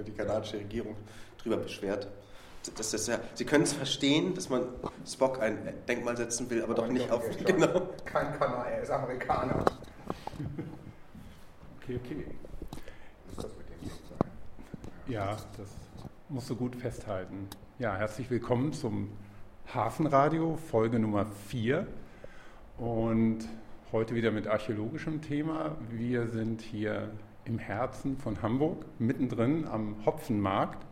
ne, 0.00 0.04
die 0.04 0.12
kanadische 0.12 0.58
Regierung 0.58 0.96
darüber 1.38 1.58
beschwert. 1.58 2.08
Das 2.76 2.92
ist 2.92 3.08
ja, 3.08 3.18
Sie 3.34 3.44
können 3.44 3.64
es 3.64 3.72
verstehen, 3.72 4.34
dass 4.34 4.50
man 4.50 4.64
Spock 5.06 5.40
ein 5.40 5.72
Denkmal 5.88 6.16
setzen 6.16 6.50
will, 6.50 6.62
aber, 6.62 6.72
aber 6.72 6.82
doch 6.82 6.88
nicht 6.88 7.10
auf. 7.10 7.24
Genau. 7.44 7.88
Kein 8.04 8.38
Kanadier, 8.38 8.72
er 8.72 8.82
ist 8.82 8.90
Amerikaner. 8.90 9.64
okay, 11.80 11.98
okay. 12.04 12.26
Das 13.36 13.46
Ja, 15.06 15.36
das 15.56 15.68
musst 16.28 16.50
du 16.50 16.56
gut 16.56 16.76
festhalten. 16.76 17.48
Ja, 17.78 17.96
herzlich 17.96 18.30
willkommen 18.30 18.74
zum 18.74 19.10
Hafenradio, 19.72 20.56
Folge 20.56 20.98
Nummer 20.98 21.26
4. 21.48 21.86
Und 22.76 23.38
heute 23.92 24.14
wieder 24.14 24.30
mit 24.32 24.46
archäologischem 24.46 25.22
Thema. 25.22 25.76
Wir 25.88 26.28
sind 26.28 26.60
hier 26.60 27.10
im 27.44 27.58
Herzen 27.58 28.16
von 28.18 28.42
Hamburg, 28.42 28.84
mittendrin 28.98 29.66
am 29.66 29.96
Hopfenmarkt 30.04 30.86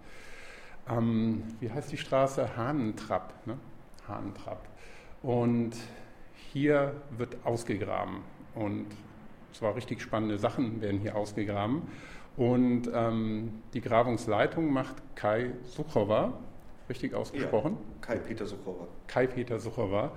ähm, 0.91 1.43
wie 1.61 1.71
heißt 1.71 1.93
die 1.93 1.97
Straße? 1.97 2.57
Hahnentrapp. 2.57 3.47
Ne? 3.47 3.59
Hahnentrapp. 4.07 4.67
Und 5.23 5.73
hier 6.53 6.95
wird 7.11 7.37
ausgegraben. 7.45 8.19
Und 8.55 8.87
zwar 9.53 9.77
richtig 9.77 10.01
spannende 10.01 10.39
Sachen 10.39 10.81
werden 10.81 11.01
hier 11.01 11.17
ausgegraben. 11.17 11.83
Und 12.37 12.89
ähm, 12.95 13.63
die 13.75 13.81
Grabungsleitung 13.81 14.73
macht 14.73 14.95
Kai 15.17 15.53
Suchowa, 15.65 16.33
richtig 16.89 17.13
ausgesprochen? 17.13 17.77
Ja, 17.77 18.07
Kai-Peter 18.15 18.47
Suchowa. 18.47 18.87
Kai-Peter 19.09 19.59
Suchowa, 19.59 20.13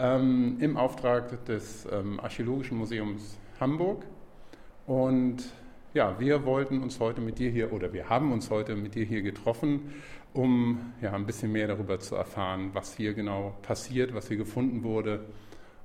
ähm, 0.00 0.56
im 0.60 0.76
Auftrag 0.76 1.44
des 1.44 1.86
ähm, 1.90 2.18
Archäologischen 2.18 2.76
Museums 2.76 3.38
Hamburg. 3.60 4.04
Und 4.86 5.44
ja, 5.94 6.18
wir 6.20 6.44
wollten 6.44 6.82
uns 6.82 7.00
heute 7.00 7.20
mit 7.20 7.38
dir 7.38 7.50
hier, 7.50 7.72
oder 7.72 7.92
wir 7.92 8.08
haben 8.08 8.32
uns 8.32 8.50
heute 8.50 8.76
mit 8.76 8.94
dir 8.94 9.04
hier 9.04 9.22
getroffen, 9.22 9.92
um 10.32 10.92
ja, 11.02 11.12
ein 11.12 11.26
bisschen 11.26 11.50
mehr 11.52 11.66
darüber 11.66 11.98
zu 11.98 12.14
erfahren, 12.14 12.70
was 12.72 12.96
hier 12.96 13.14
genau 13.14 13.56
passiert, 13.62 14.14
was 14.14 14.28
hier 14.28 14.36
gefunden 14.36 14.84
wurde 14.84 15.24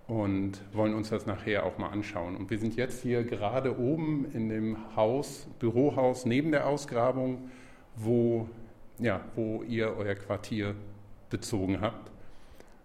und 0.07 0.61
wollen 0.73 0.93
uns 0.93 1.09
das 1.09 1.25
nachher 1.25 1.65
auch 1.65 1.77
mal 1.77 1.89
anschauen. 1.89 2.35
Und 2.35 2.51
wir 2.51 2.59
sind 2.59 2.75
jetzt 2.75 3.01
hier 3.01 3.23
gerade 3.23 3.79
oben 3.79 4.31
in 4.33 4.49
dem 4.49 4.95
Haus, 4.95 5.47
Bürohaus 5.59 6.25
neben 6.25 6.51
der 6.51 6.67
Ausgrabung, 6.67 7.49
wo, 7.95 8.47
ja, 8.99 9.21
wo 9.35 9.63
ihr 9.63 9.95
euer 9.97 10.15
Quartier 10.15 10.75
bezogen 11.31 11.81
habt. 11.81 12.11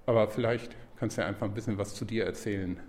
Aber 0.07 0.29
vielleicht 0.29 0.75
kannst 0.99 1.19
du 1.19 1.23
ja 1.23 1.29
einfach 1.29 1.47
ein 1.47 1.55
bisschen 1.55 1.77
was 1.77 1.95
zu 1.95 2.07
dir 2.07 2.25
erzählen. 2.25 2.81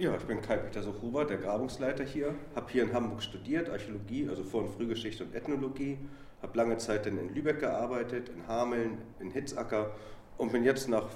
Ja, 0.00 0.14
ich 0.14 0.22
bin 0.26 0.40
Kai-Peter 0.40 0.80
Sochuber, 0.80 1.24
der 1.24 1.38
Grabungsleiter 1.38 2.04
hier. 2.04 2.32
Habe 2.54 2.70
hier 2.70 2.84
in 2.84 2.92
Hamburg 2.92 3.20
studiert, 3.20 3.68
Archäologie, 3.68 4.28
also 4.28 4.44
Vor- 4.44 4.62
und 4.62 4.70
Frühgeschichte 4.70 5.24
und 5.24 5.34
Ethnologie. 5.34 5.98
Habe 6.40 6.56
lange 6.56 6.78
Zeit 6.78 7.04
in 7.08 7.34
Lübeck 7.34 7.58
gearbeitet, 7.58 8.28
in 8.28 8.46
Hameln, 8.46 8.98
in 9.18 9.32
Hitzacker 9.32 9.90
und 10.36 10.52
bin 10.52 10.62
jetzt 10.62 10.88
nach 10.88 11.08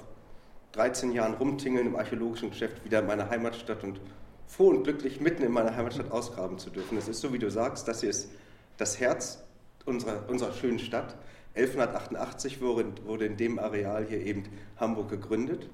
13 0.73 1.13
Jahren 1.13 1.35
Rumtingeln 1.35 1.87
im 1.87 1.95
archäologischen 1.95 2.49
Geschäft 2.49 2.83
wieder 2.83 2.99
in 2.99 3.07
meiner 3.07 3.29
Heimatstadt 3.29 3.85
und 3.85 4.01
froh 4.47 4.67
und 4.67 4.83
glücklich 4.83 5.21
mitten 5.21 5.43
in 5.43 5.53
meiner 5.53 5.73
Heimatstadt 5.77 6.11
ausgraben 6.11 6.59
zu 6.59 6.69
dürfen. 6.69 6.97
Es 6.97 7.07
ist 7.07 7.21
so, 7.21 7.31
wie 7.31 7.39
du 7.39 7.49
sagst, 7.49 7.87
das 7.87 8.01
hier 8.01 8.09
ist 8.09 8.31
das 8.75 8.99
Herz 8.99 9.45
unserer, 9.85 10.27
unserer 10.27 10.51
schönen 10.51 10.79
Stadt. 10.79 11.15
1188 11.55 12.59
wurde, 12.59 12.91
wurde 13.05 13.27
in 13.27 13.37
dem 13.37 13.59
Areal 13.59 14.05
hier 14.09 14.19
eben 14.19 14.43
Hamburg 14.75 15.07
gegründet. 15.07 15.69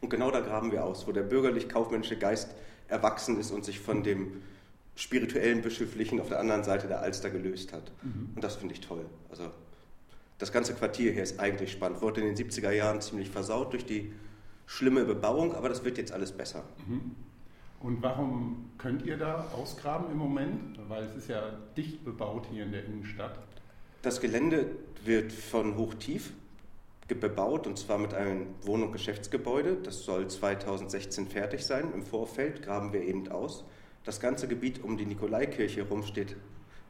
Und 0.00 0.10
genau 0.10 0.30
da 0.30 0.40
graben 0.40 0.72
wir 0.72 0.84
aus, 0.84 1.06
wo 1.06 1.12
der 1.12 1.22
bürgerlich-kaufmännische 1.22 2.16
Geist 2.16 2.54
erwachsen 2.88 3.38
ist 3.38 3.50
und 3.50 3.64
sich 3.64 3.80
von 3.80 4.02
dem 4.02 4.42
spirituellen 4.94 5.62
Bischöflichen 5.62 6.20
auf 6.20 6.28
der 6.28 6.40
anderen 6.40 6.64
Seite 6.64 6.88
der 6.88 7.00
Alster 7.00 7.30
gelöst 7.30 7.72
hat. 7.72 7.92
Mhm. 8.02 8.30
Und 8.34 8.42
das 8.42 8.56
finde 8.56 8.74
ich 8.74 8.80
toll. 8.80 9.06
Also 9.30 9.50
das 10.38 10.52
ganze 10.52 10.74
Quartier 10.74 11.12
hier 11.12 11.22
ist 11.22 11.38
eigentlich 11.38 11.72
spannend. 11.72 12.00
Wurde 12.00 12.20
in 12.20 12.34
den 12.34 12.36
70er 12.36 12.70
Jahren 12.70 13.00
ziemlich 13.00 13.30
versaut 13.30 13.72
durch 13.72 13.86
die 13.86 14.12
schlimme 14.66 15.04
Bebauung, 15.04 15.54
aber 15.54 15.68
das 15.68 15.84
wird 15.84 15.98
jetzt 15.98 16.12
alles 16.12 16.32
besser. 16.32 16.64
Mhm. 16.86 17.14
Und 17.80 18.02
warum 18.02 18.70
könnt 18.76 19.04
ihr 19.06 19.16
da 19.16 19.46
ausgraben 19.56 20.10
im 20.10 20.18
Moment? 20.18 20.78
Weil 20.88 21.04
es 21.04 21.14
ist 21.14 21.28
ja 21.28 21.58
dicht 21.76 22.04
bebaut 22.04 22.46
hier 22.50 22.64
in 22.64 22.72
der 22.72 22.84
Innenstadt. 22.84 23.38
Das 24.02 24.20
Gelände 24.20 24.66
wird 25.04 25.32
von 25.32 25.76
hoch 25.76 25.94
tief 25.94 26.32
bebaut 27.14 27.66
und 27.66 27.78
zwar 27.78 27.98
mit 27.98 28.14
einem 28.14 28.46
Wohn- 28.62 28.82
und 28.82 28.92
Geschäftsgebäude. 28.92 29.76
Das 29.82 30.04
soll 30.04 30.28
2016 30.28 31.26
fertig 31.26 31.64
sein. 31.64 31.92
Im 31.94 32.02
Vorfeld 32.02 32.62
graben 32.62 32.92
wir 32.92 33.02
eben 33.02 33.28
aus. 33.28 33.64
Das 34.04 34.20
ganze 34.20 34.48
Gebiet 34.48 34.82
um 34.84 34.96
die 34.96 35.06
Nikolaikirche 35.06 35.82
herum 35.82 36.02
steht 36.02 36.36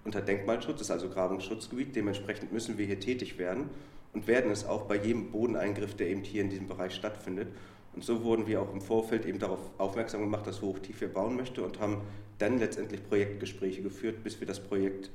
unter 0.04 0.20
Denkmalschutz, 0.20 0.80
ist 0.80 0.90
also 0.90 1.08
Grabungsschutzgebiet. 1.08 1.94
Dementsprechend 1.94 2.52
müssen 2.52 2.78
wir 2.78 2.86
hier 2.86 3.00
tätig 3.00 3.38
werden 3.38 3.70
und 4.12 4.26
werden 4.26 4.50
es 4.50 4.66
auch 4.66 4.82
bei 4.82 4.96
jedem 4.96 5.30
Bodeneingriff, 5.30 5.94
der 5.94 6.08
eben 6.08 6.22
hier 6.22 6.42
in 6.42 6.50
diesem 6.50 6.66
Bereich 6.66 6.94
stattfindet. 6.94 7.48
Und 7.94 8.04
so 8.04 8.22
wurden 8.22 8.46
wir 8.46 8.62
auch 8.62 8.72
im 8.72 8.80
Vorfeld 8.80 9.26
eben 9.26 9.38
darauf 9.38 9.58
aufmerksam 9.78 10.20
gemacht, 10.20 10.46
dass 10.46 10.62
Hochtief 10.62 11.00
hier 11.00 11.12
bauen 11.12 11.36
möchte 11.36 11.62
und 11.62 11.80
haben 11.80 12.02
dann 12.38 12.58
letztendlich 12.58 13.06
Projektgespräche 13.08 13.82
geführt, 13.82 14.22
bis 14.22 14.38
wir 14.40 14.46
das 14.46 14.60
Projekt 14.60 15.10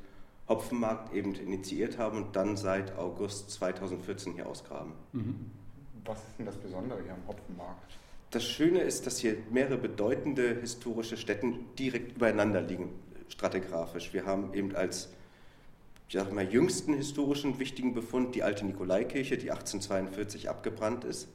Hopfenmarkt 0.47 1.13
eben 1.13 1.33
initiiert 1.35 1.97
haben 1.97 2.17
und 2.17 2.35
dann 2.35 2.57
seit 2.57 2.97
August 2.97 3.51
2014 3.51 4.33
hier 4.33 4.47
ausgraben. 4.47 4.93
Mhm. 5.13 5.51
Was 6.05 6.19
ist 6.19 6.37
denn 6.37 6.45
das 6.45 6.57
Besondere 6.57 7.01
hier 7.01 7.13
am 7.13 7.25
Hopfenmarkt? 7.27 7.97
Das 8.31 8.43
Schöne 8.43 8.79
ist, 8.79 9.05
dass 9.05 9.19
hier 9.19 9.37
mehrere 9.51 9.77
bedeutende 9.77 10.59
historische 10.59 11.17
Stätten 11.17 11.65
direkt 11.77 12.17
übereinander 12.17 12.61
liegen, 12.61 12.89
stratigraphisch. 13.29 14.13
Wir 14.13 14.25
haben 14.25 14.53
eben 14.53 14.75
als 14.75 15.09
ich 16.13 16.19
sage 16.19 16.33
mal, 16.35 16.47
jüngsten 16.47 16.93
historischen 16.93 17.57
wichtigen 17.57 17.95
Befund 17.95 18.35
die 18.35 18.43
alte 18.43 18.65
Nikolaikirche, 18.65 19.35
die 19.35 19.49
1842 19.49 20.47
abgebrannt 20.47 21.05
ist. 21.05 21.27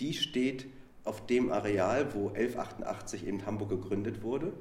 Die 0.00 0.12
steht 0.12 0.66
auf 1.04 1.24
dem 1.26 1.52
Areal, 1.52 2.14
wo 2.14 2.28
1188 2.28 3.26
eben 3.26 3.46
Hamburg 3.46 3.68
gegründet 3.70 4.22
wurde. 4.22 4.52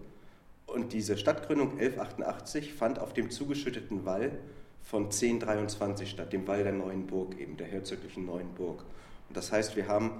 Und 0.68 0.94
diese 0.94 1.18
Stadtgründung 1.18 1.72
1188 1.80 2.74
fand 2.74 3.00
auf 3.00 3.14
dem 3.14 3.32
zugeschütteten 3.32 4.06
Wall 4.06 4.38
von 4.84 5.06
1023 5.06 6.10
statt, 6.10 6.32
dem 6.34 6.48
Wall 6.48 6.64
der 6.64 6.74
Neuen 6.74 7.08
Burg, 7.08 7.40
eben 7.40 7.58
der 7.58 7.68
herzoglichen 7.68 8.26
Neuen 8.26 8.54
Burg. 8.54 8.84
Und 9.28 9.36
das 9.36 9.52
heißt, 9.52 9.76
wir 9.76 9.88
haben 9.88 10.12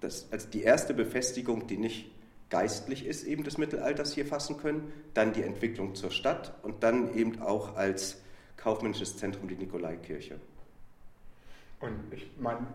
das 0.00 0.32
als 0.32 0.50
die 0.50 0.62
erste 0.62 0.94
Befestigung, 0.94 1.66
die 1.66 1.76
nicht 1.76 2.10
geistlich 2.50 3.06
ist, 3.06 3.24
eben 3.24 3.44
des 3.44 3.58
Mittelalters 3.58 4.14
hier 4.14 4.26
fassen 4.26 4.56
können, 4.56 4.92
dann 5.14 5.32
die 5.32 5.42
Entwicklung 5.42 5.94
zur 5.94 6.10
Stadt 6.10 6.54
und 6.62 6.82
dann 6.82 7.14
eben 7.14 7.42
auch 7.42 7.76
als 7.76 8.22
kaufmännisches 8.56 9.16
Zentrum 9.16 9.48
die 9.48 9.56
Nikolaikirche. 9.56 10.40
Und 11.80 12.12
ich 12.12 12.30
meine, 12.38 12.66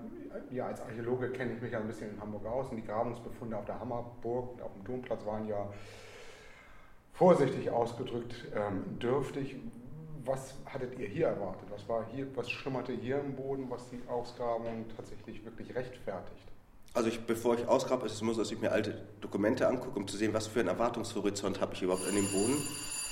ja, 0.52 0.68
als 0.68 0.81
Archäologe 0.81 1.31
kenne 1.31 1.53
ich 1.56 1.62
mich 1.62 1.72
ja 1.72 1.80
ein 1.80 1.88
bisschen 1.88 2.12
in 2.12 2.22
Hamburg 2.22 2.46
aus 2.46 2.70
und 2.70 2.78
die 2.78 2.86
Grabungsbefunde 2.86 3.58
auf 3.58 3.66
der 3.66 3.80
Hammerburg, 3.80 4.62
auf 4.62 4.74
dem 4.74 4.84
Domplatz 4.84 5.25
waren 5.25 5.47
ja 5.47 5.68
vorsichtig 7.22 7.70
ausgedrückt 7.70 8.34
ähm, 8.56 8.98
dürftig. 8.98 9.56
Was 10.26 10.56
hattet 10.66 10.98
ihr 10.98 11.08
hier 11.08 11.28
erwartet? 11.28 11.68
Was, 11.70 11.88
war 11.88 12.04
hier, 12.12 12.26
was 12.36 12.50
schlummerte 12.50 12.94
hier 12.94 13.20
im 13.20 13.36
Boden, 13.36 13.68
was 13.70 13.88
die 13.92 14.02
Ausgrabung 14.09 14.86
tatsächlich 14.98 15.46
wirklich 15.46 15.76
rechtfertigt? 15.76 16.48
Also 16.96 17.09
ich, 17.09 17.20
bevor 17.28 17.54
ich 17.54 17.68
ausgrabe, 17.68 18.08
ist 18.08 18.14
es 18.14 18.24
muss, 18.24 18.38
dass 18.38 18.52
ich 18.52 18.59
mir 18.59 18.72
alte 18.72 19.06
Dokumente 19.22 19.68
angucke, 19.68 20.00
um 20.00 20.08
zu 20.08 20.18
sehen, 20.18 20.34
was 20.34 20.48
für 20.48 20.62
einen 20.62 20.70
Erwartungshorizont 20.70 21.62
habe 21.62 21.76
ich 21.76 21.84
überhaupt 21.84 22.08
an 22.08 22.16
dem 22.16 22.26
Boden. 22.32 22.58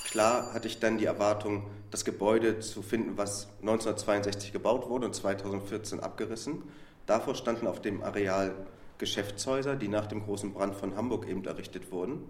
Klar 0.05 0.55
hatte 0.55 0.67
ich 0.67 0.79
dann 0.79 0.97
die 0.97 1.05
Erwartung, 1.05 1.67
das 1.91 2.03
Gebäude 2.03 2.61
zu 2.61 2.81
finden, 2.81 3.15
was 3.15 3.47
1962 3.61 4.51
gebaut 4.51 4.89
wurde 4.89 5.05
und 5.05 5.13
2014 5.13 5.99
abgerissen. 5.99 6.63
Davor 7.05 7.35
standen 7.35 7.67
auf 7.67 7.79
dem 7.79 8.01
Areal 8.01 8.55
Geschäftshäuser, 8.97 9.75
die 9.75 9.87
nach 9.87 10.07
dem 10.07 10.23
großen 10.23 10.51
Brand 10.51 10.73
von 10.73 10.95
Hamburg 10.95 11.27
eben 11.27 11.45
errichtet 11.45 11.91
wurden. 11.91 12.23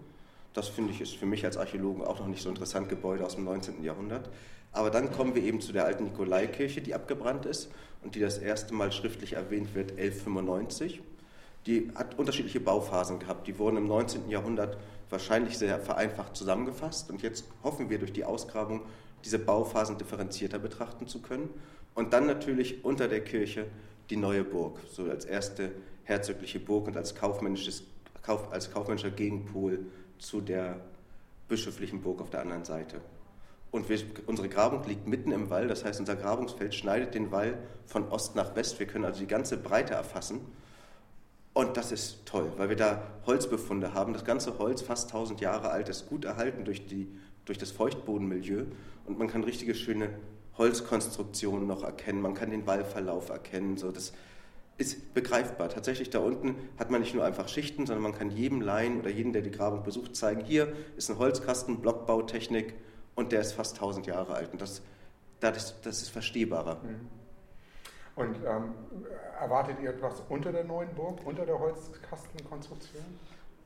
Das 0.54 0.68
finde 0.68 0.92
ich 0.92 1.02
ist 1.02 1.16
für 1.16 1.26
mich 1.26 1.46
als 1.46 1.58
Archäologen 1.58 2.04
auch 2.04 2.20
noch 2.20 2.28
nicht 2.28 2.42
so 2.42 2.50
interessant, 2.50 2.90
Gebäude 2.90 3.26
aus 3.26 3.36
dem 3.36 3.44
19. 3.44 3.84
Jahrhundert. 3.84 4.30
Aber 4.72 4.90
dann 4.90 5.12
kommen 5.12 5.36
wir 5.36 5.44
eben 5.44 5.62
zu 5.62 5.74
der 5.74 5.86
alten 5.86 6.06
Nikolaikirche, 6.06 6.82
die 6.82 6.94
abgebrannt 6.94 7.46
ist 7.46 7.72
und 8.04 8.16
die 8.16 8.20
das 8.20 8.38
erste 8.38 8.74
Mal 8.74 8.92
schriftlich 8.92 9.34
erwähnt 9.34 9.74
wird, 9.76 9.92
1195. 9.92 11.02
Die 11.66 11.92
hat 11.96 12.18
unterschiedliche 12.18 12.60
Bauphasen 12.60 13.20
gehabt. 13.20 13.48
Die 13.48 13.58
wurden 13.60 13.78
im 13.78 13.88
19. 13.88 14.30
Jahrhundert 14.30 14.78
wahrscheinlich 15.10 15.58
sehr 15.58 15.80
vereinfacht 15.80 16.36
zusammengefasst 16.36 17.10
und 17.10 17.22
jetzt 17.22 17.46
hoffen 17.64 17.90
wir 17.90 18.00
durch 18.00 18.14
die 18.14 18.26
Ausgrabung, 18.26 18.82
diese 19.26 19.40
Bauphasen 19.40 19.98
differenzierter 19.98 20.60
betrachten 20.60 21.08
zu 21.08 21.22
können. 21.22 21.50
Und 21.96 22.14
dann 22.14 22.28
natürlich 22.28 22.86
unter 22.86 23.08
der 23.08 23.22
Kirche 23.22 23.66
die 24.10 24.16
neue 24.16 24.44
Burg, 24.44 24.80
so 24.92 25.04
als 25.04 25.26
erste 25.26 25.72
herzogliche 26.04 26.60
Burg 26.60 26.88
und 26.88 26.96
als, 26.96 27.16
kaufmännisches, 27.16 27.84
als 28.52 28.72
kaufmännischer 28.72 29.12
Gegenpol 29.12 29.86
zu 30.20 30.42
der 30.42 30.80
bischöflichen 31.48 32.02
Burg 32.02 32.22
auf 32.22 32.30
der 32.30 32.42
anderen 32.42 32.66
Seite. 32.66 33.02
Und 33.72 33.90
wir, 33.90 34.00
unsere 34.26 34.50
Grabung 34.50 34.84
liegt 34.88 35.08
mitten 35.08 35.32
im 35.32 35.50
Wall, 35.50 35.68
das 35.68 35.86
heißt, 35.86 36.00
unser 36.00 36.16
Grabungsfeld 36.16 36.74
schneidet 36.74 37.14
den 37.14 37.32
Wall 37.32 37.58
von 37.86 38.08
Ost 38.10 38.36
nach 38.36 38.56
West. 38.56 38.80
Wir 38.80 38.88
können 38.88 39.06
also 39.06 39.20
die 39.20 39.28
ganze 39.28 39.58
Breite 39.58 39.94
erfassen. 39.94 40.42
Und 41.54 41.78
das 41.78 41.92
ist 41.92 42.26
toll, 42.26 42.52
weil 42.58 42.70
wir 42.70 42.76
da 42.76 43.04
Holzbefunde 43.26 43.94
haben. 43.94 44.14
Das 44.14 44.26
ganze 44.26 44.58
Holz, 44.60 44.82
fast 44.82 45.10
1000 45.10 45.42
Jahre 45.42 45.70
alt, 45.70 45.90
ist 45.90 46.08
gut 46.08 46.26
erhalten 46.26 46.66
durch, 46.66 46.88
die, 46.88 47.08
durch 47.46 47.58
das 47.58 47.72
Feuchtbodenmilieu. 47.72 48.66
Und 49.06 49.20
man 49.20 49.28
kann 49.28 49.44
richtige 49.44 49.76
schöne 49.76 50.10
Holzkonstruktionen 50.58 51.68
noch 51.68 51.84
erkennen, 51.84 52.22
man 52.22 52.34
kann 52.34 52.52
den 52.52 52.68
Wallverlauf 52.68 53.30
erkennen. 53.30 53.78
So, 53.78 53.92
das 53.92 54.14
ist 54.80 55.14
begreifbar. 55.14 55.70
Tatsächlich 55.70 56.10
da 56.10 56.20
unten 56.20 56.56
hat 56.80 56.90
man 56.90 57.02
nicht 57.02 57.14
nur 57.14 57.26
einfach 57.26 57.50
Schichten, 57.50 57.86
sondern 57.86 58.02
man 58.02 58.18
kann 58.18 58.32
jedem 58.32 58.62
Laien 58.62 59.00
oder 59.00 59.10
jedem, 59.10 59.34
der 59.34 59.42
die 59.42 59.52
Grabung 59.52 59.84
besucht, 59.84 60.16
zeigen, 60.16 60.44
hier 60.44 60.74
ist 60.96 61.12
ein 61.12 61.20
Holzkasten, 61.20 61.82
Blockbautechnik 61.82 62.74
und 63.14 63.34
der 63.34 63.42
ist 63.42 63.52
fast 63.52 63.76
1000 63.76 64.08
Jahre 64.08 64.34
alt. 64.34 64.54
Und 64.54 64.62
das, 64.62 64.82
das, 65.42 65.82
das 65.82 66.02
ist 66.02 66.10
verstehbarer. 66.10 66.76
Mhm. 66.76 67.08
Und 68.16 68.36
ähm, 68.46 68.74
erwartet 69.40 69.78
ihr 69.82 69.90
etwas 69.92 70.22
unter 70.30 70.52
der 70.52 70.64
neuen 70.64 70.94
Burg, 70.96 71.20
unter 71.26 71.46
der 71.46 71.60
Holzkastenkonstruktion? 71.60 73.04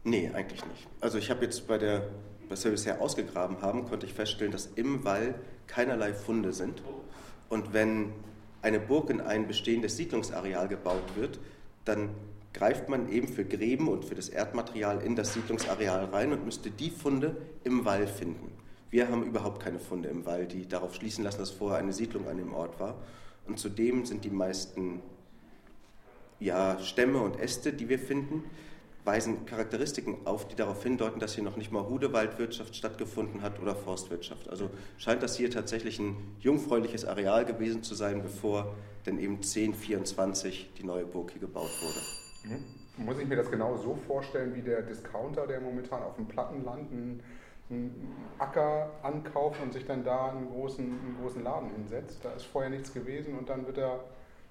Nee, 0.03 0.31
eigentlich 0.33 0.65
nicht. 0.65 0.87
Also 0.99 1.17
ich 1.19 1.29
habe 1.29 1.45
jetzt 1.45 1.67
bei 1.67 1.77
der, 1.77 2.07
was 2.49 2.63
wir 2.63 2.71
bisher 2.71 3.01
ausgegraben 3.01 3.61
haben, 3.61 3.85
konnte 3.85 4.05
ich 4.07 4.13
feststellen, 4.13 4.51
dass 4.51 4.65
im 4.65 5.05
Wall 5.05 5.35
keinerlei 5.67 6.13
Funde 6.13 6.53
sind. 6.53 6.81
Und 7.49 7.73
wenn 7.73 8.13
eine 8.63 8.79
Burg 8.79 9.09
in 9.09 9.21
ein 9.21 9.47
bestehendes 9.47 9.97
Siedlungsareal 9.97 10.67
gebaut 10.67 11.15
wird, 11.15 11.39
dann 11.85 12.09
greift 12.53 12.87
man 12.87 13.11
eben 13.11 13.27
für 13.27 13.45
Gräben 13.45 13.87
und 13.87 14.05
für 14.05 14.15
das 14.15 14.29
Erdmaterial 14.29 15.01
in 15.01 15.15
das 15.15 15.33
Siedlungsareal 15.33 16.05
rein 16.05 16.31
und 16.31 16.45
müsste 16.45 16.71
die 16.71 16.89
Funde 16.89 17.35
im 17.63 17.83
Wall 17.85 18.07
finden. 18.07 18.51
Wir 18.89 19.09
haben 19.09 19.23
überhaupt 19.23 19.61
keine 19.61 19.79
Funde 19.79 20.09
im 20.09 20.25
Wall, 20.25 20.45
die 20.45 20.67
darauf 20.67 20.95
schließen 20.95 21.23
lassen, 21.23 21.39
dass 21.39 21.49
vorher 21.49 21.79
eine 21.79 21.93
Siedlung 21.93 22.27
an 22.27 22.37
dem 22.37 22.53
Ort 22.53 22.79
war. 22.79 22.95
Und 23.47 23.59
zudem 23.59 24.05
sind 24.05 24.23
die 24.23 24.29
meisten 24.29 25.01
ja, 26.39 26.79
Stämme 26.79 27.19
und 27.19 27.39
Äste, 27.39 27.73
die 27.73 27.89
wir 27.89 27.99
finden, 27.99 28.43
weisen 29.05 29.45
Charakteristiken 29.45 30.25
auf, 30.25 30.47
die 30.47 30.55
darauf 30.55 30.81
hindeuten, 30.83 31.19
dass 31.19 31.35
hier 31.35 31.43
noch 31.43 31.57
nicht 31.57 31.71
mal 31.71 31.87
Hudewaldwirtschaft 31.87 32.75
stattgefunden 32.75 33.41
hat 33.41 33.59
oder 33.59 33.75
Forstwirtschaft. 33.75 34.49
Also 34.49 34.69
scheint 34.97 35.21
das 35.23 35.35
hier 35.35 35.51
tatsächlich 35.51 35.99
ein 35.99 36.15
jungfräuliches 36.39 37.05
Areal 37.05 37.45
gewesen 37.45 37.83
zu 37.83 37.95
sein, 37.95 38.21
bevor 38.21 38.73
denn 39.05 39.19
eben 39.19 39.35
1024 39.35 40.71
die 40.77 40.83
neue 40.83 41.05
Burg 41.05 41.31
hier 41.31 41.41
gebaut 41.41 41.71
wurde. 41.81 42.55
Mhm. 42.55 43.05
Muss 43.05 43.17
ich 43.17 43.27
mir 43.27 43.35
das 43.35 43.49
genau 43.49 43.75
so 43.75 43.95
vorstellen 43.95 44.53
wie 44.53 44.61
der 44.61 44.83
Discounter, 44.83 45.47
der 45.47 45.59
momentan 45.59 46.03
auf 46.03 46.15
dem 46.15 46.27
Plattenland 46.27 46.91
einen, 46.91 47.23
einen 47.69 48.13
Acker 48.37 48.91
ankauft 49.01 49.59
und 49.63 49.73
sich 49.73 49.85
dann 49.85 50.03
da 50.03 50.29
einen 50.29 50.47
großen, 50.47 50.85
einen 50.85 51.17
großen 51.19 51.43
Laden 51.43 51.71
hinsetzt? 51.71 52.23
Da 52.23 52.31
ist 52.33 52.45
vorher 52.45 52.69
nichts 52.69 52.93
gewesen 52.93 53.37
und 53.37 53.49
dann 53.49 53.65
wird 53.65 53.79
er 53.79 53.99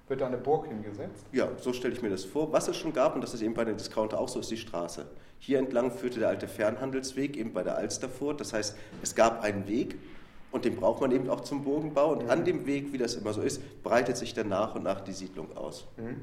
wird 0.07 0.21
da 0.21 0.27
eine 0.27 0.37
Burg 0.37 0.67
hingesetzt? 0.67 1.25
Ja, 1.31 1.49
so 1.57 1.73
stelle 1.73 1.93
ich 1.93 2.01
mir 2.01 2.09
das 2.09 2.25
vor. 2.25 2.51
Was 2.51 2.67
es 2.67 2.77
schon 2.77 2.93
gab, 2.93 3.15
und 3.15 3.21
das 3.21 3.33
ist 3.33 3.41
eben 3.41 3.53
bei 3.53 3.63
den 3.63 3.77
Discounter 3.77 4.19
auch 4.19 4.27
so, 4.27 4.39
ist 4.39 4.51
die 4.51 4.57
Straße. 4.57 5.05
Hier 5.39 5.59
entlang 5.59 5.91
führte 5.91 6.19
der 6.19 6.29
alte 6.29 6.47
Fernhandelsweg, 6.47 7.37
eben 7.37 7.53
bei 7.53 7.63
der 7.63 7.77
Alsterfurt. 7.77 8.39
Das 8.39 8.53
heißt, 8.53 8.77
es 9.01 9.15
gab 9.15 9.43
einen 9.43 9.67
Weg 9.67 9.97
und 10.51 10.65
den 10.65 10.75
braucht 10.75 11.01
man 11.01 11.11
eben 11.11 11.29
auch 11.29 11.41
zum 11.41 11.63
Burgenbau. 11.63 12.11
Und 12.11 12.25
mhm. 12.25 12.29
an 12.29 12.45
dem 12.45 12.65
Weg, 12.65 12.93
wie 12.93 12.97
das 12.97 13.15
immer 13.15 13.33
so 13.33 13.41
ist, 13.41 13.61
breitet 13.83 14.17
sich 14.17 14.33
dann 14.33 14.49
nach 14.49 14.75
und 14.75 14.83
nach 14.83 15.01
die 15.01 15.13
Siedlung 15.13 15.55
aus. 15.57 15.87
Mhm. 15.97 16.21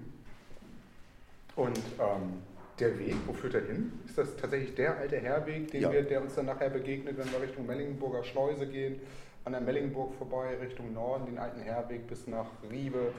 Und 1.57 1.79
ähm, 1.79 2.43
der 2.79 2.99
Weg, 2.99 3.17
wo 3.27 3.33
führt 3.33 3.55
er 3.55 3.63
hin? 3.63 3.93
Ist 4.07 4.17
das 4.17 4.37
tatsächlich 4.37 4.75
der 4.75 4.97
alte 4.97 5.19
Herweg, 5.19 5.71
den 5.71 5.83
ja. 5.83 5.93
wir, 5.93 6.03
der 6.03 6.23
uns 6.23 6.35
dann 6.35 6.47
nachher 6.47 6.71
begegnet, 6.71 7.19
wenn 7.19 7.31
wir 7.31 7.43
Richtung 7.43 7.67
Mellingenburger 7.67 8.25
Schleuse 8.25 8.67
gehen, 8.67 9.01
an 9.45 9.53
der 9.53 9.61
Mellingenburg 9.61 10.15
vorbei, 10.15 10.57
Richtung 10.61 10.93
Norden, 10.95 11.27
den 11.27 11.39
alten 11.39 11.61
Herweg 11.61 12.07
bis 12.07 12.27
nach 12.27 12.47
Riebe? 12.71 13.13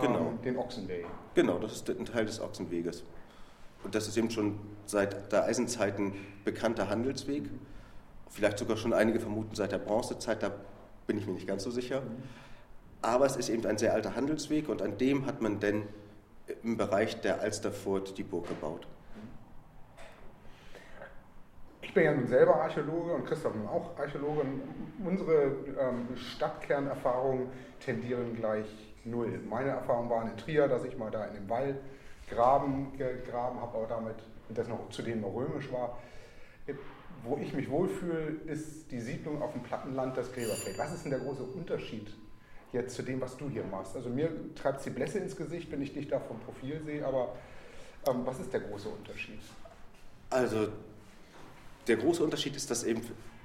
Genau. 0.00 0.30
Ähm, 0.30 0.42
den 0.42 0.56
Ochsenweg. 0.56 1.06
Genau, 1.34 1.58
das 1.58 1.72
ist 1.72 1.88
ein 1.88 2.04
Teil 2.04 2.26
des 2.26 2.40
Ochsenweges. 2.40 3.04
Und 3.82 3.94
das 3.94 4.08
ist 4.08 4.16
eben 4.16 4.30
schon 4.30 4.58
seit 4.86 5.30
der 5.32 5.44
Eisenzeit 5.44 5.98
ein 5.98 6.14
bekannter 6.44 6.88
Handelsweg. 6.88 7.44
Vielleicht 8.30 8.58
sogar 8.58 8.76
schon 8.76 8.92
einige 8.92 9.20
vermuten 9.20 9.54
seit 9.54 9.72
der 9.72 9.78
Bronzezeit, 9.78 10.42
da 10.42 10.50
bin 11.06 11.18
ich 11.18 11.26
mir 11.26 11.34
nicht 11.34 11.46
ganz 11.46 11.62
so 11.62 11.70
sicher. 11.70 12.02
Aber 13.02 13.26
es 13.26 13.36
ist 13.36 13.50
eben 13.50 13.66
ein 13.66 13.76
sehr 13.76 13.92
alter 13.92 14.16
Handelsweg 14.16 14.68
und 14.68 14.80
an 14.80 14.96
dem 14.96 15.26
hat 15.26 15.42
man 15.42 15.60
denn 15.60 15.82
im 16.62 16.76
Bereich 16.76 17.20
der 17.20 17.40
Alsterfurt 17.40 18.16
die 18.16 18.22
Burg 18.22 18.48
gebaut. 18.48 18.86
Ich 21.82 21.92
bin 21.92 22.04
ja 22.04 22.14
nun 22.14 22.26
selber 22.26 22.56
Archäologe 22.56 23.12
und 23.12 23.26
Christoph 23.26 23.54
nun 23.54 23.68
auch 23.68 23.96
Archäologe. 23.98 24.42
Unsere 25.04 25.54
ähm, 25.78 26.08
Stadtkernerfahrungen 26.16 27.48
tendieren 27.78 28.34
gleich 28.34 28.66
null. 29.06 29.40
Meine 29.48 29.70
Erfahrung 29.70 30.08
war 30.10 30.22
in 30.22 30.36
Trier, 30.36 30.68
dass 30.68 30.84
ich 30.84 30.96
mal 30.96 31.10
da 31.10 31.26
in 31.26 31.34
dem 31.34 31.48
Wall 31.48 31.76
graben, 32.28 32.96
gegraben 32.96 33.60
habe, 33.60 33.78
aber 33.78 33.86
damit, 33.86 34.16
das 34.48 34.68
noch 34.68 34.88
zudem 34.90 35.20
noch 35.20 35.34
römisch 35.34 35.70
war. 35.72 35.98
Wo 37.22 37.38
ich 37.38 37.54
mich 37.54 37.70
wohlfühle, 37.70 38.36
ist 38.46 38.90
die 38.90 39.00
Siedlung 39.00 39.40
auf 39.40 39.52
dem 39.52 39.62
Plattenland, 39.62 40.16
das 40.16 40.32
Gräberfeld. 40.32 40.78
Was 40.78 40.92
ist 40.92 41.04
denn 41.04 41.10
der 41.10 41.20
große 41.20 41.42
Unterschied 41.42 42.08
jetzt 42.72 42.94
zu 42.94 43.02
dem, 43.02 43.20
was 43.20 43.36
du 43.36 43.48
hier 43.48 43.64
machst? 43.64 43.96
Also 43.96 44.10
mir 44.10 44.30
treibt 44.54 44.78
es 44.78 44.84
die 44.84 44.90
Blässe 44.90 45.18
ins 45.18 45.36
Gesicht, 45.36 45.70
wenn 45.70 45.80
ich 45.80 45.94
dich 45.94 46.08
da 46.08 46.18
vom 46.20 46.38
Profil 46.40 46.82
sehe, 46.84 47.06
aber 47.06 47.34
ähm, 48.06 48.22
was 48.24 48.40
ist 48.40 48.52
der 48.52 48.60
große 48.60 48.88
Unterschied? 48.88 49.40
Also 50.30 50.68
der 51.86 51.96
große 51.96 52.22
Unterschied 52.22 52.56
ist, 52.56 52.70
dass 52.70 52.84
eben 52.84 53.02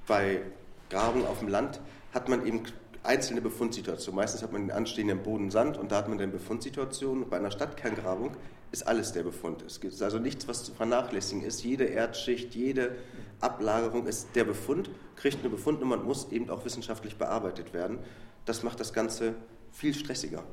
bei 0.07 0.41
Graben 0.89 1.25
auf 1.25 1.39
dem 1.39 1.49
Land 1.49 1.79
hat 2.13 2.27
man 2.27 2.45
eben 2.45 2.63
einzelne 3.03 3.41
Befundsituation. 3.41 4.15
Meistens 4.15 4.43
hat 4.43 4.51
man 4.51 4.63
den 4.63 4.71
anstehenden 4.71 5.23
Boden 5.23 5.51
Sand 5.51 5.77
und 5.77 5.91
da 5.91 5.97
hat 5.97 6.09
man 6.09 6.17
dann 6.17 6.31
Befundsituationen. 6.31 7.29
Bei 7.29 7.37
einer 7.37 7.51
Stadtkerngrabung 7.51 8.31
ist 8.71 8.87
alles 8.87 9.11
der 9.11 9.23
Befund. 9.23 9.63
Es 9.63 9.79
gibt 9.79 9.99
also 10.01 10.19
nichts, 10.19 10.47
was 10.47 10.63
zu 10.63 10.73
vernachlässigen 10.73 11.43
ist. 11.43 11.63
Jede 11.63 11.85
Erdschicht, 11.85 12.53
jede 12.55 12.95
Ablagerung 13.39 14.05
ist 14.05 14.29
der 14.35 14.43
Befund, 14.43 14.89
kriegt 15.15 15.39
eine 15.39 15.49
Befundnummer 15.49 15.97
und 15.97 16.05
muss 16.05 16.31
eben 16.31 16.49
auch 16.49 16.65
wissenschaftlich 16.65 17.17
bearbeitet 17.17 17.73
werden. 17.73 17.99
Das 18.45 18.63
macht 18.63 18.79
das 18.79 18.93
Ganze 18.93 19.35
viel 19.71 19.93
stressiger. 19.93 20.43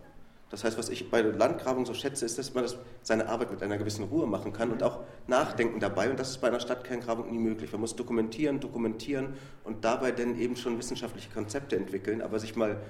Das 0.48 0.62
heißt, 0.62 0.78
was 0.78 0.88
ich 0.90 1.10
bei 1.10 1.22
der 1.22 1.32
Landgrabung 1.32 1.87
so 1.87 1.94
schätze, 1.94 2.25
ist, 2.25 2.38
dass 2.38 2.54
man 2.54 2.62
das, 2.62 2.76
seine 3.02 3.28
Arbeit 3.28 3.50
mit 3.50 3.62
einer 3.62 3.78
gewissen 3.78 4.04
Ruhe 4.04 4.26
machen 4.26 4.52
kann 4.52 4.70
und 4.70 4.82
auch 4.82 5.00
nachdenken 5.26 5.81
dabei. 5.81 6.08
Und 6.08 6.20
das 6.20 6.31
ist 6.31 6.40
bei 6.40 6.48
einer 6.48 6.60
Stadtkerngrabung 6.60 7.31
nie 7.31 7.38
möglich. 7.38 7.72
Man 7.72 7.81
muss 7.81 7.96
dokumentieren, 7.96 8.60
dokumentieren 8.60 9.34
und 9.64 9.84
dabei 9.84 10.12
dann 10.12 10.38
eben 10.38 10.56
schon 10.56 10.78
wissenschaftliche 10.78 11.31
Konzepte 11.31 11.76
entwickeln. 11.76 12.22
Aber 12.22 12.38
sich 12.38 12.54
mal 12.54 12.81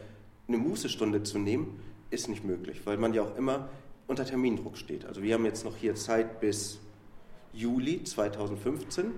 eine 0.48 0.58
Mußestunde 0.58 1.22
zu 1.22 1.38
nehmen, 1.38 1.80
ist 2.10 2.28
nicht 2.28 2.44
möglich, 2.44 2.82
weil 2.84 2.98
man 2.98 3.14
ja 3.14 3.22
auch 3.22 3.36
immer 3.36 3.68
unter 4.06 4.24
Termindruck 4.24 4.76
steht. 4.76 5.06
Also 5.06 5.22
wir 5.22 5.34
haben 5.34 5.44
jetzt 5.44 5.64
noch 5.64 5.76
hier 5.76 5.94
Zeit 5.94 6.40
bis 6.40 6.78
Juli 7.52 8.04
2015 8.04 9.12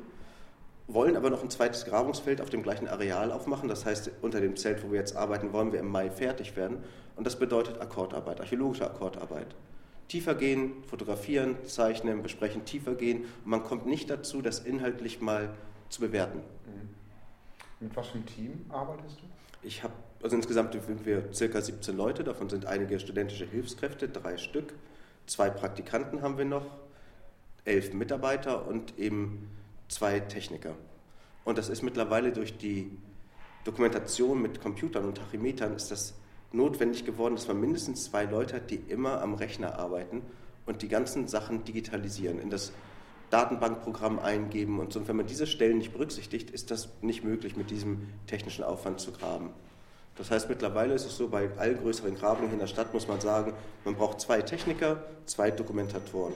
wollen 0.89 1.17
aber 1.17 1.29
noch 1.29 1.43
ein 1.43 1.51
zweites 1.51 1.85
Grabungsfeld 1.85 2.41
auf 2.41 2.49
dem 2.49 2.63
gleichen 2.63 2.89
Areal 2.89 3.31
aufmachen. 3.31 3.69
Das 3.69 3.85
heißt, 3.85 4.11
unter 4.23 4.41
dem 4.41 4.57
Zelt, 4.57 4.83
wo 4.83 4.91
wir 4.91 4.99
jetzt 4.99 5.15
arbeiten, 5.15 5.53
wollen 5.53 5.71
wir 5.71 5.81
im 5.81 5.89
Mai 5.91 6.11
fertig 6.11 6.57
werden. 6.57 6.79
Und 7.15 7.27
das 7.27 7.39
bedeutet 7.39 7.81
Akkordarbeit, 7.81 8.41
archäologische 8.41 8.87
Akkordarbeit. 8.87 9.55
Tiefer 10.09 10.35
gehen, 10.35 10.83
fotografieren, 10.85 11.57
zeichnen, 11.67 12.23
besprechen, 12.23 12.65
tiefer 12.65 12.95
gehen. 12.95 13.27
Und 13.45 13.51
man 13.51 13.63
kommt 13.63 13.87
nicht 13.87 14.09
dazu, 14.09 14.41
das 14.41 14.61
inhaltlich 14.61 15.21
mal 15.21 15.51
zu 15.91 16.01
bewerten. 16.01 16.39
Mhm. 16.39 16.89
Mit 17.81 17.97
was 17.97 18.09
für 18.09 18.15
einem 18.15 18.27
Team 18.27 18.65
arbeitest 18.71 19.21
du? 19.21 19.27
Ich 19.63 19.83
habe, 19.83 19.93
also 20.23 20.37
insgesamt 20.37 20.73
sind 20.73 21.05
wir 21.05 21.25
circa 21.35 21.61
17 21.61 21.97
Leute, 21.97 22.25
davon 22.25 22.49
sind 22.49 22.65
einige 22.65 22.99
studentische 22.99 23.45
Hilfskräfte, 23.45 24.09
drei 24.09 24.39
Stück. 24.39 24.73
Zwei 25.27 25.51
Praktikanten 25.51 26.23
haben 26.23 26.39
wir 26.39 26.47
noch, 26.47 26.65
elf 27.65 27.93
Mitarbeiter 27.93 28.67
und 28.67 28.99
eben 28.99 29.51
zwei 29.89 30.21
Techniker. 30.21 30.75
Und 31.49 31.57
das 31.57 31.71
ist 31.71 31.81
mittlerweile 31.81 32.31
durch 32.31 32.59
die 32.59 32.91
Dokumentation 33.65 34.43
mit 34.43 34.61
Computern 34.61 35.07
und 35.07 35.17
Tachymetern 35.17 35.75
ist 35.75 35.91
das 35.91 36.13
notwendig 36.53 37.07
geworden, 37.07 37.37
dass 37.37 37.49
man 37.49 37.59
mindestens 37.59 38.05
zwei 38.05 38.25
Leute 38.25 38.57
hat, 38.57 38.71
die 38.71 38.75
immer 38.77 39.23
am 39.23 39.33
Rechner 39.33 39.79
arbeiten 39.79 40.21
und 40.67 40.83
die 40.83 40.89
ganzen 40.89 41.27
Sachen 41.27 41.65
digitalisieren, 41.65 42.39
in 42.39 42.51
das 42.51 42.75
Datenbankprogramm 43.31 44.19
eingeben 44.19 44.79
und 44.79 44.93
so. 44.93 44.99
Und 45.01 45.09
wenn 45.09 45.17
man 45.17 45.27
diese 45.27 45.47
Stellen 45.47 45.79
nicht 45.79 45.95
berücksichtigt, 45.95 46.51
ist 46.51 46.71
das 46.71 46.91
nicht 47.01 47.25
möglich, 47.25 47.57
mit 47.57 47.71
diesem 47.71 48.09
technischen 48.27 48.63
Aufwand 48.63 49.01
zu 49.01 49.13
graben. 49.13 49.49
Das 50.17 50.31
heißt, 50.31 50.51
mittlerweile 50.51 50.93
ist 50.93 51.07
es 51.07 51.17
so, 51.17 51.29
bei 51.29 51.49
allen 51.57 51.79
größeren 51.79 52.15
Grabungen 52.15 52.53
in 52.53 52.59
der 52.59 52.67
Stadt 52.67 52.93
muss 52.93 53.09
man 53.09 53.23
sagen, 53.23 53.55
man 53.87 53.95
braucht 53.95 54.21
zwei 54.21 54.43
Techniker, 54.43 55.03
zwei 55.25 55.51
Dokumentatoren 55.51 56.35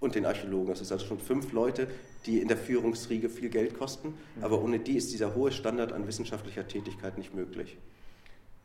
und 0.00 0.14
den 0.14 0.26
Archäologen. 0.26 0.68
Das 0.68 0.80
ist 0.80 0.90
also 0.90 1.06
schon 1.06 1.20
fünf 1.20 1.52
Leute, 1.52 1.88
die 2.26 2.40
in 2.40 2.48
der 2.48 2.56
Führungsriege 2.56 3.28
viel 3.28 3.50
Geld 3.50 3.78
kosten, 3.78 4.08
mhm. 4.36 4.44
aber 4.44 4.60
ohne 4.62 4.78
die 4.78 4.96
ist 4.96 5.12
dieser 5.12 5.34
hohe 5.34 5.52
Standard 5.52 5.92
an 5.92 6.06
wissenschaftlicher 6.06 6.66
Tätigkeit 6.66 7.18
nicht 7.18 7.34
möglich. 7.34 7.78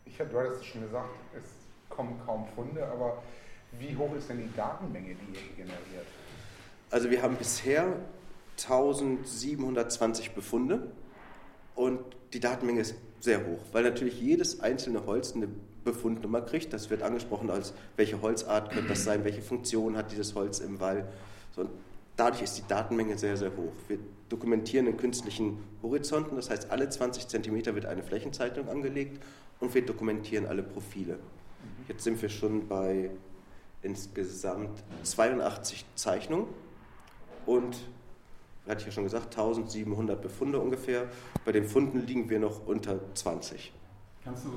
Ich 0.06 0.20
habe, 0.20 0.30
du 0.30 0.40
hattest 0.40 0.62
es 0.62 0.66
schon 0.68 0.82
gesagt, 0.82 1.10
es 1.38 1.50
kommen 1.90 2.20
kaum 2.26 2.48
Funde, 2.56 2.86
aber 2.88 3.22
wie 3.80 3.96
hoch 3.96 4.16
ist 4.16 4.30
denn 4.30 4.40
die 4.40 4.56
Datenmenge, 4.56 5.16
die 5.16 5.34
ihr 5.34 5.56
generiert? 5.66 6.08
Also 6.90 7.10
wir 7.10 7.22
haben 7.22 7.36
bisher 7.36 8.00
1720 8.58 10.32
Befunde 10.32 10.92
und 11.76 12.00
die 12.34 12.40
Datenmenge 12.40 12.82
ist 12.82 12.96
sehr 13.20 13.46
hoch, 13.46 13.60
weil 13.72 13.84
natürlich 13.84 14.22
jedes 14.22 14.62
einzelne 14.62 15.06
Holz 15.06 15.34
eine 15.36 15.50
Befundnummer 15.86 16.42
kriegt. 16.42 16.74
Das 16.74 16.90
wird 16.90 17.02
angesprochen 17.02 17.50
als 17.50 17.74
welche 17.96 18.22
Holzart 18.22 18.72
könnte 18.72 18.90
das 18.90 19.06
sein, 19.06 19.24
welche 19.24 19.42
Funktion 19.42 19.96
hat 19.96 20.12
dieses 20.12 20.36
Holz 20.36 20.60
im 20.60 20.82
Wall. 20.82 21.08
So, 21.56 21.70
Dadurch 22.18 22.44
ist 22.44 22.58
die 22.58 22.68
Datenmenge 22.68 23.18
sehr, 23.18 23.36
sehr 23.36 23.50
hoch. 23.58 23.74
Wir 23.88 24.00
dokumentieren 24.30 24.88
in 24.88 24.96
künstlichen 24.96 25.58
Horizonten, 25.84 26.38
das 26.38 26.50
heißt, 26.50 26.72
alle 26.72 26.88
20 26.88 27.28
Zentimeter 27.28 27.76
wird 27.76 27.86
eine 27.86 28.04
Flächenzeichnung 28.04 28.70
angelegt 28.70 29.22
und 29.60 29.74
wir 29.74 29.86
dokumentieren 29.86 30.46
alle 30.46 30.64
Profile. 30.64 31.20
Jetzt 31.88 32.04
sind 32.04 32.22
wir 32.22 32.30
schon 32.30 32.68
bei 32.68 33.10
insgesamt 33.82 34.82
82 35.04 35.86
Zeichnungen 35.96 36.48
und, 37.46 37.76
hatte 38.66 38.80
ich 38.80 38.86
ja 38.86 38.92
schon 38.94 39.04
gesagt, 39.04 39.38
1700 39.38 40.22
Befunde 40.22 40.60
ungefähr. 40.60 41.10
Bei 41.44 41.52
den 41.52 41.66
Funden 41.66 42.06
liegen 42.08 42.30
wir 42.30 42.40
noch 42.40 42.66
unter 42.66 43.00
20. 43.14 43.74
Kannst 44.24 44.46
du 44.46 44.50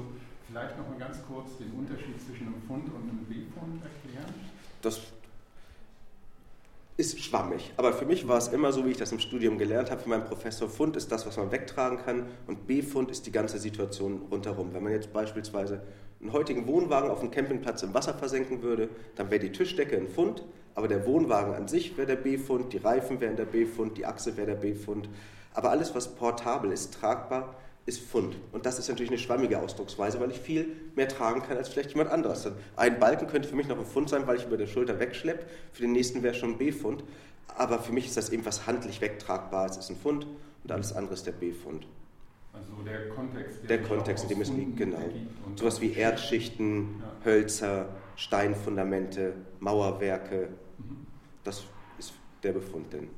vielleicht 0.48 0.78
noch 0.78 0.88
mal 0.88 0.98
ganz 0.98 1.18
kurz 1.26 1.56
den 1.58 1.70
Unterschied 1.72 2.20
zwischen 2.24 2.46
einem 2.46 2.62
Fund 2.66 2.86
und 2.86 3.02
einem 3.02 3.26
Befund 3.26 3.82
erklären? 3.82 4.34
Das 4.82 5.00
ist 6.96 7.20
schwammig. 7.20 7.72
Aber 7.76 7.92
für 7.92 8.06
mich 8.06 8.26
war 8.26 8.38
es 8.38 8.48
immer 8.48 8.72
so, 8.72 8.84
wie 8.84 8.90
ich 8.90 8.96
das 8.96 9.12
im 9.12 9.20
Studium 9.20 9.58
gelernt 9.58 9.90
habe, 9.90 10.00
für 10.00 10.08
meinen 10.08 10.24
Professor, 10.24 10.68
Fund 10.68 10.96
ist 10.96 11.12
das, 11.12 11.26
was 11.26 11.36
man 11.36 11.52
wegtragen 11.52 11.98
kann 11.98 12.26
und 12.46 12.66
B-Fund 12.66 13.10
ist 13.10 13.26
die 13.26 13.32
ganze 13.32 13.58
Situation 13.58 14.22
rundherum. 14.30 14.74
Wenn 14.74 14.82
man 14.82 14.92
jetzt 14.92 15.12
beispielsweise 15.12 15.82
einen 16.20 16.32
heutigen 16.32 16.66
Wohnwagen 16.66 17.10
auf 17.10 17.20
dem 17.20 17.30
Campingplatz 17.30 17.82
im 17.82 17.94
Wasser 17.94 18.14
versenken 18.14 18.62
würde, 18.62 18.88
dann 19.14 19.30
wäre 19.30 19.40
die 19.40 19.52
Tischdecke 19.52 19.96
ein 19.96 20.08
Fund, 20.08 20.42
aber 20.74 20.88
der 20.88 21.06
Wohnwagen 21.06 21.54
an 21.54 21.68
sich 21.68 21.96
wäre 21.96 22.08
der 22.08 22.16
B-Fund, 22.16 22.72
die 22.72 22.78
Reifen 22.78 23.20
wären 23.20 23.36
der 23.36 23.44
B-Fund, 23.44 23.96
die 23.96 24.06
Achse 24.06 24.36
wäre 24.36 24.48
der 24.48 24.54
B-Fund. 24.56 25.08
Aber 25.54 25.70
alles, 25.70 25.94
was 25.94 26.14
portabel 26.16 26.72
ist, 26.72 26.94
tragbar, 26.94 27.54
ist 27.88 28.02
Pfund. 28.02 28.36
Und 28.52 28.66
das 28.66 28.78
ist 28.78 28.88
natürlich 28.88 29.10
eine 29.10 29.18
schwammige 29.18 29.58
Ausdrucksweise, 29.58 30.20
weil 30.20 30.30
ich 30.30 30.38
viel 30.38 30.68
mehr 30.94 31.08
tragen 31.08 31.42
kann 31.42 31.56
als 31.56 31.70
vielleicht 31.70 31.90
jemand 31.90 32.10
anderes. 32.10 32.46
Ein 32.76 32.98
Balken 32.98 33.26
könnte 33.26 33.48
für 33.48 33.56
mich 33.56 33.66
noch 33.66 33.78
ein 33.78 33.86
Pfund 33.86 34.10
sein, 34.10 34.26
weil 34.26 34.36
ich 34.36 34.44
über 34.44 34.58
der 34.58 34.66
Schulter 34.66 35.00
wegschleppe. 35.00 35.46
Für 35.72 35.82
den 35.82 35.92
nächsten 35.92 36.22
wäre 36.22 36.34
schon 36.34 36.50
ein 36.50 36.58
B-Pfund. 36.58 37.02
Aber 37.56 37.78
für 37.78 37.92
mich 37.92 38.06
ist 38.06 38.16
das 38.18 38.28
eben 38.28 38.44
was 38.44 38.66
handlich 38.66 39.00
wegtragbares, 39.00 39.78
ist 39.78 39.88
ein 39.88 39.96
Pfund 39.96 40.26
und 40.62 40.70
alles 40.70 40.92
andere 40.94 41.14
ist 41.14 41.26
der 41.26 41.32
B-Pfund. 41.32 41.86
Also 42.52 42.82
der 42.84 43.08
Kontext, 43.08 43.62
der, 43.62 43.78
der 43.78 43.86
Kontext, 43.86 44.24
in 44.24 44.28
dem 44.28 44.40
es 44.42 44.50
liegt, 44.50 44.76
genau. 44.76 44.98
Sowas 45.56 45.80
wie 45.80 45.94
Erdschichten, 45.94 47.00
ja. 47.00 47.24
Hölzer, 47.24 47.86
Steinfundamente, 48.16 49.32
Mauerwerke, 49.60 50.48
mhm. 50.76 51.06
das 51.42 51.64
ist 51.98 52.12
der 52.42 52.52
Befund 52.52 52.92
denn. 52.92 53.08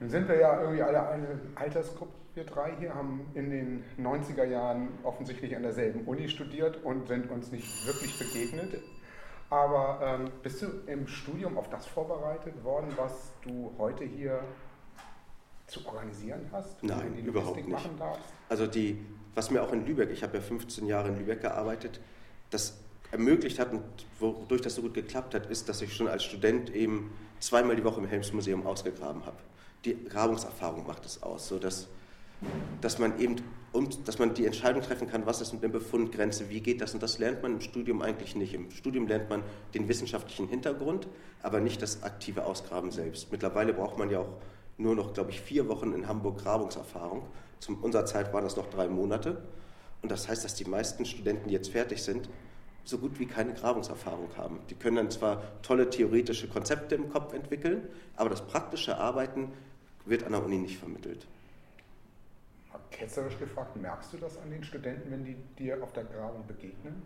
Nun 0.00 0.10
sind 0.10 0.26
wir 0.26 0.40
ja 0.40 0.60
irgendwie 0.60 0.82
alle 0.82 1.08
eine 1.08 1.40
Altersgruppe 1.54 2.21
wir 2.34 2.44
drei 2.44 2.74
hier 2.78 2.94
haben 2.94 3.26
in 3.34 3.50
den 3.50 3.84
90er 3.98 4.44
Jahren 4.44 4.88
offensichtlich 5.02 5.54
an 5.54 5.62
derselben 5.62 6.04
Uni 6.06 6.28
studiert 6.28 6.82
und 6.84 7.08
sind 7.08 7.30
uns 7.30 7.52
nicht 7.52 7.86
wirklich 7.86 8.18
begegnet. 8.18 8.82
Aber 9.50 10.00
ähm, 10.02 10.30
bist 10.42 10.62
du 10.62 10.66
im 10.86 11.06
Studium 11.06 11.58
auf 11.58 11.68
das 11.68 11.86
vorbereitet 11.86 12.64
worden, 12.64 12.88
was 12.96 13.32
du 13.42 13.74
heute 13.78 14.04
hier 14.04 14.42
zu 15.66 15.86
organisieren 15.86 16.48
hast? 16.52 16.82
Nein, 16.82 17.14
überhaupt 17.22 17.66
nicht. 17.66 17.90
Also 18.48 18.66
die, 18.66 19.04
was 19.34 19.50
mir 19.50 19.62
auch 19.62 19.72
in 19.72 19.84
Lübeck, 19.84 20.10
ich 20.10 20.22
habe 20.22 20.38
ja 20.38 20.42
15 20.42 20.86
Jahre 20.86 21.08
in 21.08 21.18
Lübeck 21.18 21.42
gearbeitet, 21.42 22.00
das 22.48 22.78
ermöglicht 23.10 23.58
hat 23.58 23.72
und 23.72 23.82
wodurch 24.18 24.62
das 24.62 24.74
so 24.74 24.82
gut 24.82 24.94
geklappt 24.94 25.34
hat, 25.34 25.46
ist, 25.50 25.68
dass 25.68 25.82
ich 25.82 25.94
schon 25.94 26.08
als 26.08 26.24
Student 26.24 26.74
eben 26.74 27.12
zweimal 27.38 27.76
die 27.76 27.84
Woche 27.84 28.00
im 28.00 28.06
Helmsmuseum 28.06 28.66
ausgegraben 28.66 29.26
habe. 29.26 29.36
Die 29.84 30.02
Grabungserfahrung 30.04 30.86
macht 30.86 31.04
es 31.04 31.22
aus, 31.22 31.48
so 31.48 31.58
dass 31.58 31.88
dass 32.80 32.98
man 32.98 33.18
eben 33.20 33.36
dass 34.04 34.18
man 34.18 34.34
die 34.34 34.44
Entscheidung 34.44 34.82
treffen 34.82 35.08
kann, 35.08 35.24
was 35.24 35.40
ist 35.40 35.54
mit 35.54 35.62
der 35.62 35.68
Befundgrenze, 35.68 36.50
wie 36.50 36.60
geht 36.60 36.82
das 36.82 36.92
und 36.92 37.02
das 37.02 37.18
lernt 37.18 37.42
man 37.42 37.54
im 37.54 37.60
Studium 37.62 38.02
eigentlich 38.02 38.36
nicht. 38.36 38.52
Im 38.52 38.70
Studium 38.70 39.06
lernt 39.06 39.30
man 39.30 39.42
den 39.72 39.88
wissenschaftlichen 39.88 40.46
Hintergrund, 40.48 41.08
aber 41.42 41.60
nicht 41.60 41.80
das 41.80 42.02
aktive 42.02 42.44
Ausgraben 42.44 42.90
selbst. 42.90 43.32
Mittlerweile 43.32 43.72
braucht 43.72 43.96
man 43.98 44.10
ja 44.10 44.20
auch 44.20 44.28
nur 44.76 44.94
noch, 44.94 45.14
glaube 45.14 45.30
ich, 45.30 45.40
vier 45.40 45.68
Wochen 45.68 45.94
in 45.94 46.06
Hamburg 46.06 46.42
Grabungserfahrung. 46.42 47.26
Zu 47.60 47.78
unserer 47.80 48.04
Zeit 48.04 48.32
waren 48.34 48.44
das 48.44 48.56
noch 48.56 48.68
drei 48.68 48.88
Monate. 48.88 49.42
Und 50.02 50.10
das 50.10 50.28
heißt, 50.28 50.44
dass 50.44 50.54
die 50.54 50.64
meisten 50.64 51.06
Studenten, 51.06 51.48
die 51.48 51.54
jetzt 51.54 51.70
fertig 51.70 52.02
sind, 52.02 52.28
so 52.84 52.98
gut 52.98 53.18
wie 53.20 53.26
keine 53.26 53.54
Grabungserfahrung 53.54 54.28
haben. 54.36 54.58
Die 54.68 54.74
können 54.74 54.96
dann 54.96 55.10
zwar 55.10 55.62
tolle 55.62 55.88
theoretische 55.88 56.48
Konzepte 56.48 56.96
im 56.96 57.08
Kopf 57.08 57.32
entwickeln, 57.32 57.88
aber 58.16 58.28
das 58.28 58.42
praktische 58.42 58.98
Arbeiten 58.98 59.52
wird 60.04 60.24
an 60.24 60.32
der 60.32 60.44
Uni 60.44 60.58
nicht 60.58 60.78
vermittelt 60.78 61.26
ketzerisch 62.92 63.38
gefragt, 63.38 63.76
merkst 63.76 64.12
du 64.12 64.18
das 64.18 64.38
an 64.38 64.50
den 64.50 64.62
Studenten, 64.62 65.10
wenn 65.10 65.24
die 65.24 65.36
dir 65.58 65.82
auf 65.82 65.92
der 65.92 66.04
Grabung 66.04 66.46
begegnen? 66.46 67.02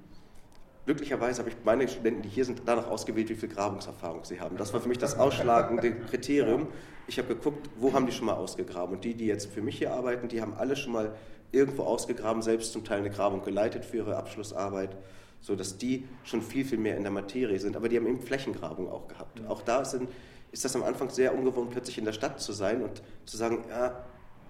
Glücklicherweise 0.87 1.41
habe 1.41 1.51
ich 1.51 1.57
meine 1.65 1.89
Studenten, 1.89 2.23
die 2.23 2.29
hier 2.29 2.45
sind, 2.45 2.63
danach 2.65 2.87
ausgewählt, 2.87 3.29
wie 3.29 3.35
viel 3.35 3.49
Grabungserfahrung 3.49 4.25
sie 4.25 4.41
haben. 4.41 4.57
Das 4.57 4.73
war 4.73 4.81
für 4.81 4.89
mich 4.89 4.99
das 4.99 5.19
ausschlagende 5.19 5.93
Kriterium. 6.11 6.69
Ich 7.09 7.19
habe 7.19 7.29
geguckt, 7.29 7.69
wo 7.77 7.93
haben 7.93 8.07
die 8.07 8.13
schon 8.13 8.27
mal 8.27 8.35
ausgegraben. 8.35 8.95
Und 8.95 9.05
die, 9.05 9.15
die 9.15 9.27
jetzt 9.27 9.47
für 9.47 9.63
mich 9.63 9.79
hier 9.79 9.93
arbeiten, 9.93 10.29
die 10.29 10.41
haben 10.41 10.55
alle 10.55 10.77
schon 10.77 10.93
mal 10.93 11.17
irgendwo 11.51 11.83
ausgegraben, 11.83 12.41
selbst 12.41 12.73
zum 12.73 12.85
Teil 12.85 13.01
eine 13.01 13.11
Grabung 13.11 13.43
geleitet 13.43 13.85
für 13.85 13.97
ihre 13.99 14.17
Abschlussarbeit, 14.17 14.97
sodass 15.41 15.77
die 15.77 16.07
schon 16.23 16.41
viel, 16.41 16.65
viel 16.65 16.79
mehr 16.79 16.97
in 16.97 17.03
der 17.03 17.13
Materie 17.13 17.59
sind. 17.59 17.77
Aber 17.77 17.89
die 17.89 17.97
haben 17.97 18.07
eben 18.07 18.21
Flächengrabung 18.21 18.89
auch 18.89 19.09
gehabt. 19.09 19.41
Auch 19.49 19.63
da 19.63 19.85
sind, 19.85 20.09
ist 20.53 20.65
das 20.65 20.77
am 20.77 20.85
Anfang 20.85 21.11
sehr 21.11 21.35
ungewohnt, 21.35 21.71
plötzlich 21.71 21.99
in 21.99 22.05
der 22.05 22.13
Stadt 22.13 22.41
zu 22.41 22.53
sein 22.53 22.83
und 22.83 23.03
zu 23.25 23.37
sagen, 23.37 23.65
ja, 23.69 24.05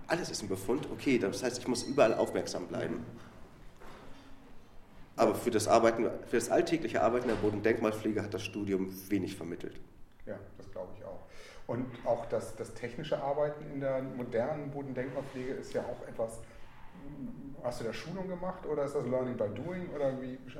alles 0.08 0.30
ist 0.30 0.42
ein 0.42 0.48
Befund, 0.48 0.88
okay, 0.92 1.18
das 1.18 1.42
heißt, 1.42 1.58
ich 1.58 1.68
muss 1.68 1.82
überall 1.82 2.14
aufmerksam 2.14 2.66
bleiben. 2.66 3.04
Aber 5.16 5.34
für 5.34 5.50
das, 5.50 5.66
Arbeiten, 5.66 6.04
für 6.26 6.36
das 6.36 6.50
alltägliche 6.50 7.02
Arbeiten 7.02 7.28
der 7.28 7.36
Bodendenkmalpflege 7.36 8.22
hat 8.22 8.34
das 8.34 8.42
Studium 8.42 8.92
wenig 9.08 9.34
vermittelt. 9.34 9.80
Ja, 10.26 10.38
das 10.58 10.70
glaube 10.70 10.92
ich 10.98 11.04
auch. 11.04 11.20
Und 11.66 11.86
auch 12.04 12.26
das, 12.26 12.54
das 12.56 12.74
technische 12.74 13.20
Arbeiten 13.20 13.64
in 13.72 13.80
der 13.80 14.02
modernen 14.02 14.70
Bodendenkmalpflege 14.70 15.54
ist 15.54 15.72
ja 15.72 15.82
auch 15.82 16.06
etwas. 16.06 16.40
Hast 17.62 17.80
du 17.80 17.84
da 17.84 17.92
Schulung 17.92 18.28
gemacht 18.28 18.66
oder 18.66 18.84
ist 18.84 18.94
das 18.94 19.06
Learning 19.06 19.36
by 19.36 19.48
Doing 19.48 19.88
oder 19.94 20.20
wie 20.20 20.36
bist 20.36 20.56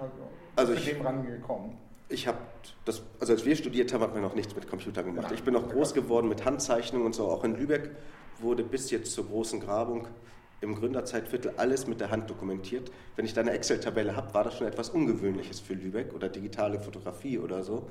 also 0.56 0.74
du 0.74 0.80
dem 0.80 1.02
rangekommen? 1.02 1.76
Ich 2.08 2.26
habe 2.26 2.38
das, 2.84 3.02
also 3.20 3.32
als 3.32 3.44
wir 3.44 3.56
studiert 3.56 3.92
haben, 3.92 4.02
hat 4.02 4.14
man 4.14 4.22
noch 4.22 4.34
nichts 4.34 4.54
mit 4.54 4.68
Computern 4.68 5.06
gemacht. 5.06 5.32
Ich 5.32 5.42
bin 5.42 5.54
noch 5.54 5.68
groß 5.68 5.92
geworden 5.92 6.28
mit 6.28 6.44
Handzeichnungen 6.44 7.04
und 7.04 7.14
so. 7.14 7.28
Auch 7.28 7.44
in 7.44 7.56
Lübeck 7.56 7.90
wurde 8.38 8.62
bis 8.62 8.90
jetzt 8.90 9.12
zur 9.12 9.26
großen 9.26 9.60
Grabung 9.60 10.06
im 10.60 10.74
Gründerzeitviertel 10.74 11.54
alles 11.56 11.86
mit 11.86 12.00
der 12.00 12.10
Hand 12.10 12.30
dokumentiert. 12.30 12.90
Wenn 13.14 13.24
ich 13.24 13.34
da 13.34 13.42
eine 13.42 13.52
Excel-Tabelle 13.52 14.16
habe, 14.16 14.32
war 14.34 14.44
das 14.44 14.56
schon 14.56 14.66
etwas 14.66 14.90
Ungewöhnliches 14.90 15.60
für 15.60 15.74
Lübeck 15.74 16.14
oder 16.14 16.28
digitale 16.28 16.80
Fotografie 16.80 17.38
oder 17.38 17.62
so. 17.62 17.90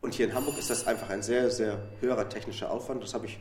Und 0.00 0.14
hier 0.14 0.26
in 0.26 0.34
Hamburg 0.34 0.58
ist 0.58 0.70
das 0.70 0.86
einfach 0.86 1.10
ein 1.10 1.22
sehr, 1.22 1.50
sehr 1.50 1.78
höherer 2.00 2.28
technischer 2.28 2.70
Aufwand. 2.70 3.02
Das 3.02 3.14
habe 3.14 3.26
ich, 3.26 3.38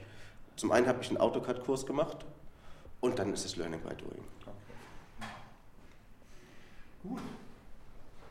zum 0.55 0.71
einen 0.71 0.87
habe 0.87 1.01
ich 1.01 1.09
einen 1.09 1.19
AutoCAD-Kurs 1.19 1.85
gemacht 1.85 2.25
und 2.99 3.19
dann 3.19 3.31
ist 3.33 3.45
es 3.45 3.55
Learning 3.57 3.79
by 3.81 3.95
Doing. 3.95 4.23
Gut. 7.03 7.21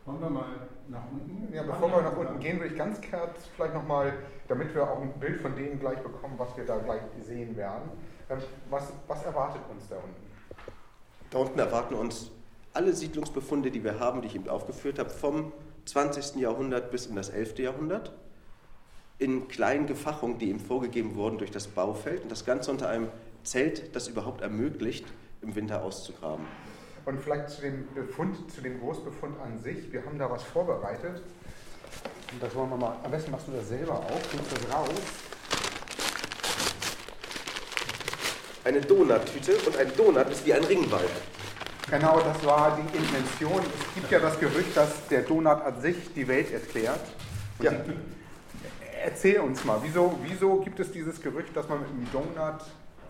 Wollen 0.04 0.20
wir 0.20 0.30
mal 0.30 0.68
nach 0.88 1.02
unten? 1.10 1.52
Ja, 1.52 1.62
bevor 1.62 1.90
wir 1.90 2.02
nach 2.02 2.16
unten 2.16 2.38
gehen, 2.40 2.58
würde 2.58 2.72
ich 2.72 2.78
ganz 2.78 3.00
kurz 3.00 3.46
vielleicht 3.54 3.74
nochmal, 3.74 4.12
damit 4.48 4.74
wir 4.74 4.84
auch 4.84 5.00
ein 5.00 5.12
Bild 5.20 5.40
von 5.40 5.54
denen 5.54 5.78
gleich 5.78 5.98
bekommen, 5.98 6.34
was 6.38 6.56
wir 6.56 6.64
da 6.64 6.78
gleich 6.78 7.02
sehen 7.22 7.56
werden. 7.56 7.90
Ähm, 8.30 8.38
was, 8.70 8.92
was 9.06 9.24
erwartet 9.24 9.62
uns 9.70 9.88
da 9.88 9.96
unten? 9.96 10.26
Da 11.30 11.38
unten 11.38 11.58
erwarten 11.58 11.94
uns 11.94 12.30
alle 12.72 12.92
Siedlungsbefunde, 12.92 13.70
die 13.70 13.82
wir 13.82 13.98
haben, 13.98 14.20
die 14.20 14.28
ich 14.28 14.34
eben 14.34 14.48
aufgeführt 14.48 14.98
habe, 14.98 15.10
vom 15.10 15.52
20. 15.86 16.36
Jahrhundert 16.36 16.90
bis 16.90 17.06
in 17.06 17.16
das 17.16 17.30
11. 17.30 17.58
Jahrhundert, 17.58 18.12
in 19.18 19.48
kleinen 19.48 19.86
Gefachungen, 19.86 20.38
die 20.38 20.50
eben 20.50 20.60
vorgegeben 20.60 21.14
wurden 21.14 21.38
durch 21.38 21.50
das 21.50 21.68
Baufeld 21.68 22.22
und 22.22 22.30
das 22.30 22.44
Ganze 22.44 22.70
unter 22.70 22.88
einem 22.88 23.08
Zelt, 23.44 23.94
das 23.94 24.08
überhaupt 24.08 24.42
ermöglicht, 24.42 25.06
im 25.40 25.54
Winter 25.54 25.82
auszugraben. 25.82 26.44
Und 27.06 27.20
vielleicht 27.20 27.50
zu 27.50 27.62
dem 27.62 27.86
Befund, 27.94 28.50
zu 28.52 28.60
dem 28.60 28.80
Großbefund 28.80 29.40
an 29.40 29.60
sich. 29.60 29.92
Wir 29.92 30.04
haben 30.04 30.18
da 30.18 30.28
was 30.28 30.42
vorbereitet. 30.42 31.22
Und 32.32 32.42
das 32.42 32.52
wollen 32.56 32.68
wir 32.70 32.76
mal. 32.76 32.96
Am 33.04 33.10
besten 33.12 33.30
machst 33.30 33.46
du 33.46 33.52
das 33.52 33.68
selber 33.68 33.94
auf, 33.94 34.28
bringst 34.28 34.52
das 34.52 34.74
raus. 34.74 34.90
Eine 38.64 38.80
Donuttüte 38.80 39.56
und 39.64 39.76
ein 39.76 39.96
Donut 39.96 40.28
ist 40.30 40.44
wie 40.44 40.52
ein 40.52 40.64
Ringwall. 40.64 41.06
Genau, 41.88 42.18
das 42.18 42.44
war 42.44 42.76
die 42.76 42.96
Intention. 42.98 43.60
Es 43.60 43.94
gibt 43.94 44.10
ja 44.10 44.18
das 44.18 44.40
Gerücht, 44.40 44.76
dass 44.76 45.06
der 45.06 45.22
Donut 45.22 45.62
an 45.62 45.80
sich 45.80 46.12
die 46.12 46.26
Welt 46.26 46.52
erklärt. 46.52 46.98
ja. 47.60 47.70
erzähl 49.04 49.38
uns 49.38 49.64
mal, 49.64 49.78
wieso, 49.84 50.18
wieso 50.24 50.58
gibt 50.58 50.80
es 50.80 50.90
dieses 50.90 51.22
Gerücht, 51.22 51.56
dass 51.56 51.68
man 51.68 51.78
mit 51.82 51.88
einem 51.90 52.10
Donut 52.10 52.60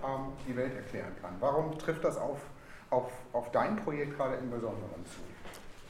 ähm, 0.04 0.32
die 0.46 0.54
Welt 0.54 0.74
erklären 0.76 1.12
kann? 1.22 1.36
Warum 1.40 1.78
trifft 1.78 2.04
das 2.04 2.18
auf 2.18 2.38
auf, 2.90 3.11
auf 3.33 3.50
dein 3.52 3.76
Projekt 3.76 4.16
gerade 4.16 4.37
im 4.37 4.50
Besonderen 4.50 5.05
zu? 5.05 5.21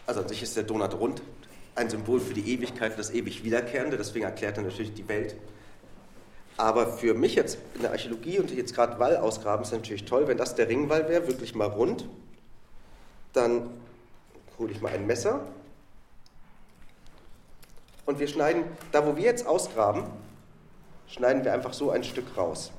Also 0.06 0.20
an 0.20 0.28
sich 0.28 0.42
ist 0.42 0.56
der 0.56 0.64
Donut 0.64 0.94
rund 0.94 1.22
ein 1.76 1.90
Symbol 1.90 2.20
für 2.20 2.34
die 2.34 2.52
Ewigkeit, 2.52 2.98
das 2.98 3.10
ewig 3.10 3.44
Wiederkehrende, 3.44 3.96
deswegen 3.96 4.24
erklärt 4.24 4.56
er 4.56 4.62
natürlich 4.62 4.94
die 4.94 5.06
Welt. 5.08 5.36
Aber 6.56 6.86
für 6.86 7.12
mich 7.12 7.34
jetzt 7.34 7.58
in 7.74 7.82
der 7.82 7.90
Archäologie 7.90 8.38
und 8.38 8.50
jetzt 8.50 8.74
gerade 8.74 8.98
Wall 8.98 9.18
ausgraben 9.18 9.62
ist 9.62 9.72
natürlich 9.72 10.06
toll, 10.06 10.26
wenn 10.26 10.38
das 10.38 10.54
der 10.54 10.68
Ringwall 10.68 11.06
wäre, 11.08 11.28
wirklich 11.28 11.54
mal 11.54 11.68
rund. 11.68 12.08
Dann 13.34 13.68
hole 14.58 14.72
ich 14.72 14.80
mal 14.80 14.90
ein 14.92 15.06
Messer 15.06 15.42
und 18.06 18.18
wir 18.18 18.26
schneiden, 18.26 18.64
da 18.92 19.06
wo 19.06 19.16
wir 19.16 19.24
jetzt 19.24 19.46
ausgraben, 19.46 20.04
schneiden 21.06 21.44
wir 21.44 21.52
einfach 21.52 21.74
so 21.74 21.90
ein 21.90 22.04
Stück 22.04 22.38
raus. 22.38 22.72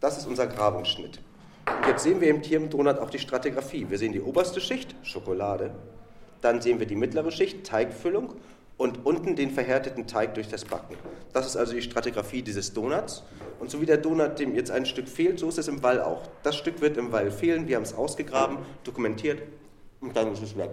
Das 0.00 0.18
ist 0.18 0.26
unser 0.26 0.48
Grabungsschnitt. 0.48 1.20
Und 1.78 1.86
jetzt 1.86 2.02
sehen 2.02 2.20
wir 2.20 2.28
im 2.28 2.70
Donut 2.70 2.98
auch 2.98 3.10
die 3.10 3.18
Stratigraphie. 3.18 3.86
Wir 3.88 3.98
sehen 3.98 4.12
die 4.12 4.20
oberste 4.20 4.60
Schicht, 4.60 4.94
Schokolade. 5.02 5.72
Dann 6.40 6.60
sehen 6.60 6.78
wir 6.78 6.86
die 6.86 6.96
mittlere 6.96 7.30
Schicht, 7.30 7.66
Teigfüllung. 7.66 8.34
Und 8.76 9.04
unten 9.04 9.36
den 9.36 9.50
verhärteten 9.50 10.06
Teig 10.06 10.34
durch 10.34 10.48
das 10.48 10.64
Backen. 10.64 10.96
Das 11.34 11.46
ist 11.46 11.56
also 11.56 11.74
die 11.74 11.82
Stratigraphie 11.82 12.40
dieses 12.40 12.72
Donuts. 12.72 13.22
Und 13.58 13.70
so 13.70 13.82
wie 13.82 13.86
der 13.86 13.98
Donut, 13.98 14.38
dem 14.38 14.54
jetzt 14.54 14.70
ein 14.70 14.86
Stück 14.86 15.06
fehlt, 15.06 15.38
so 15.38 15.48
ist 15.48 15.58
es 15.58 15.68
im 15.68 15.82
Wall 15.82 16.00
auch. 16.00 16.22
Das 16.42 16.56
Stück 16.56 16.80
wird 16.80 16.96
im 16.96 17.12
Wall 17.12 17.30
fehlen. 17.30 17.68
Wir 17.68 17.76
haben 17.76 17.82
es 17.82 17.92
ausgegraben, 17.92 18.58
dokumentiert 18.84 19.42
und 20.00 20.16
dann 20.16 20.32
ist 20.32 20.42
es 20.42 20.56
weg. 20.56 20.70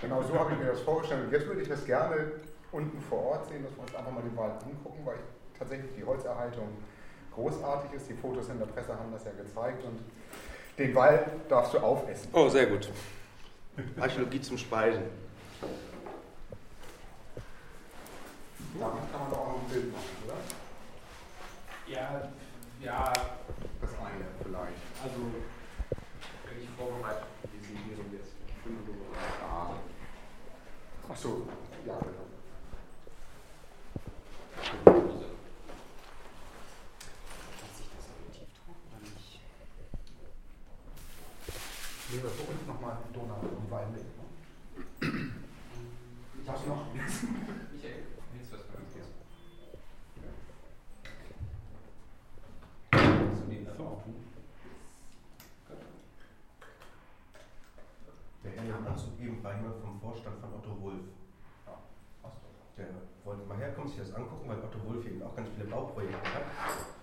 Genau 0.00 0.22
so 0.22 0.32
habe 0.38 0.52
ich 0.52 0.58
mir 0.58 0.66
das 0.66 0.80
vorgestellt. 0.80 1.24
Und 1.26 1.32
jetzt 1.32 1.46
würde 1.46 1.60
ich 1.60 1.68
das 1.68 1.84
gerne 1.84 2.32
unten 2.72 2.98
vor 3.00 3.22
Ort 3.22 3.48
sehen, 3.48 3.62
dass 3.62 3.74
wir 3.74 3.82
uns 3.82 3.94
einfach 3.94 4.12
mal 4.12 4.22
den 4.22 4.36
Wald 4.36 4.52
angucken, 4.62 5.00
weil 5.04 5.18
tatsächlich 5.58 5.90
die 5.94 6.04
Holzerhaltung 6.04 6.68
großartig 7.38 7.92
ist. 7.92 8.08
Die 8.08 8.14
Fotos 8.14 8.48
in 8.48 8.58
der 8.58 8.66
Presse 8.66 8.98
haben 8.98 9.12
das 9.12 9.24
ja 9.24 9.30
gezeigt 9.30 9.84
und 9.84 10.00
den 10.76 10.94
Wald 10.94 11.28
darfst 11.48 11.74
du 11.74 11.78
aufessen. 11.78 12.28
Oh, 12.32 12.48
sehr 12.48 12.66
gut. 12.66 12.90
Archäologie 14.00 14.40
zum 14.40 14.58
Speisen. 14.58 15.04
Damit 18.78 19.12
kann 19.12 19.20
man 19.20 19.30
doch 19.30 19.38
auch 19.38 19.48
noch 19.48 19.62
ein 19.62 19.68
Bild 19.70 19.92
machen, 19.92 20.04
oder? 20.26 20.34
Ja, 21.86 22.28
ja. 22.80 23.12
Das 23.80 23.90
eine 23.90 24.24
vielleicht. 24.42 24.82
Also, 25.02 25.20
wenn 26.46 26.62
ich 26.62 26.68
vorbereitet 26.76 27.24
wie 27.52 27.66
Sie 27.66 27.78
hier 27.84 28.18
jetzt 28.18 28.32
Ah. 29.42 29.70
Ach 31.10 31.16
so, 31.16 31.46
ja, 31.86 31.98
genau. 31.98 32.28
Nehmen 42.18 42.30
wir 42.30 42.44
für 42.44 42.50
uns 42.50 42.66
nochmal 42.66 42.98
einen 42.98 43.12
Donut 43.14 43.46
und 43.46 43.70
Wein 43.70 43.92
mit. 43.92 44.02
Ne? 44.02 44.26
Ich 46.42 46.48
hab's 46.48 46.66
noch. 46.66 46.90
Michael, 46.92 48.10
willst 48.34 48.50
du 48.50 48.56
das 48.56 48.66
mal 48.66 48.82
ganz 48.82 48.90
Der 58.42 58.50
Herr 58.50 58.90
Anzug 58.90 59.20
eben 59.20 59.40
war 59.44 59.54
jemand 59.54 59.76
vom 59.80 60.00
Vorstand 60.00 60.40
von 60.40 60.54
Otto 60.54 60.74
Wulf. 60.82 61.06
Der 62.76 62.86
wollte 63.22 63.44
mal 63.44 63.58
herkommen, 63.58 63.86
sich 63.86 63.98
das 63.98 64.12
angucken, 64.14 64.48
weil 64.48 64.58
Otto 64.58 64.82
Wulf 64.86 65.06
eben 65.06 65.22
auch 65.22 65.36
ganz 65.36 65.50
viele 65.54 65.70
Bauprojekte 65.70 66.18
hat. 66.18 66.42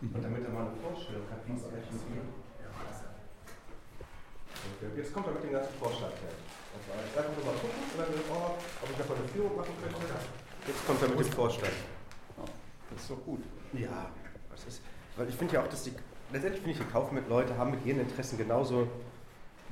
Und 0.01 0.21
damit 0.21 0.43
er 0.43 0.51
mal 0.51 0.67
eine 0.67 0.75
Vorstellung 0.75 1.23
hat, 1.31 1.47
wie 1.47 1.53
es 1.53 1.63
Archäologie 1.63 2.19
Und 2.19 2.45
Jetzt 4.97 5.04
kommt 5.15 5.27
er 5.27 5.33
mit 5.33 5.43
dem 5.43 5.51
ganzen 5.53 5.73
Vorschlag 5.79 6.11
her. 6.11 6.35
War 6.91 6.99
jetzt 6.99 7.17
einfach 7.17 7.31
nur 7.37 7.45
mal 7.45 7.57
gucken 7.57 7.79
und 7.87 7.99
dann, 7.99 8.11
oh, 8.35 8.51
ob 8.83 8.89
ich 8.91 8.97
davon 8.97 9.15
eine 9.15 9.27
Führung 9.29 9.55
machen 9.55 9.71
könnte. 9.81 9.97
Jetzt 10.67 10.85
kommt 10.85 11.01
er 11.01 11.07
mit 11.07 11.19
dem 11.19 11.31
Vorschlag. 11.31 11.71
Das 12.91 13.01
ist 13.01 13.09
doch 13.09 13.23
gut. 13.23 13.39
Ja, 13.71 14.11
das 14.51 14.65
ist, 14.65 14.81
weil 15.15 15.29
ich 15.29 15.35
finde 15.35 15.53
ja 15.53 15.63
auch, 15.63 15.67
dass 15.67 15.83
die, 15.83 15.93
letztendlich 16.33 16.61
finde 16.61 16.79
ich, 16.79 16.85
die 16.85 16.91
Kaufleute 16.91 17.57
haben 17.57 17.71
mit 17.71 17.85
ihren 17.85 18.01
Interessen 18.01 18.37
genauso 18.37 18.87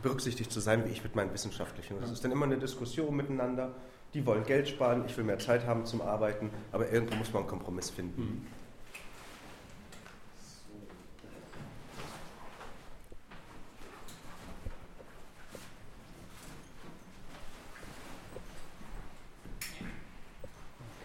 berücksichtigt 0.01 0.51
zu 0.51 0.61
sein 0.61 0.85
wie 0.85 0.89
ich 0.89 1.03
mit 1.03 1.15
meinen 1.15 1.33
wissenschaftlichen. 1.33 1.99
Das 1.99 2.09
ist 2.09 2.23
dann 2.23 2.31
immer 2.31 2.45
eine 2.45 2.57
Diskussion 2.57 3.13
miteinander. 3.15 3.75
Die 4.13 4.25
wollen 4.25 4.45
Geld 4.45 4.69
sparen, 4.69 5.03
ich 5.05 5.17
will 5.17 5.25
mehr 5.25 5.39
Zeit 5.39 5.65
haben 5.65 5.85
zum 5.85 6.01
Arbeiten, 6.01 6.51
aber 6.71 6.89
irgendwo 6.89 7.15
muss 7.15 7.33
man 7.33 7.43
einen 7.43 7.49
Kompromiss 7.49 7.89
finden. 7.89 8.47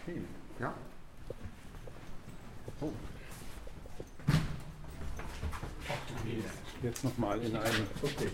Okay. 0.09 0.21
Ja? 0.59 0.73
Oh. 2.81 2.91
Nochmal 7.43 7.45
in 7.45 7.55
eine 7.55 7.85
Okay. 8.01 8.29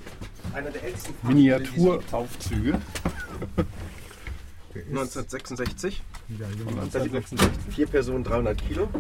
Einer 0.54 0.72
der 0.72 0.84
ältesten 0.84 1.14
Miniaturaufzüge. 1.28 2.80
1966. 4.76 6.04
Ja, 6.40 6.48
Und 6.66 6.94
dann 6.96 7.10
die 7.10 7.72
vier 7.72 7.88
Personen 7.88 8.24
300 8.24 8.58
Kilo. 8.68 8.90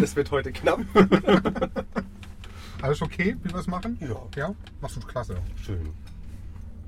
Das 0.00 0.16
wird 0.16 0.30
heute 0.30 0.52
knapp. 0.52 0.80
Alles 2.80 3.02
okay, 3.02 3.36
wie 3.42 3.50
wir 3.50 3.56
es 3.58 3.66
machen? 3.66 3.98
Ja. 4.00 4.16
Ja? 4.36 4.54
Machst 4.80 4.96
du 4.96 5.00
klasse. 5.00 5.36
Schön. 5.64 5.90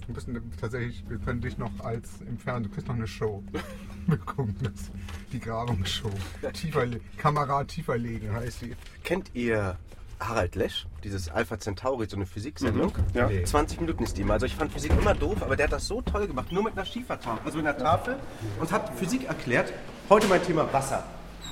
Du 0.07 0.15
bist 0.15 0.29
ne- 0.29 0.41
tatsächlich, 0.61 1.05
wir 1.09 1.19
können 1.19 1.41
dich 1.41 1.59
noch 1.59 1.71
als 1.81 2.21
im 2.27 2.39
Fernsehen, 2.39 2.65
du 2.71 2.75
kriegst 2.75 2.89
noch 2.89 2.95
eine 2.95 3.07
Show. 3.07 3.43
Wir 4.07 4.17
gucken 4.17 4.57
das. 4.63 4.91
Die 5.33 5.39
Grabungsshow. 5.39 6.11
Tiefer, 6.55 6.87
Kamera 7.19 7.63
tiefer 7.65 7.99
legen 7.99 8.33
heißt 8.33 8.61
sie. 8.61 8.75
Kennt 9.05 9.31
ihr 9.35 9.77
Harald 10.21 10.55
Lesch, 10.55 10.87
dieses 11.03 11.31
Alpha 11.31 11.59
Centauri, 11.59 12.07
so 12.09 12.17
eine 12.17 12.27
Physiksendung? 12.27 12.93
ja. 13.15 13.27
Nee. 13.27 13.43
20 13.45 13.81
Minuten 13.81 14.05
ist 14.05 14.17
die 14.17 14.25
mal. 14.25 14.35
Also 14.35 14.47
ich 14.47 14.55
fand 14.55 14.73
Physik 14.73 14.93
immer 14.99 15.15
doof, 15.15 15.39
aber 15.43 15.57
der 15.57 15.65
hat 15.67 15.73
das 15.73 15.87
so 15.87 16.03
toll 16.03 16.27
gemacht, 16.27 16.53
nur 16.53 16.63
mit 16.63 16.75
einer 16.75 16.85
Schiefertafel, 16.85 17.41
also 17.45 17.57
mit 17.59 17.67
einer 17.67 17.77
Tafel 17.79 18.17
und 18.61 18.71
hat 18.71 18.97
Physik 18.99 19.25
erklärt. 19.29 19.73
Heute 20.09 20.27
mein 20.29 20.43
Thema 20.43 20.71
Wasser. 20.73 21.05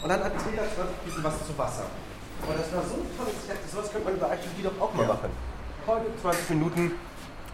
Und 0.03 0.09
dann 0.11 0.21
erzählt 0.21 0.57
er 0.57 0.65
20 0.75 1.07
Minuten 1.07 1.25
was 1.25 1.47
zu 1.47 1.59
Wasser. 1.59 1.87
Und 2.47 2.57
das 2.59 2.73
war 2.73 2.83
so 2.85 2.95
ein 2.95 3.17
tolles 3.17 3.47
Set, 3.47 3.57
sowas 3.71 3.91
könnte 3.91 4.07
man 4.07 4.17
über 4.17 4.31
Archäologie 4.31 4.63
doch 4.63 4.81
auch 4.81 4.95
mal 4.95 5.07
machen. 5.07 5.31
Heute 5.87 6.07
20 6.23 6.51
Minuten 6.51 6.93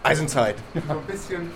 Eisenzeit. 0.03 0.55
So 0.73 0.93
ein 0.93 1.05
bisschen. 1.07 1.51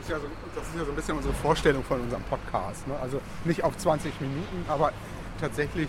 Ist 0.00 0.10
ja 0.10 0.18
so, 0.18 0.26
das 0.54 0.66
ist 0.68 0.74
ja 0.76 0.84
so 0.84 0.90
ein 0.90 0.96
bisschen 0.96 1.16
unsere 1.16 1.34
Vorstellung 1.34 1.82
von 1.84 2.00
unserem 2.00 2.22
Podcast. 2.24 2.86
Ne? 2.86 2.94
Also 3.00 3.20
nicht 3.44 3.64
auf 3.64 3.76
20 3.76 4.20
Minuten, 4.20 4.64
aber 4.68 4.92
tatsächlich 5.40 5.88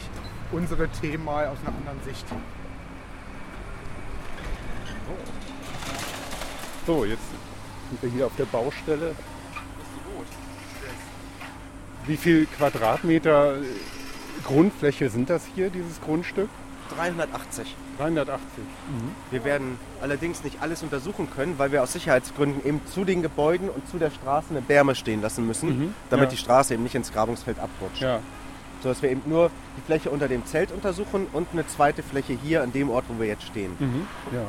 unsere 0.56 0.88
Themen 0.88 1.26
mal 1.26 1.48
aus 1.48 1.58
einer 1.66 1.76
anderen 1.76 2.00
Sicht. 2.06 2.26
So, 6.88 7.04
jetzt 7.06 7.22
sind 7.90 8.02
wir 8.04 8.10
hier 8.10 8.26
auf 8.28 8.36
der 8.38 8.46
Baustelle. 8.46 9.16
Wie 12.06 12.18
viel 12.18 12.46
Quadratmeter 12.46 13.58
äh, 13.58 13.64
Grundfläche 14.46 15.10
sind 15.10 15.30
das 15.30 15.44
hier, 15.56 15.70
dieses 15.72 16.00
Grundstück? 16.02 16.50
380. 16.96 17.76
380. 17.98 18.64
Wir 19.32 19.44
werden 19.44 19.80
allerdings 20.02 20.44
nicht 20.44 20.62
alles 20.62 20.84
untersuchen 20.84 21.28
können, 21.36 21.58
weil 21.58 21.72
wir 21.72 21.82
aus 21.82 21.94
Sicherheitsgründen 21.94 22.64
eben 22.64 22.82
zu 22.86 23.06
den 23.06 23.24
Gebäuden 23.24 23.70
und 23.70 23.88
zu 23.90 23.98
der 23.98 24.12
Straße 24.12 24.48
eine 24.52 24.62
Bärme 24.62 24.94
stehen 24.94 25.22
lassen 25.24 25.48
müssen, 25.48 25.70
Mhm, 25.70 25.94
damit 26.12 26.26
ja. 26.26 26.30
die 26.32 26.38
Straße 26.38 26.76
eben 26.76 26.84
nicht 26.84 26.94
ins 26.94 27.12
Grabungsfeld 27.12 27.58
abrutscht. 27.58 28.02
Ja, 28.04 28.20
Sodass 28.84 29.02
wir 29.02 29.10
eben 29.12 29.22
nur 29.26 29.50
die 29.78 29.82
Fläche 29.82 30.10
unter 30.10 30.28
dem 30.28 30.46
Zelt 30.46 30.72
untersuchen 30.72 31.28
und 31.34 31.48
eine 31.54 31.66
zweite 31.68 32.04
Fläche 32.04 32.38
hier 32.44 32.62
an 32.64 32.72
dem 32.72 32.90
Ort, 32.90 33.06
wo 33.08 33.20
wir 33.20 33.28
jetzt 33.28 33.44
stehen. 33.44 33.72
mhm. 33.80 34.08
ja. 34.34 34.44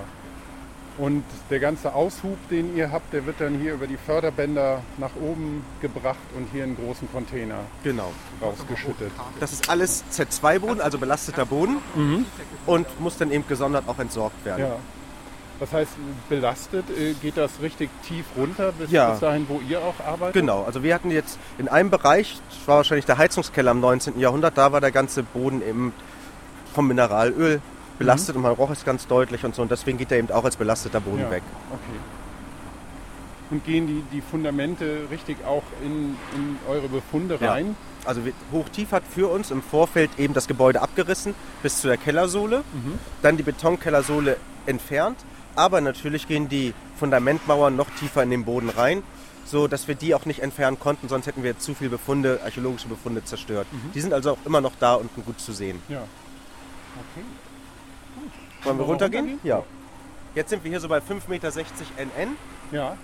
Und 0.98 1.24
der 1.50 1.58
ganze 1.60 1.94
Aushub, 1.94 2.38
den 2.48 2.74
ihr 2.74 2.90
habt, 2.90 3.12
der 3.12 3.26
wird 3.26 3.38
dann 3.38 3.58
hier 3.60 3.74
über 3.74 3.86
die 3.86 3.98
Förderbänder 3.98 4.80
nach 4.96 5.10
oben 5.20 5.62
gebracht 5.82 6.16
und 6.34 6.48
hier 6.54 6.64
in 6.64 6.74
großen 6.74 7.06
Container 7.12 7.58
Genau. 7.84 8.12
rausgeschüttet. 8.40 9.10
Das 9.38 9.52
ist 9.52 9.68
alles 9.68 10.04
Z2-Boden, 10.10 10.80
also 10.80 10.96
belasteter 10.96 11.44
Boden 11.44 11.76
und 12.64 12.86
muss 12.98 13.18
dann 13.18 13.30
eben 13.30 13.44
gesondert 13.46 13.84
auch 13.88 13.98
entsorgt 13.98 14.42
werden. 14.46 14.60
Ja. 14.64 14.76
Das 15.58 15.72
heißt, 15.72 15.92
belastet, 16.28 16.84
äh, 16.90 17.14
geht 17.14 17.36
das 17.38 17.50
richtig 17.62 17.88
tief 18.06 18.26
runter 18.36 18.72
bis, 18.72 18.90
Ja. 18.90 19.12
bis 19.12 19.20
dahin, 19.20 19.46
wo 19.48 19.60
ihr 19.66 19.80
auch 19.80 19.94
arbeitet? 20.06 20.34
Genau, 20.34 20.64
also 20.64 20.82
wir 20.82 20.94
hatten 20.94 21.10
jetzt 21.10 21.38
in 21.56 21.68
einem 21.68 21.88
Bereich, 21.90 22.38
das 22.50 22.68
war 22.68 22.76
wahrscheinlich 22.78 23.06
der 23.06 23.16
Heizungskeller 23.16 23.70
im 23.70 23.80
19. 23.80 24.18
Jahrhundert, 24.20 24.58
da 24.58 24.72
war 24.72 24.82
der 24.82 24.92
ganze 24.92 25.22
Boden 25.22 25.62
eben 25.66 25.94
vom 26.74 26.88
Mineralöl 26.88 27.62
belastet 27.98 28.36
und 28.36 28.42
man 28.42 28.52
roch 28.52 28.68
es 28.70 28.84
ganz 28.84 29.06
deutlich 29.06 29.44
und 29.46 29.54
so 29.54 29.62
und 29.62 29.70
deswegen 29.70 29.96
geht 29.96 30.12
er 30.12 30.18
eben 30.18 30.30
auch 30.30 30.44
als 30.44 30.56
belasteter 30.56 31.00
Boden 31.00 31.20
Ja, 31.22 31.30
weg. 31.30 31.42
Okay. 31.70 31.98
Und 33.48 33.64
gehen 33.64 33.86
die, 33.86 34.02
die 34.12 34.20
Fundamente 34.20 35.02
richtig 35.10 35.38
auch 35.46 35.62
in, 35.82 36.16
in 36.34 36.58
eure 36.68 36.88
Befunde 36.88 37.38
Ja. 37.40 37.52
rein? 37.52 37.76
Also 38.04 38.20
Hochtief 38.52 38.92
hat 38.92 39.04
für 39.08 39.28
uns 39.30 39.50
im 39.50 39.62
Vorfeld 39.62 40.10
eben 40.18 40.34
das 40.34 40.46
Gebäude 40.48 40.82
abgerissen 40.82 41.34
bis 41.62 41.80
zu 41.80 41.88
der 41.88 41.96
Kellersohle, 41.96 42.62
dann 43.22 43.36
die 43.36 43.42
Betonkellersohle 43.42 44.36
entfernt, 44.66 45.16
aber 45.56 45.80
natürlich 45.80 46.28
gehen 46.28 46.48
die 46.48 46.74
Fundamentmauern 46.98 47.74
noch 47.76 47.90
tiefer 47.90 48.22
in 48.22 48.30
den 48.30 48.44
Boden 48.44 48.68
rein, 48.70 49.02
so 49.44 49.66
dass 49.68 49.88
wir 49.88 49.94
die 49.94 50.14
auch 50.14 50.24
nicht 50.26 50.40
entfernen 50.40 50.78
konnten, 50.78 51.08
sonst 51.08 51.26
hätten 51.26 51.42
wir 51.42 51.58
zu 51.58 51.74
viele 51.74 51.90
Befunde, 51.90 52.40
archäologische 52.44 52.88
Befunde 52.88 53.24
zerstört. 53.24 53.66
Die 53.94 54.00
sind 54.00 54.12
also 54.12 54.32
auch 54.32 54.38
immer 54.44 54.60
noch 54.60 54.72
da 54.78 54.94
unten 54.94 55.24
gut 55.24 55.40
zu 55.40 55.52
sehen. 55.52 55.80
Ja. 55.88 55.98
Okay. 56.96 57.24
Wollen 58.64 58.78
wir 58.78 58.82
wir 58.84 58.86
runtergehen? 58.88 59.24
runtergehen? 59.30 59.48
Ja. 59.48 59.62
Jetzt 60.34 60.50
sind 60.50 60.64
wir 60.64 60.70
hier 60.70 60.80
so 60.80 60.88
bei 60.88 60.98
5,60 60.98 61.28
Meter 61.28 61.50
NN 61.52 62.36
Ja. 62.72 62.96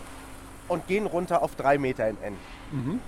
und 0.69 0.87
gehen 0.87 1.07
runter 1.07 1.43
auf 1.43 1.55
3 1.57 1.79
Meter 1.79 2.05
NN. 2.07 3.01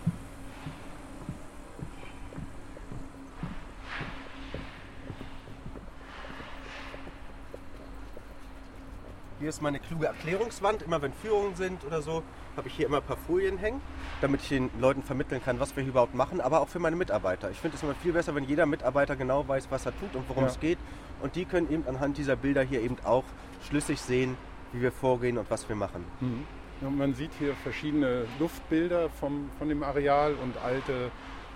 Hier 9.45 9.51
ist 9.51 9.61
meine 9.61 9.79
kluge 9.79 10.07
Erklärungswand. 10.07 10.81
Immer 10.81 11.03
wenn 11.03 11.13
Führungen 11.13 11.55
sind 11.55 11.85
oder 11.85 12.01
so, 12.01 12.23
habe 12.57 12.67
ich 12.67 12.77
hier 12.77 12.87
immer 12.87 12.97
ein 12.97 13.03
paar 13.03 13.19
Folien 13.19 13.59
hängen, 13.59 13.83
damit 14.23 14.41
ich 14.41 14.49
den 14.49 14.71
Leuten 14.81 15.03
vermitteln 15.03 15.43
kann, 15.45 15.61
was 15.61 15.77
wir 15.77 15.83
hier 15.83 15.91
überhaupt 15.91 16.15
machen, 16.15 16.41
aber 16.41 16.63
auch 16.63 16.69
für 16.69 16.79
meine 16.79 16.97
Mitarbeiter. 16.97 17.51
Ich 17.51 17.59
finde 17.59 17.77
es 17.77 17.83
immer 17.83 17.95
viel 17.95 18.15
besser, 18.15 18.35
wenn 18.35 18.45
jeder 18.45 18.65
Mitarbeiter 18.65 19.17
genau 19.17 19.47
weiß, 19.47 19.67
was 19.69 19.85
er 19.85 19.93
tut 20.01 20.17
und 20.17 20.27
worum 20.31 20.45
ja. 20.45 20.49
es 20.49 20.59
geht. 20.61 20.79
Und 21.21 21.37
die 21.37 21.45
können 21.45 21.71
eben 21.71 21.87
anhand 21.87 22.17
dieser 22.17 22.37
Bilder 22.37 22.63
hier 22.63 22.81
eben 22.81 22.97
auch 23.05 23.25
schlüssig 23.69 24.01
sehen, 24.01 24.39
wie 24.73 24.81
wir 24.81 24.93
vorgehen 24.93 25.37
und 25.37 25.51
was 25.51 25.69
wir 25.69 25.77
machen. 25.77 26.07
Mhm. 26.21 26.47
Und 26.81 26.97
man 26.97 27.13
sieht 27.13 27.33
hier 27.39 27.55
verschiedene 27.57 28.25
Luftbilder 28.39 29.11
vom, 29.11 29.51
von 29.59 29.69
dem 29.69 29.83
Areal 29.83 30.37
und 30.43 30.57
alte 30.57 31.11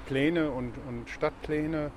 Pläne 0.04 0.50
und, 0.50 0.74
und 0.86 1.08
Stadtpläne 1.08 1.90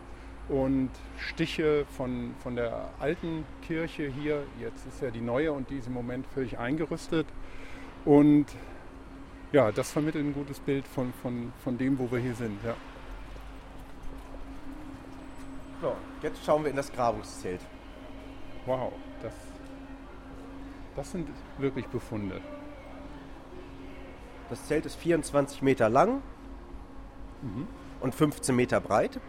und 0.52 0.90
Stiche 1.18 1.86
von, 1.96 2.36
von 2.44 2.58
der 2.58 2.90
alten 3.00 3.46
Kirche 3.62 4.08
hier. 4.08 4.44
Jetzt 4.60 4.86
ist 4.86 5.02
ja 5.02 5.10
die 5.10 5.22
neue 5.22 5.54
und 5.54 5.70
die 5.70 5.78
ist 5.78 5.88
im 5.88 5.94
Moment 5.94 6.28
völlig 6.28 6.60
eingerüstet. 6.60 7.26
Und 8.04 8.48
ja, 9.54 9.72
das 9.72 9.92
vermittelt 9.92 10.26
ein 10.26 10.34
gutes 10.34 10.60
Bild 10.60 10.86
von, 10.88 11.14
von, 11.22 11.54
von 11.64 11.78
dem, 11.78 11.98
wo 11.98 12.12
wir 12.12 12.20
hier 12.20 12.36
sind. 12.36 12.60
Ja. 12.66 12.76
So, 15.82 15.96
jetzt 16.22 16.44
schauen 16.46 16.64
wir 16.64 16.70
in 16.70 16.76
das 16.76 16.92
Grabungszelt. 16.92 17.62
Wow, 18.66 18.92
das, 19.24 19.34
das 20.98 21.12
sind 21.12 21.30
wirklich 21.60 21.88
Befunde. 21.88 22.42
Das 24.50 24.66
Zelt 24.66 24.86
ist 24.86 24.96
24 24.96 25.62
Meter 25.62 25.88
lang 25.88 26.22
mhm. 27.42 27.68
und 28.02 28.14
15 28.14 28.54
Meter 28.54 28.82
breit. 28.82 29.22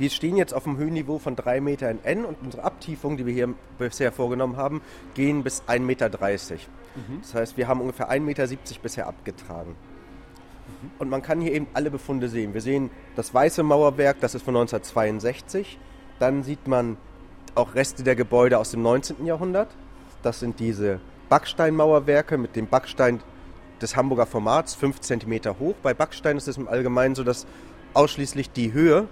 Wir 0.00 0.08
stehen 0.08 0.38
jetzt 0.38 0.54
auf 0.54 0.64
dem 0.64 0.78
Höhenniveau 0.78 1.18
von 1.18 1.36
3 1.36 1.60
Meter 1.60 1.90
in 1.90 2.02
N 2.02 2.24
und 2.24 2.38
unsere 2.42 2.64
Abtiefung, 2.64 3.18
die 3.18 3.26
wir 3.26 3.34
hier 3.34 3.52
bisher 3.78 4.12
vorgenommen 4.12 4.56
haben, 4.56 4.80
gehen 5.12 5.42
bis 5.42 5.62
1,30 5.64 5.80
Meter. 5.80 6.08
Mhm. 6.08 7.20
Das 7.20 7.34
heißt, 7.34 7.58
wir 7.58 7.68
haben 7.68 7.82
ungefähr 7.82 8.10
1,70 8.10 8.20
Meter 8.20 8.48
bisher 8.82 9.06
abgetragen. 9.06 9.72
Mhm. 9.72 10.90
Und 10.98 11.10
man 11.10 11.20
kann 11.20 11.42
hier 11.42 11.52
eben 11.52 11.66
alle 11.74 11.90
Befunde 11.90 12.30
sehen. 12.30 12.54
Wir 12.54 12.62
sehen 12.62 12.88
das 13.14 13.34
weiße 13.34 13.62
Mauerwerk, 13.62 14.16
das 14.20 14.34
ist 14.34 14.42
von 14.42 14.56
1962. 14.56 15.78
Dann 16.18 16.44
sieht 16.44 16.66
man 16.66 16.96
auch 17.54 17.74
Reste 17.74 18.02
der 18.02 18.16
Gebäude 18.16 18.56
aus 18.56 18.70
dem 18.70 18.80
19. 18.80 19.26
Jahrhundert. 19.26 19.68
Das 20.22 20.40
sind 20.40 20.60
diese 20.60 21.00
Backsteinmauerwerke 21.28 22.38
mit 22.38 22.56
dem 22.56 22.68
Backstein 22.68 23.20
des 23.82 23.96
Hamburger 23.96 24.24
Formats, 24.24 24.74
5 24.74 24.98
cm 25.00 25.58
hoch. 25.58 25.74
Bei 25.82 25.92
Backstein 25.92 26.38
ist 26.38 26.48
es 26.48 26.56
im 26.56 26.68
Allgemeinen 26.68 27.14
so, 27.14 27.22
dass 27.22 27.46
ausschließlich 27.92 28.50
die 28.50 28.72
Höhe 28.72 29.06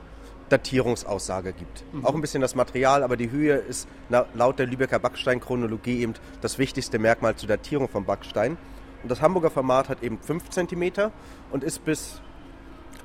Datierungsaussage 0.48 1.52
gibt. 1.52 1.84
Mhm. 1.92 2.04
Auch 2.04 2.14
ein 2.14 2.20
bisschen 2.20 2.40
das 2.40 2.54
Material, 2.54 3.02
aber 3.02 3.16
die 3.16 3.30
Höhe 3.30 3.56
ist 3.56 3.88
laut 4.08 4.58
der 4.58 4.66
Lübecker 4.66 4.98
Backsteinchronologie 4.98 6.00
eben 6.00 6.14
das 6.40 6.58
wichtigste 6.58 6.98
Merkmal 6.98 7.36
zur 7.36 7.48
Datierung 7.48 7.88
von 7.88 8.04
Backstein. 8.04 8.56
Und 9.02 9.10
das 9.10 9.20
Hamburger 9.22 9.50
Format 9.50 9.88
hat 9.88 10.02
eben 10.02 10.18
5 10.18 10.50
cm 10.50 11.10
und 11.50 11.62
ist 11.62 11.84
bis 11.84 12.20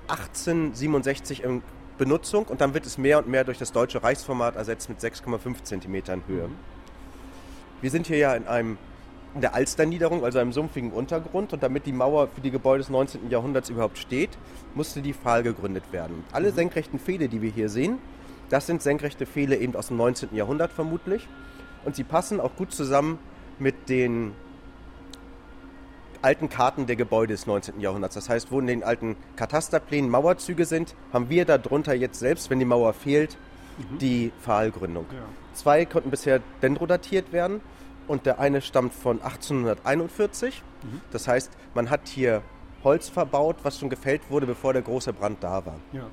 1867 0.08 1.43
in 1.43 1.62
Benutzung 1.97 2.45
und 2.45 2.62
dann 2.62 2.73
wird 2.73 2.86
es 2.86 2.97
mehr 2.97 3.19
und 3.19 3.27
mehr 3.27 3.43
durch 3.43 3.60
das 3.60 3.71
deutsche 3.71 4.01
Reichsformat 4.01 4.56
ersetzt 4.56 4.89
mit 4.89 4.99
6,5 4.99 5.63
cm 5.63 5.93
Höhe. 6.27 6.47
Mhm. 6.47 6.56
Wir 7.82 7.91
sind 7.91 8.08
hier 8.08 8.17
ja 8.17 8.34
in 8.34 8.47
einem 8.47 8.71
in 8.71 8.77
der 9.41 9.56
Alsterniederung, 9.56 10.24
also 10.24 10.39
einem 10.39 10.54
sumpfigen 10.54 10.91
Untergrund. 10.91 11.54
Und 11.54 11.63
damit 11.63 11.86
die 11.86 11.91
Mauer 11.91 12.28
für 12.28 12.41
die 12.41 12.52
Gebäude 12.52 12.80
des 12.80 12.89
19. 12.89 13.30
Jahrhunderts 13.30 13.69
überhaupt 13.69 13.98
steht, 13.98 14.32
musste 14.76 15.02
die 15.02 15.13
Pfahl 15.13 15.43
gegründet 15.43 15.84
werden. 15.91 16.24
Alle 16.32 16.52
mhm. 16.52 16.56
senkrechten 16.56 17.00
Pfähle, 17.00 17.30
die 17.30 17.41
wir 17.41 17.52
hier 17.52 17.69
sehen, 17.69 17.98
das 18.50 18.67
sind 18.67 18.82
senkrechte 18.82 19.26
Pfähle 19.26 19.58
eben 19.58 19.76
aus 19.76 19.88
dem 19.88 19.98
19. 19.98 20.36
Jahrhundert 20.36 20.72
vermutlich. 20.72 21.28
Und 21.86 21.96
sie 21.96 22.04
passen 22.04 22.39
auch 22.39 22.56
gut 22.56 22.72
zusammen 22.72 23.17
mit 23.60 23.89
den 23.89 24.34
alten 26.22 26.50
Karten 26.50 26.86
der 26.86 26.96
Gebäude 26.96 27.34
des 27.34 27.48
19. 27.48 27.82
Jahrhunderts. 27.82 28.15
Das 28.15 28.30
heißt, 28.30 28.52
wo 28.52 28.60
in 28.60 28.67
den 28.67 28.84
alten 28.84 29.17
Katasterplänen 29.36 30.10
Mauerzüge 30.10 30.65
sind, 30.65 30.96
haben 31.12 31.30
wir 31.30 31.46
darunter 31.46 31.93
jetzt 31.93 32.19
selbst, 32.19 32.50
wenn 32.50 32.60
die 32.60 32.65
Mauer 32.65 32.93
fehlt, 32.93 33.38
mhm. 33.78 33.98
die 33.98 34.32
Pfahlgründung. 34.41 35.06
Ja. 35.12 35.26
Zwei 35.54 35.86
konnten 35.86 36.12
bisher 36.12 36.39
dendrodatiert 36.62 37.34
werden 37.34 37.62
und 38.07 38.25
der 38.25 38.39
eine 38.39 38.61
stammt 38.61 38.93
von 38.93 39.21
1841. 39.21 40.61
Mhm. 40.83 41.01
Das 41.11 41.27
heißt, 41.27 41.51
man 41.73 41.89
hat 41.89 42.07
hier 42.07 42.41
Holz 42.83 43.09
verbaut, 43.09 43.57
was 43.63 43.79
schon 43.79 43.89
gefällt 43.89 44.21
wurde, 44.29 44.45
bevor 44.45 44.73
der 44.73 44.81
große 44.81 45.13
Brand 45.13 45.43
da 45.43 45.65
war. 45.65 45.79
Ja. 45.91 46.07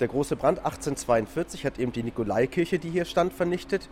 Der 0.00 0.08
große 0.08 0.36
Brand 0.36 0.58
1842 0.58 1.64
hat 1.64 1.78
eben 1.78 1.92
die 1.92 2.02
Nikolaikirche, 2.02 2.78
die 2.78 2.90
hier 2.90 3.04
stand, 3.04 3.32
vernichtet. 3.32 3.88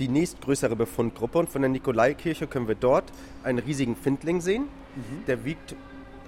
Die 0.00 0.08
nächstgrößere 0.08 0.74
Befundgruppe. 0.74 1.38
Und 1.38 1.48
von 1.48 1.62
der 1.62 1.68
Nikolaikirche 1.68 2.46
können 2.48 2.66
wir 2.66 2.74
dort 2.74 3.04
einen 3.44 3.60
riesigen 3.60 3.94
Findling 3.94 4.40
sehen. 4.40 4.64
Mhm. 4.96 5.24
Der 5.26 5.44
wiegt, 5.44 5.76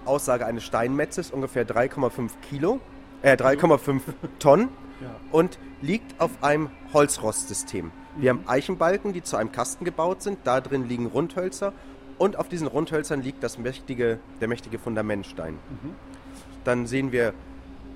Aussage 0.04 0.46
eines 0.46 0.62
Steinmetzes, 0.62 1.32
ungefähr 1.32 1.66
3,5 1.66 2.30
Kilo, 2.48 2.80
äh, 3.22 3.37
3,5 3.37 4.02
Tonnen 4.38 4.68
ja. 5.00 5.11
und 5.32 5.59
liegt 5.82 6.20
auf 6.20 6.30
einem 6.42 6.70
Holzrostsystem. 6.92 7.90
Wir 8.18 8.31
haben 8.31 8.42
Eichenbalken, 8.46 9.12
die 9.12 9.22
zu 9.22 9.37
einem 9.37 9.52
Kasten 9.52 9.85
gebaut 9.85 10.22
sind. 10.22 10.38
Da 10.44 10.61
drin 10.61 10.88
liegen 10.88 11.07
Rundhölzer 11.07 11.72
und 12.18 12.37
auf 12.38 12.48
diesen 12.48 12.66
Rundhölzern 12.66 13.22
liegt 13.22 13.42
das 13.42 13.59
mächtige, 13.59 14.18
der 14.40 14.48
mächtige 14.48 14.79
Fundamentstein. 14.79 15.55
Mhm. 15.55 15.94
Dann 16.64 16.87
sehen 16.87 17.12
wir, 17.12 17.35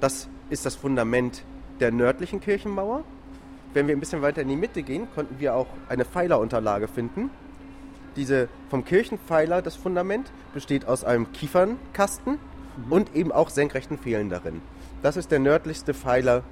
das 0.00 0.28
ist 0.50 0.66
das 0.66 0.76
Fundament 0.76 1.42
der 1.80 1.90
nördlichen 1.90 2.40
Kirchenmauer. 2.40 3.02
Wenn 3.72 3.86
wir 3.86 3.96
ein 3.96 4.00
bisschen 4.00 4.20
weiter 4.20 4.42
in 4.42 4.48
die 4.48 4.56
Mitte 4.56 4.82
gehen, 4.82 5.08
konnten 5.14 5.40
wir 5.40 5.54
auch 5.54 5.68
eine 5.88 6.04
Pfeilerunterlage 6.04 6.88
finden. 6.88 7.30
Diese 8.16 8.48
vom 8.68 8.84
Kirchenpfeiler, 8.84 9.62
das 9.62 9.76
Fundament, 9.76 10.30
besteht 10.52 10.86
aus 10.86 11.04
einem 11.04 11.32
Kiefernkasten 11.32 12.34
mhm. 12.34 12.92
und 12.92 13.16
eben 13.16 13.32
auch 13.32 13.48
senkrechten 13.48 13.96
Pfählen 13.96 14.28
darin. 14.28 14.60
Das 15.02 15.16
ist 15.16 15.30
der 15.30 15.38
nördlichste 15.38 15.94
Pfeiler 15.94 16.42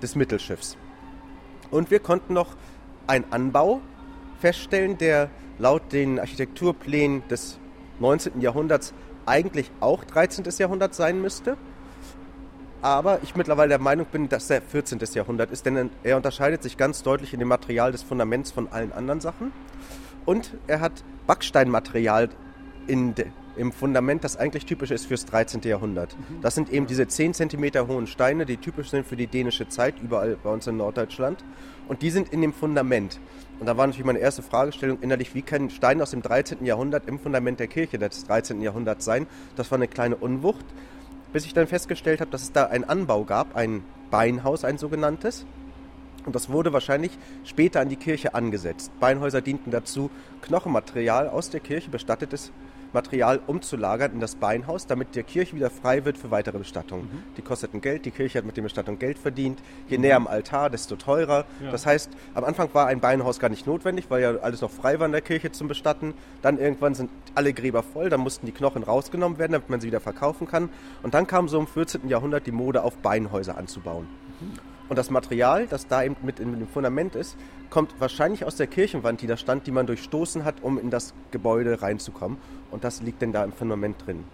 des 0.00 0.16
Mittelschiffs. 0.16 0.78
Und 1.70 1.90
wir 1.90 2.00
konnten 2.00 2.32
noch 2.32 2.56
einen 3.08 3.24
Anbau 3.30 3.80
feststellen, 4.40 4.98
der 4.98 5.30
laut 5.58 5.92
den 5.92 6.20
Architekturplänen 6.20 7.26
des 7.28 7.58
19. 7.98 8.40
Jahrhunderts 8.40 8.94
eigentlich 9.26 9.70
auch 9.80 10.04
13. 10.04 10.44
Jahrhundert 10.58 10.94
sein 10.94 11.20
müsste. 11.20 11.56
Aber 12.80 13.18
ich 13.24 13.34
mittlerweile 13.34 13.70
der 13.70 13.80
Meinung 13.80 14.06
bin, 14.06 14.28
dass 14.28 14.48
er 14.50 14.62
14. 14.62 15.00
Jahrhundert 15.14 15.50
ist, 15.50 15.66
denn 15.66 15.90
er 16.04 16.16
unterscheidet 16.16 16.62
sich 16.62 16.76
ganz 16.76 17.02
deutlich 17.02 17.32
in 17.32 17.40
dem 17.40 17.48
Material 17.48 17.90
des 17.90 18.04
Fundaments 18.04 18.52
von 18.52 18.68
allen 18.68 18.92
anderen 18.92 19.20
Sachen. 19.20 19.52
Und 20.24 20.54
er 20.68 20.80
hat 20.80 20.92
Backsteinmaterial 21.26 22.28
in, 22.86 23.14
im 23.58 23.72
Fundament, 23.72 24.24
das 24.24 24.36
eigentlich 24.36 24.64
typisch 24.64 24.90
ist 24.90 25.06
fürs 25.06 25.26
13. 25.26 25.60
Jahrhundert. 25.62 26.16
Mhm. 26.16 26.40
Das 26.40 26.54
sind 26.54 26.70
eben 26.70 26.86
diese 26.86 27.06
10 27.06 27.34
cm 27.34 27.86
hohen 27.88 28.06
Steine, 28.06 28.46
die 28.46 28.56
typisch 28.56 28.90
sind 28.90 29.06
für 29.06 29.16
die 29.16 29.26
dänische 29.26 29.68
Zeit, 29.68 29.96
überall 30.02 30.36
bei 30.42 30.50
uns 30.50 30.66
in 30.66 30.76
Norddeutschland. 30.76 31.44
Und 31.88 32.02
die 32.02 32.10
sind 32.10 32.28
in 32.30 32.40
dem 32.40 32.52
Fundament. 32.52 33.18
Und 33.60 33.66
da 33.66 33.76
war 33.76 33.86
natürlich 33.86 34.06
meine 34.06 34.20
erste 34.20 34.42
Fragestellung 34.42 34.98
innerlich, 35.00 35.34
wie 35.34 35.42
kann 35.42 35.70
Stein 35.70 36.00
aus 36.00 36.12
dem 36.12 36.22
13. 36.22 36.64
Jahrhundert 36.64 37.08
im 37.08 37.18
Fundament 37.18 37.58
der 37.58 37.66
Kirche 37.66 37.98
des 37.98 38.24
13. 38.24 38.62
Jahrhunderts 38.62 39.04
sein? 39.04 39.26
Das 39.56 39.70
war 39.70 39.78
eine 39.78 39.88
kleine 39.88 40.16
Unwucht, 40.16 40.64
bis 41.32 41.44
ich 41.44 41.54
dann 41.54 41.66
festgestellt 41.66 42.20
habe, 42.20 42.30
dass 42.30 42.42
es 42.42 42.52
da 42.52 42.66
einen 42.66 42.84
Anbau 42.84 43.24
gab, 43.24 43.56
ein 43.56 43.82
Beinhaus, 44.10 44.64
ein 44.64 44.78
sogenanntes. 44.78 45.44
Und 46.24 46.34
das 46.34 46.50
wurde 46.50 46.72
wahrscheinlich 46.72 47.18
später 47.44 47.80
an 47.80 47.88
die 47.88 47.96
Kirche 47.96 48.34
angesetzt. 48.34 48.92
Beinhäuser 49.00 49.40
dienten 49.40 49.70
dazu, 49.70 50.10
Knochenmaterial 50.42 51.28
aus 51.28 51.50
der 51.50 51.60
Kirche, 51.60 51.90
bestattetes 51.90 52.52
Material 52.92 53.40
umzulagern 53.46 54.12
in 54.12 54.20
das 54.20 54.36
Beinhaus, 54.36 54.86
damit 54.86 55.14
der 55.14 55.22
Kirche 55.22 55.56
wieder 55.56 55.70
frei 55.70 56.04
wird 56.04 56.18
für 56.18 56.30
weitere 56.30 56.58
Bestattungen. 56.58 57.04
Mhm. 57.04 57.22
Die 57.36 57.42
kosteten 57.42 57.80
Geld, 57.80 58.04
die 58.04 58.10
Kirche 58.10 58.38
hat 58.38 58.44
mit 58.44 58.56
der 58.56 58.62
Bestattung 58.62 58.98
Geld 58.98 59.18
verdient. 59.18 59.60
Je 59.88 59.96
mhm. 59.96 60.02
näher 60.02 60.16
am 60.16 60.26
Altar, 60.26 60.70
desto 60.70 60.96
teurer. 60.96 61.44
Ja. 61.62 61.70
Das 61.70 61.86
heißt, 61.86 62.10
am 62.34 62.44
Anfang 62.44 62.68
war 62.72 62.86
ein 62.86 63.00
Beinhaus 63.00 63.38
gar 63.38 63.48
nicht 63.48 63.66
notwendig, 63.66 64.06
weil 64.08 64.22
ja 64.22 64.36
alles 64.36 64.60
noch 64.60 64.70
frei 64.70 64.98
war 64.98 65.06
in 65.06 65.12
der 65.12 65.20
Kirche 65.20 65.52
zum 65.52 65.68
Bestatten. 65.68 66.14
Dann 66.42 66.58
irgendwann 66.58 66.94
sind 66.94 67.10
alle 67.34 67.52
Gräber 67.52 67.82
voll, 67.82 68.10
dann 68.10 68.20
mussten 68.20 68.46
die 68.46 68.52
Knochen 68.52 68.82
rausgenommen 68.82 69.38
werden, 69.38 69.52
damit 69.52 69.70
man 69.70 69.80
sie 69.80 69.88
wieder 69.88 70.00
verkaufen 70.00 70.46
kann. 70.46 70.70
Und 71.02 71.14
dann 71.14 71.26
kam 71.26 71.48
so 71.48 71.58
im 71.58 71.66
14. 71.66 72.08
Jahrhundert 72.08 72.46
die 72.46 72.52
Mode 72.52 72.82
auf 72.82 72.96
Beinhäuser 72.98 73.56
anzubauen. 73.56 74.06
Mhm. 74.40 74.67
Und 74.88 74.96
das 74.96 75.10
Material, 75.10 75.66
das 75.66 75.86
da 75.86 76.02
eben 76.02 76.16
mit 76.22 76.40
in 76.40 76.58
dem 76.58 76.68
Fundament 76.68 77.14
ist, 77.14 77.36
kommt 77.70 77.94
wahrscheinlich 77.98 78.44
aus 78.44 78.56
der 78.56 78.66
Kirchenwand, 78.66 79.20
die 79.20 79.26
da 79.26 79.36
stand, 79.36 79.66
die 79.66 79.70
man 79.70 79.86
durchstoßen 79.86 80.44
hat, 80.44 80.62
um 80.62 80.78
in 80.78 80.90
das 80.90 81.14
Gebäude 81.30 81.82
reinzukommen. 81.82 82.38
Und 82.70 82.84
das 82.84 83.02
liegt 83.02 83.22
denn 83.22 83.32
da 83.32 83.44
im 83.44 83.52
Fundament 83.52 83.96
drin. 84.06 84.24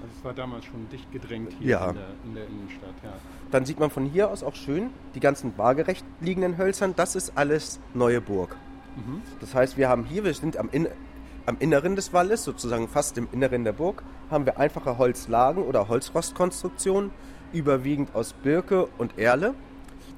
Also 0.00 0.14
es 0.18 0.24
war 0.24 0.32
damals 0.32 0.64
schon 0.64 0.88
dicht 0.90 1.10
gedrängt 1.12 1.52
hier 1.58 1.68
ja. 1.68 1.90
in, 1.90 1.94
der, 1.96 2.06
in, 2.24 2.34
der, 2.34 2.46
Innenstadt. 2.46 2.94
Ja. 3.02 3.12
Dann 3.50 3.64
sieht 3.64 3.78
man 3.78 3.90
von 3.90 4.06
hier 4.06 4.30
aus 4.30 4.42
auch 4.42 4.54
schön 4.54 4.90
die 5.14 5.20
ganzen 5.20 5.56
waagerecht 5.56 6.04
liegenden 6.20 6.56
Hölzern. 6.58 6.94
Das 6.96 7.14
ist 7.14 7.32
alles 7.36 7.80
neue 7.94 8.20
Burg. 8.20 8.56
Mhm. 8.96 9.22
Das 9.40 9.54
heißt, 9.54 9.76
wir 9.76 9.88
haben 9.88 10.04
hier, 10.04 10.24
wir 10.24 10.34
sind 10.34 10.56
am, 10.56 10.68
in, 10.72 10.88
am 11.46 11.56
Inneren 11.60 11.96
des 11.96 12.12
Walles, 12.12 12.44
sozusagen 12.44 12.88
fast 12.88 13.18
im 13.18 13.28
Inneren 13.32 13.64
der 13.64 13.72
Burg, 13.72 14.02
haben 14.30 14.46
wir 14.46 14.58
einfache 14.58 14.98
Holzlagen 14.98 15.62
oder 15.62 15.88
Holzrostkonstruktionen, 15.88 17.10
überwiegend 17.52 18.14
aus 18.14 18.34
Birke 18.34 18.88
und 18.98 19.18
Erle 19.18 19.54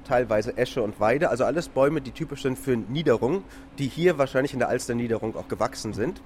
teilweise 0.03 0.57
Esche 0.57 0.81
und 0.81 0.99
Weide, 0.99 1.29
also 1.29 1.45
alles 1.45 1.69
Bäume, 1.69 2.01
die 2.01 2.11
typisch 2.11 2.43
sind 2.43 2.57
für 2.57 2.75
Niederung, 2.75 3.43
die 3.77 3.87
hier 3.87 4.17
wahrscheinlich 4.17 4.53
in 4.53 4.59
der 4.59 4.69
Alster-Niederung 4.69 5.35
auch 5.35 5.47
gewachsen 5.47 5.93
sind. 5.93 6.21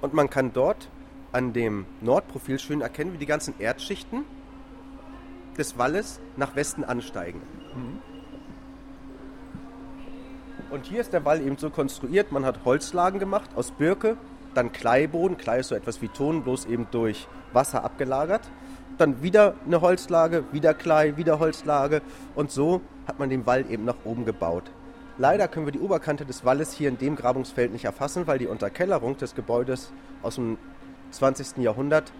Und 0.00 0.14
man 0.14 0.30
kann 0.30 0.52
dort 0.52 0.88
an 1.32 1.52
dem 1.52 1.86
Nordprofil 2.00 2.58
schön 2.58 2.80
erkennen, 2.80 3.12
wie 3.12 3.18
die 3.18 3.26
ganzen 3.26 3.54
Erdschichten 3.58 4.24
des 5.56 5.78
Walles 5.78 6.20
nach 6.36 6.56
Westen 6.56 6.84
ansteigen. 6.84 7.40
Mhm. 7.74 7.98
Und 10.70 10.86
hier 10.86 11.00
ist 11.00 11.12
der 11.12 11.24
Wall 11.24 11.42
eben 11.42 11.58
so 11.58 11.68
konstruiert, 11.68 12.32
man 12.32 12.46
hat 12.46 12.64
Holzlagen 12.64 13.20
gemacht 13.20 13.50
aus 13.56 13.70
Birke, 13.72 14.16
dann 14.54 14.72
Kleiboden, 14.72 15.36
Klei 15.36 15.60
ist 15.60 15.68
so 15.68 15.74
etwas 15.74 16.00
wie 16.00 16.08
Ton, 16.08 16.42
bloß 16.42 16.66
eben 16.66 16.86
durch 16.90 17.28
Wasser 17.52 17.84
abgelagert. 17.84 18.50
Dann 19.02 19.20
wieder 19.20 19.56
eine 19.66 19.80
Holzlage, 19.80 20.44
wieder 20.52 20.74
Klei, 20.74 21.16
wieder 21.16 21.40
Holzlage 21.40 22.02
und 22.36 22.52
so 22.52 22.80
hat 23.08 23.18
man 23.18 23.30
den 23.30 23.46
Wall 23.46 23.68
eben 23.68 23.84
nach 23.84 23.96
oben 24.04 24.24
gebaut. 24.24 24.70
Leider 25.18 25.48
können 25.48 25.66
wir 25.66 25.72
die 25.72 25.80
Oberkante 25.80 26.24
des 26.24 26.44
Walles 26.44 26.72
hier 26.72 26.88
in 26.88 26.98
dem 26.98 27.16
Grabungsfeld 27.16 27.72
nicht 27.72 27.84
erfassen, 27.84 28.28
weil 28.28 28.38
die 28.38 28.46
Unterkellerung 28.46 29.16
des 29.16 29.34
Gebäudes 29.34 29.92
aus 30.22 30.36
dem 30.36 30.56
20. 31.10 31.64
Jahrhundert 31.64 32.12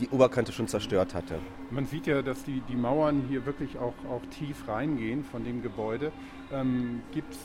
die 0.00 0.08
Oberkante 0.08 0.52
schon 0.52 0.68
zerstört 0.68 1.12
hatte. 1.12 1.38
Man 1.70 1.84
sieht 1.84 2.06
ja, 2.06 2.22
dass 2.22 2.42
die, 2.44 2.62
die 2.66 2.76
Mauern 2.76 3.26
hier 3.28 3.44
wirklich 3.44 3.76
auch, 3.76 3.92
auch 4.10 4.22
tief 4.30 4.66
reingehen 4.68 5.22
von 5.22 5.44
dem 5.44 5.60
Gebäude. 5.60 6.12
Ähm, 6.50 7.02
Gibt 7.12 7.34
es 7.34 7.38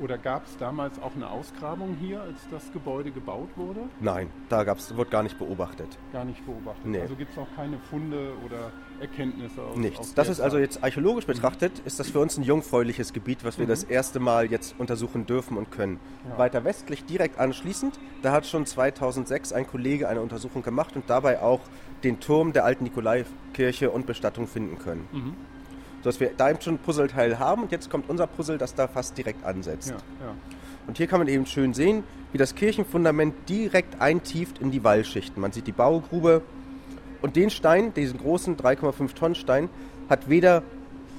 oder 0.00 0.18
gab 0.18 0.46
es 0.46 0.56
damals 0.56 1.00
auch 1.00 1.14
eine 1.14 1.28
Ausgrabung 1.28 1.96
hier, 2.00 2.20
als 2.22 2.38
das 2.50 2.72
Gebäude 2.72 3.10
gebaut 3.10 3.48
wurde? 3.56 3.80
Nein, 4.00 4.30
da 4.48 4.64
gab's, 4.64 4.96
wird 4.96 5.10
gar 5.10 5.22
nicht 5.22 5.38
beobachtet. 5.38 5.98
Gar 6.12 6.24
nicht 6.24 6.44
beobachtet. 6.46 6.86
Nee. 6.86 7.00
Also 7.00 7.16
gibt 7.16 7.32
es 7.32 7.38
auch 7.38 7.48
keine 7.56 7.78
Funde 7.90 8.32
oder 8.44 8.70
Erkenntnisse 9.00 9.62
aus 9.62 9.76
Nichts. 9.76 9.98
Aus 10.00 10.14
das 10.14 10.28
ist 10.28 10.40
also 10.40 10.58
jetzt 10.58 10.82
archäologisch 10.82 11.26
betrachtet, 11.26 11.80
ist 11.84 11.98
das 11.98 12.10
für 12.10 12.20
uns 12.20 12.36
ein 12.36 12.44
jungfräuliches 12.44 13.12
Gebiet, 13.12 13.44
was 13.44 13.58
wir 13.58 13.64
mhm. 13.64 13.70
das 13.70 13.84
erste 13.84 14.20
Mal 14.20 14.50
jetzt 14.50 14.74
untersuchen 14.78 15.26
dürfen 15.26 15.56
und 15.56 15.70
können. 15.70 15.98
Ja. 16.28 16.38
Weiter 16.38 16.64
westlich, 16.64 17.04
direkt 17.04 17.38
anschließend, 17.38 17.98
da 18.22 18.32
hat 18.32 18.46
schon 18.46 18.66
2006 18.66 19.52
ein 19.52 19.66
Kollege 19.66 20.08
eine 20.08 20.20
Untersuchung 20.20 20.62
gemacht 20.62 20.96
und 20.96 21.08
dabei 21.08 21.40
auch 21.40 21.60
den 22.04 22.20
Turm 22.20 22.52
der 22.52 22.64
alten 22.64 22.84
Nikolaikirche 22.84 23.90
und 23.90 24.06
Bestattung 24.06 24.46
finden 24.46 24.78
können. 24.78 25.08
Mhm 25.12 25.57
sodass 26.02 26.20
wir 26.20 26.30
da 26.36 26.50
eben 26.50 26.60
schon 26.60 26.74
ein 26.74 26.78
Puzzleteil 26.78 27.38
haben 27.38 27.62
und 27.62 27.72
jetzt 27.72 27.90
kommt 27.90 28.08
unser 28.08 28.26
Puzzle, 28.26 28.58
das 28.58 28.74
da 28.74 28.88
fast 28.88 29.16
direkt 29.18 29.44
ansetzt. 29.44 29.90
Ja, 29.90 29.96
ja. 30.26 30.34
Und 30.86 30.96
hier 30.96 31.06
kann 31.06 31.18
man 31.18 31.28
eben 31.28 31.44
schön 31.44 31.74
sehen, 31.74 32.02
wie 32.32 32.38
das 32.38 32.54
Kirchenfundament 32.54 33.34
direkt 33.48 34.00
eintieft 34.00 34.58
in 34.58 34.70
die 34.70 34.82
Wallschichten. 34.84 35.40
Man 35.40 35.52
sieht 35.52 35.66
die 35.66 35.72
Baugrube 35.72 36.42
und 37.20 37.36
den 37.36 37.50
Stein, 37.50 37.92
diesen 37.94 38.18
großen 38.18 38.56
3,5 38.56 39.14
Tonnen 39.14 39.34
Stein, 39.34 39.68
hat 40.08 40.28
weder 40.28 40.62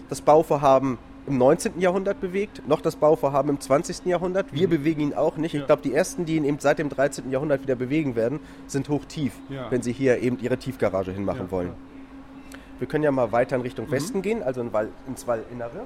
das 0.10 0.22
Bauvorhaben 0.22 0.98
im 1.28 1.38
19. 1.38 1.80
Jahrhundert 1.80 2.20
bewegt, 2.20 2.68
noch 2.68 2.82
das 2.82 2.96
Bauvorhaben 2.96 3.52
im 3.52 3.60
20. 3.60 4.06
Jahrhundert. 4.06 4.52
Wir 4.52 4.68
mhm. 4.68 4.72
bewegen 4.72 5.02
ihn 5.02 5.14
auch 5.14 5.38
nicht. 5.38 5.54
Ich 5.54 5.66
glaube, 5.66 5.84
die 5.84 5.94
ersten, 5.94 6.26
die 6.26 6.36
ihn 6.36 6.46
eben 6.46 6.60
seit 6.60 6.80
dem 6.80 6.90
13. 6.90 7.30
Jahrhundert 7.30 7.62
wieder 7.62 7.76
bewegen 7.76 8.16
werden, 8.16 8.40
sind 8.66 8.90
hochtief, 8.90 9.34
ja. 9.50 9.70
wenn 9.70 9.84
sie 9.84 9.92
hier 9.92 10.20
eben 10.20 10.40
ihre 10.42 10.58
Tiefgarage 10.58 11.12
hinmachen 11.12 11.46
ja, 11.46 11.52
wollen. 11.52 11.74
Wir 12.80 12.88
können 12.88 13.04
ja 13.04 13.12
mal 13.12 13.32
weiter 13.32 13.56
in 13.58 13.62
Richtung 13.62 13.88
mhm. 13.88 13.92
Westen 13.92 14.22
gehen, 14.22 14.42
also 14.42 14.62
in 14.62 14.74
Wall, 14.74 14.90
ins 15.08 15.28
Wallinnere. 15.28 15.86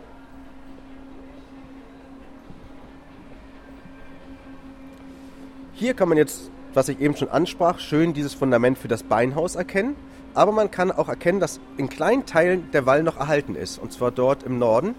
Hier 5.73 5.95
kann 5.95 6.07
man 6.07 6.17
jetzt, 6.17 6.51
was 6.73 6.87
ich 6.87 7.01
eben 7.01 7.17
schon 7.17 7.29
ansprach, 7.29 7.79
schön 7.79 8.13
dieses 8.13 8.35
Fundament 8.35 8.77
für 8.77 8.87
das 8.87 9.03
Beinhaus 9.03 9.55
erkennen. 9.55 9.95
Aber 10.35 10.51
man 10.51 10.71
kann 10.71 10.91
auch 10.91 11.09
erkennen, 11.09 11.39
dass 11.39 11.59
in 11.77 11.89
kleinen 11.89 12.25
Teilen 12.25 12.71
der 12.71 12.85
Wall 12.85 13.03
noch 13.03 13.17
erhalten 13.17 13.55
ist. 13.55 13.77
Und 13.79 13.91
zwar 13.91 14.11
dort 14.11 14.43
im 14.43 14.59
Norden 14.59 14.95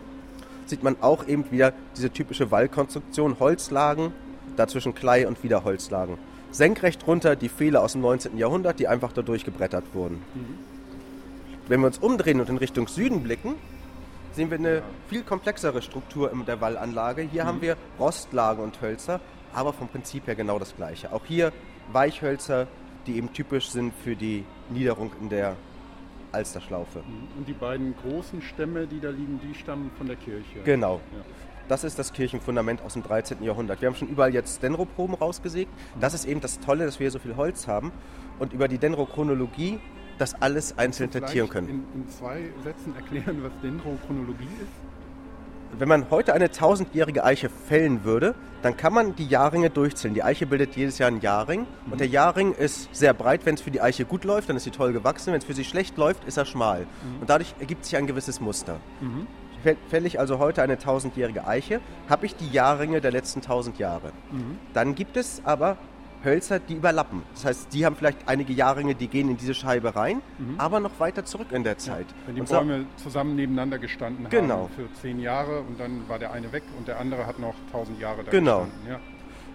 sieht 0.67 0.83
man 0.83 0.97
auch 1.01 1.27
eben 1.27 1.51
wieder 1.51 1.73
diese 1.97 2.11
typische 2.11 2.51
Wallkonstruktion, 2.51 3.39
Holzlagen, 3.41 4.13
dazwischen 4.57 4.95
Klei 4.95 5.27
und 5.27 5.43
wieder 5.43 5.65
Holzlagen. 5.65 6.19
Senkrecht 6.51 7.07
runter 7.07 7.35
die 7.35 7.49
Fehler 7.49 7.83
aus 7.83 7.93
dem 7.93 8.03
19. 8.03 8.39
Jahrhundert, 8.39 8.79
die 8.79 8.87
einfach 8.87 9.13
dadurch 9.13 9.45
gebrettert 9.45 9.85
wurden. 9.93 10.23
Mhm. 10.35 10.74
Wenn 11.67 11.81
wir 11.81 11.87
uns 11.87 11.99
umdrehen 11.99 12.41
und 12.41 12.51
in 12.51 12.59
Richtung 12.59 12.89
Süden 12.89 13.23
blicken, 13.23 13.55
sehen 14.33 14.51
wir 14.51 14.59
eine 14.59 14.83
viel 15.09 15.23
komplexere 15.23 15.81
Struktur 15.81 16.31
in 16.31 16.45
der 16.45 16.61
Wallanlage. 16.61 17.23
Hier 17.23 17.45
mhm. 17.45 17.49
haben 17.49 17.63
wir 17.63 17.77
Rostlagen 17.99 18.63
und 18.63 18.83
Hölzer, 18.83 19.21
aber 19.55 19.73
vom 19.73 19.89
Prinzip 19.89 20.27
her 20.27 20.35
genau 20.35 20.59
das 20.59 20.77
gleiche. 20.77 21.13
Auch 21.13 21.25
hier 21.25 21.53
Weichhölzer, 21.91 22.67
die 23.07 23.17
eben 23.17 23.33
typisch 23.33 23.71
sind 23.71 23.95
für 23.95 24.15
die 24.15 24.45
Niederung 24.69 25.13
in 25.23 25.31
der 25.31 25.57
Alsterschlaufe. 26.33 26.99
Mhm. 26.99 27.39
Und 27.39 27.49
die 27.49 27.55
beiden 27.55 27.95
großen 27.97 28.43
Stämme, 28.43 28.87
die 28.87 29.01
da 29.01 29.09
liegen, 29.09 29.41
die 29.43 29.55
stammen 29.55 29.91
von 29.97 30.07
der 30.07 30.17
Kirche. 30.17 30.61
Genau. 30.65 31.01
Ja. 31.13 31.25
Das 31.67 31.83
ist 31.83 31.99
das 31.99 32.13
Kirchenfundament 32.13 32.83
aus 32.83 32.93
dem 32.93 33.03
13. 33.03 33.43
Jahrhundert. 33.43 33.81
Wir 33.81 33.89
haben 33.89 33.97
schon 33.97 34.09
überall 34.09 34.35
jetzt 34.35 34.63
Dendroproben 34.63 35.15
rausgesägt. 35.15 35.71
Mhm. 35.73 36.01
Das 36.01 36.13
ist 36.13 36.27
eben 36.27 36.43
das 36.43 36.61
Tolle, 36.61 36.85
dass 36.85 36.99
wir 36.99 37.05
hier 37.05 37.11
so 37.11 37.19
viel 37.19 37.37
Holz 37.37 37.67
haben. 37.67 37.91
Und 38.39 38.53
über 38.53 38.69
die 38.69 38.77
Dendrochronologie 38.77 39.79
das 40.19 40.41
alles 40.41 40.79
einzeln 40.79 41.11
datieren 41.11 41.49
können. 41.49 41.69
In, 41.69 41.85
in 41.95 42.09
zwei 42.09 42.51
Sätzen 42.63 42.95
erklären, 42.97 43.43
was 43.43 43.53
Dendrochronologie 43.63 44.49
ist? 44.63 44.73
Wenn 45.77 45.89
man 45.89 46.09
heute 46.11 46.35
eine 46.35 46.53
tausendjährige 46.53 47.25
Eiche 47.25 47.49
fällen 47.49 48.05
würde, 48.05 48.35
dann 48.63 48.77
kann 48.77 48.95
man 48.95 49.17
die 49.17 49.27
Jahrringe 49.27 49.71
durchzählen. 49.71 50.15
Die 50.15 50.23
Eiche 50.23 50.47
bildet 50.47 50.77
jedes 50.77 50.99
Jahr 50.99 51.09
einen 51.09 51.21
Jahrring 51.21 51.61
mhm. 51.63 51.93
und 51.93 52.01
der 52.01 52.07
Jahrring 52.07 52.53
ist 52.53 52.89
sehr 52.95 53.13
breit. 53.13 53.45
Wenn 53.45 53.57
es 53.57 53.61
für 53.61 53.73
die 53.73 53.81
Eiche 53.81 54.05
gut 54.05 54.25
läuft, 54.25 54.49
dann 54.49 54.57
ist 54.57 54.65
sie 54.65 54.71
toll 54.71 54.93
gewachsen. 54.93 55.33
Wenn 55.33 55.41
es 55.41 55.45
für 55.45 55.55
sie 55.55 55.65
schlecht 55.65 55.97
läuft, 55.97 56.25
ist 56.25 56.37
er 56.37 56.45
schmal. 56.45 56.83
Mhm. 56.83 57.21
Und 57.23 57.31
dadurch 57.31 57.55
ergibt 57.59 57.85
sich 57.85 57.97
ein 57.97 58.07
gewisses 58.07 58.41
Muster. 58.41 58.79
Mhm. 59.01 59.27
Fälle 59.89 60.07
ich 60.07 60.21
also 60.21 60.39
heute 60.39 60.63
eine 60.63 60.79
tausendjährige 60.79 61.47
Eiche, 61.47 61.81
habe 62.09 62.27
ich 62.27 62.37
die 62.37 62.51
Jahrringe 62.51 63.01
der 63.01 63.11
letzten 63.11 63.41
tausend 63.41 63.79
Jahre. 63.79 64.13
Mhm. 64.31 64.59
Dann 64.75 64.95
gibt 64.95 65.17
es 65.17 65.41
aber 65.45 65.79
Hölzer, 66.25 66.59
die 66.59 66.75
überlappen. 66.75 67.23
Das 67.35 67.45
heißt, 67.45 67.73
die 67.73 67.85
haben 67.85 67.97
vielleicht 67.97 68.27
einige 68.27 68.53
Jahrringe, 68.53 68.95
die 68.95 69.09
gehen 69.09 69.29
in 69.29 69.37
diese 69.37 69.55
Scheibe 69.55 69.95
rein, 69.95 70.23
mhm. 70.39 70.55
aber 70.59 70.81
noch 70.81 70.99
weiter 70.99 71.25
zurück 71.25 71.49
in 71.51 71.65
der 71.65 71.79
Zeit. 71.79 72.07
Ja, 72.09 72.15
wenn 72.27 72.35
die 72.35 72.41
und 72.41 72.51
Bäume 72.51 72.87
so, 72.97 73.05
zusammen 73.05 73.37
nebeneinander 73.37 73.79
gestanden 73.79 74.27
genau. 74.31 74.65
haben 74.65 74.75
für 74.75 74.93
zehn 75.01 75.21
Jahre 75.21 75.61
und 75.61 75.79
dann 75.79 76.09
war 76.09 76.19
der 76.19 76.33
eine 76.33 76.53
weg 76.53 76.63
und 76.79 76.89
der 76.89 76.99
andere 77.01 77.27
hat 77.27 77.39
noch 77.39 77.55
tausend 77.71 78.01
Jahre 78.01 78.25
da 78.25 78.31
genau. 78.31 78.63
gestanden. 78.65 78.91
Ja. 78.91 79.01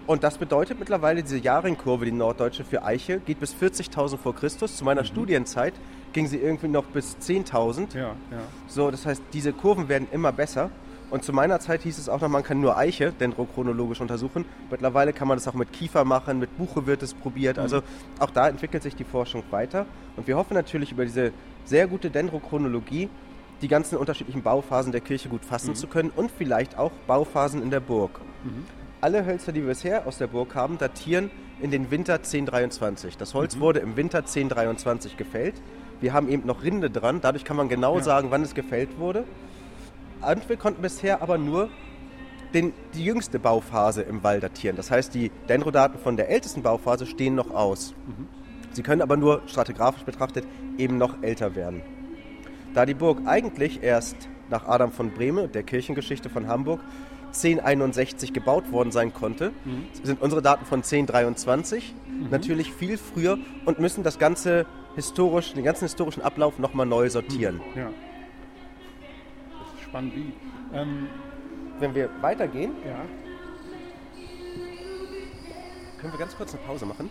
Und 0.06 0.24
das 0.24 0.38
bedeutet 0.38 0.78
mittlerweile, 0.78 1.22
diese 1.22 1.38
Jahrringkurve, 1.38 2.04
die 2.04 2.12
norddeutsche 2.12 2.64
für 2.64 2.82
Eiche, 2.82 3.20
geht 3.20 3.38
bis 3.38 3.54
40.000 3.54 4.16
vor 4.16 4.34
Christus. 4.34 4.76
Zu 4.76 4.84
meiner 4.84 5.02
mhm. 5.02 5.06
Studienzeit 5.06 5.74
ging 6.12 6.26
sie 6.26 6.38
irgendwie 6.38 6.68
noch 6.68 6.84
bis 6.86 7.16
10.000. 7.18 7.96
Ja, 7.96 8.00
ja. 8.00 8.14
So, 8.66 8.90
das 8.90 9.06
heißt, 9.06 9.22
diese 9.32 9.52
Kurven 9.52 9.88
werden 9.88 10.08
immer 10.10 10.32
besser. 10.32 10.70
Und 11.10 11.24
zu 11.24 11.32
meiner 11.32 11.58
Zeit 11.58 11.82
hieß 11.82 11.98
es 11.98 12.08
auch 12.08 12.20
noch, 12.20 12.28
man 12.28 12.44
kann 12.44 12.60
nur 12.60 12.76
Eiche 12.76 13.12
dendrochronologisch 13.12 14.00
untersuchen. 14.00 14.44
Mittlerweile 14.70 15.12
kann 15.12 15.26
man 15.26 15.36
das 15.36 15.48
auch 15.48 15.54
mit 15.54 15.72
Kiefer 15.72 16.04
machen, 16.04 16.38
mit 16.38 16.56
Buche 16.56 16.86
wird 16.86 17.02
es 17.02 17.14
probiert. 17.14 17.56
Mhm. 17.56 17.62
Also 17.62 17.82
auch 18.20 18.30
da 18.30 18.48
entwickelt 18.48 18.82
sich 18.82 18.94
die 18.94 19.04
Forschung 19.04 19.42
weiter. 19.50 19.86
Und 20.16 20.28
wir 20.28 20.36
hoffen 20.36 20.54
natürlich 20.54 20.92
über 20.92 21.04
diese 21.04 21.32
sehr 21.64 21.88
gute 21.88 22.10
Dendrochronologie 22.10 23.08
die 23.60 23.68
ganzen 23.68 23.98
unterschiedlichen 23.98 24.42
Bauphasen 24.42 24.92
der 24.92 25.00
Kirche 25.00 25.28
gut 25.28 25.44
fassen 25.44 25.70
mhm. 25.70 25.74
zu 25.74 25.86
können 25.86 26.10
und 26.14 26.30
vielleicht 26.30 26.78
auch 26.78 26.92
Bauphasen 27.06 27.62
in 27.62 27.70
der 27.70 27.80
Burg. 27.80 28.20
Mhm. 28.44 28.64
Alle 29.00 29.24
Hölzer, 29.26 29.52
die 29.52 29.60
wir 29.60 29.68
bisher 29.68 30.06
aus 30.06 30.18
der 30.18 30.28
Burg 30.28 30.54
haben, 30.54 30.78
datieren 30.78 31.30
in 31.60 31.70
den 31.70 31.90
Winter 31.90 32.14
1023. 32.14 33.16
Das 33.16 33.34
Holz 33.34 33.56
mhm. 33.56 33.60
wurde 33.60 33.80
im 33.80 33.96
Winter 33.96 34.18
1023 34.18 35.16
gefällt. 35.16 35.54
Wir 36.00 36.12
haben 36.12 36.28
eben 36.28 36.46
noch 36.46 36.62
Rinde 36.62 36.90
dran, 36.90 37.20
dadurch 37.20 37.44
kann 37.44 37.56
man 37.56 37.68
genau 37.68 37.96
ja. 37.96 38.02
sagen, 38.02 38.30
wann 38.30 38.42
es 38.42 38.54
gefällt 38.54 38.98
wurde. 38.98 39.24
Und 40.22 40.48
wir 40.48 40.56
konnten 40.56 40.82
bisher 40.82 41.22
aber 41.22 41.38
nur 41.38 41.70
den, 42.52 42.72
die 42.94 43.04
jüngste 43.04 43.38
Bauphase 43.38 44.02
im 44.02 44.22
Wall 44.22 44.40
datieren. 44.40 44.76
Das 44.76 44.90
heißt, 44.90 45.14
die 45.14 45.30
Dendrodaten 45.48 45.98
von 45.98 46.16
der 46.16 46.28
ältesten 46.28 46.62
Bauphase 46.62 47.06
stehen 47.06 47.34
noch 47.34 47.50
aus. 47.50 47.94
Mhm. 48.06 48.26
Sie 48.72 48.82
können 48.82 49.02
aber 49.02 49.16
nur 49.16 49.42
stratigraphisch 49.46 50.04
betrachtet 50.04 50.44
eben 50.78 50.98
noch 50.98 51.22
älter 51.22 51.54
werden. 51.54 51.82
Da 52.74 52.86
die 52.86 52.94
Burg 52.94 53.20
eigentlich 53.26 53.82
erst 53.82 54.28
nach 54.48 54.66
Adam 54.66 54.92
von 54.92 55.10
Brehme, 55.10 55.48
der 55.48 55.62
Kirchengeschichte 55.62 56.28
von 56.28 56.46
Hamburg, 56.46 56.80
1061 57.28 58.32
gebaut 58.32 58.72
worden 58.72 58.90
sein 58.90 59.14
konnte, 59.14 59.52
mhm. 59.64 59.86
sind 60.02 60.20
unsere 60.20 60.42
Daten 60.42 60.66
von 60.66 60.80
1023 60.80 61.94
mhm. 62.06 62.30
natürlich 62.30 62.72
viel 62.72 62.98
früher 62.98 63.38
und 63.64 63.78
müssen 63.78 64.02
das 64.02 64.18
ganze 64.18 64.66
historisch, 64.96 65.52
den 65.54 65.64
ganzen 65.64 65.84
historischen 65.84 66.22
Ablauf 66.22 66.58
nochmal 66.58 66.86
neu 66.86 67.08
sortieren. 67.08 67.60
Ja 67.76 67.90
spannend. 69.90 70.14
Wie, 70.14 70.32
ähm, 70.72 71.08
wenn 71.78 71.94
wir 71.94 72.08
weitergehen, 72.20 72.72
ja. 72.86 73.04
können 76.00 76.12
wir 76.12 76.18
ganz 76.18 76.36
kurz 76.36 76.54
eine 76.54 76.62
Pause 76.62 76.86
machen? 76.86 77.10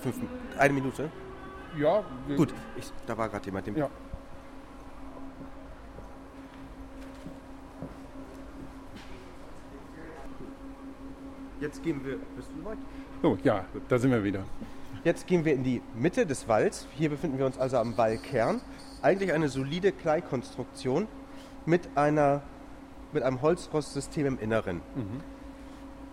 Fünf, 0.00 0.16
eine 0.58 0.72
Minute? 0.72 1.10
Ja. 1.78 2.02
Gut, 2.36 2.54
ich, 2.76 2.90
da 3.06 3.16
war 3.16 3.28
gerade 3.28 3.44
jemand. 3.44 3.66
Dem 3.66 3.76
ja. 3.76 3.90
Jetzt 11.60 11.82
gehen 11.82 12.04
wir. 12.04 12.18
Bist 12.36 12.50
du 12.56 12.64
weit? 12.64 12.78
Oh, 13.22 13.36
ja, 13.42 13.64
da 13.88 13.98
sind 13.98 14.10
wir 14.10 14.22
wieder. 14.22 14.44
Jetzt 15.04 15.26
gehen 15.26 15.44
wir 15.44 15.54
in 15.54 15.64
die 15.64 15.82
Mitte 15.94 16.26
des 16.26 16.48
Walls. 16.48 16.86
Hier 16.96 17.10
befinden 17.10 17.38
wir 17.38 17.46
uns 17.46 17.58
also 17.58 17.78
am 17.78 17.96
Wallkern. 17.96 18.60
Eigentlich 19.02 19.32
eine 19.32 19.48
solide 19.48 19.92
Kleikonstruktion 19.92 21.08
mit 21.66 21.88
einer 21.96 22.42
mit 23.12 23.22
einem 23.22 23.40
Holzrostsystem 23.42 24.26
im 24.26 24.38
Inneren. 24.38 24.82
Mhm. 24.94 25.20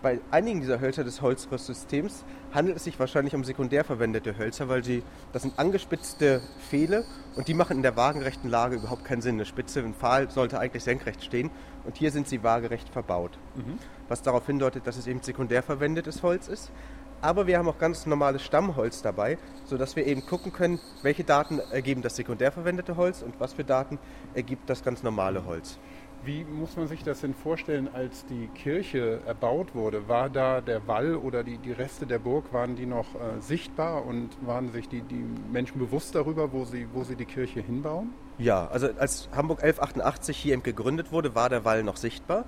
Bei 0.02 0.20
einigen 0.30 0.60
dieser 0.60 0.80
Hölzer 0.80 1.02
des 1.02 1.22
Holzrostsystems 1.22 2.24
handelt 2.52 2.76
es 2.76 2.84
sich 2.84 3.00
wahrscheinlich 3.00 3.34
um 3.34 3.42
sekundär 3.42 3.84
verwendete 3.84 4.36
Hölzer, 4.36 4.68
weil 4.68 4.84
sie, 4.84 5.02
das 5.32 5.42
sind 5.42 5.58
angespitzte 5.58 6.42
Pfähle 6.68 7.06
und 7.36 7.48
die 7.48 7.54
machen 7.54 7.78
in 7.78 7.82
der 7.82 7.96
waagerechten 7.96 8.50
Lage 8.50 8.76
überhaupt 8.76 9.04
keinen 9.04 9.22
Sinn. 9.22 9.36
Eine 9.36 9.46
Spitze, 9.46 9.80
ein 9.80 9.94
Pfahl 9.94 10.30
sollte 10.30 10.58
eigentlich 10.58 10.84
senkrecht 10.84 11.24
stehen 11.24 11.50
und 11.84 11.96
hier 11.96 12.10
sind 12.10 12.28
sie 12.28 12.42
waagerecht 12.42 12.90
verbaut. 12.90 13.38
Mhm. 13.54 13.78
Was 14.08 14.20
darauf 14.20 14.46
hindeutet, 14.46 14.86
dass 14.86 14.98
es 14.98 15.06
eben 15.06 15.22
sekundär 15.22 15.62
verwendetes 15.62 16.22
Holz 16.22 16.48
ist. 16.48 16.70
Aber 17.24 17.46
wir 17.46 17.56
haben 17.56 17.68
auch 17.68 17.78
ganz 17.78 18.04
normales 18.04 18.42
Stammholz 18.42 19.00
dabei, 19.00 19.38
sodass 19.64 19.96
wir 19.96 20.04
eben 20.04 20.26
gucken 20.26 20.52
können, 20.52 20.78
welche 21.00 21.24
Daten 21.24 21.58
ergeben 21.72 22.02
das 22.02 22.16
sekundär 22.16 22.52
verwendete 22.52 22.98
Holz 22.98 23.22
und 23.22 23.40
was 23.40 23.54
für 23.54 23.64
Daten 23.64 23.98
ergibt 24.34 24.68
das 24.68 24.84
ganz 24.84 25.02
normale 25.02 25.46
Holz. 25.46 25.78
Wie 26.22 26.44
muss 26.44 26.76
man 26.76 26.86
sich 26.86 27.02
das 27.02 27.22
denn 27.22 27.32
vorstellen, 27.32 27.88
als 27.94 28.26
die 28.26 28.48
Kirche 28.48 29.20
erbaut 29.26 29.74
wurde? 29.74 30.06
War 30.06 30.28
da 30.28 30.60
der 30.60 30.86
Wall 30.86 31.16
oder 31.16 31.42
die, 31.42 31.56
die 31.56 31.72
Reste 31.72 32.06
der 32.06 32.18
Burg, 32.18 32.52
waren 32.52 32.76
die 32.76 32.84
noch 32.84 33.14
äh, 33.14 33.40
sichtbar 33.40 34.04
und 34.04 34.28
waren 34.42 34.70
sich 34.70 34.86
die, 34.90 35.00
die 35.00 35.24
Menschen 35.50 35.78
bewusst 35.78 36.14
darüber, 36.14 36.52
wo 36.52 36.66
sie, 36.66 36.86
wo 36.92 37.04
sie 37.04 37.16
die 37.16 37.24
Kirche 37.24 37.60
hinbauen? 37.60 38.12
Ja, 38.36 38.66
also 38.66 38.88
als 38.98 39.30
Hamburg 39.34 39.62
1188 39.62 40.36
hier 40.36 40.52
eben 40.52 40.62
gegründet 40.62 41.10
wurde, 41.10 41.34
war 41.34 41.48
der 41.48 41.64
Wall 41.64 41.82
noch 41.84 41.96
sichtbar. 41.96 42.44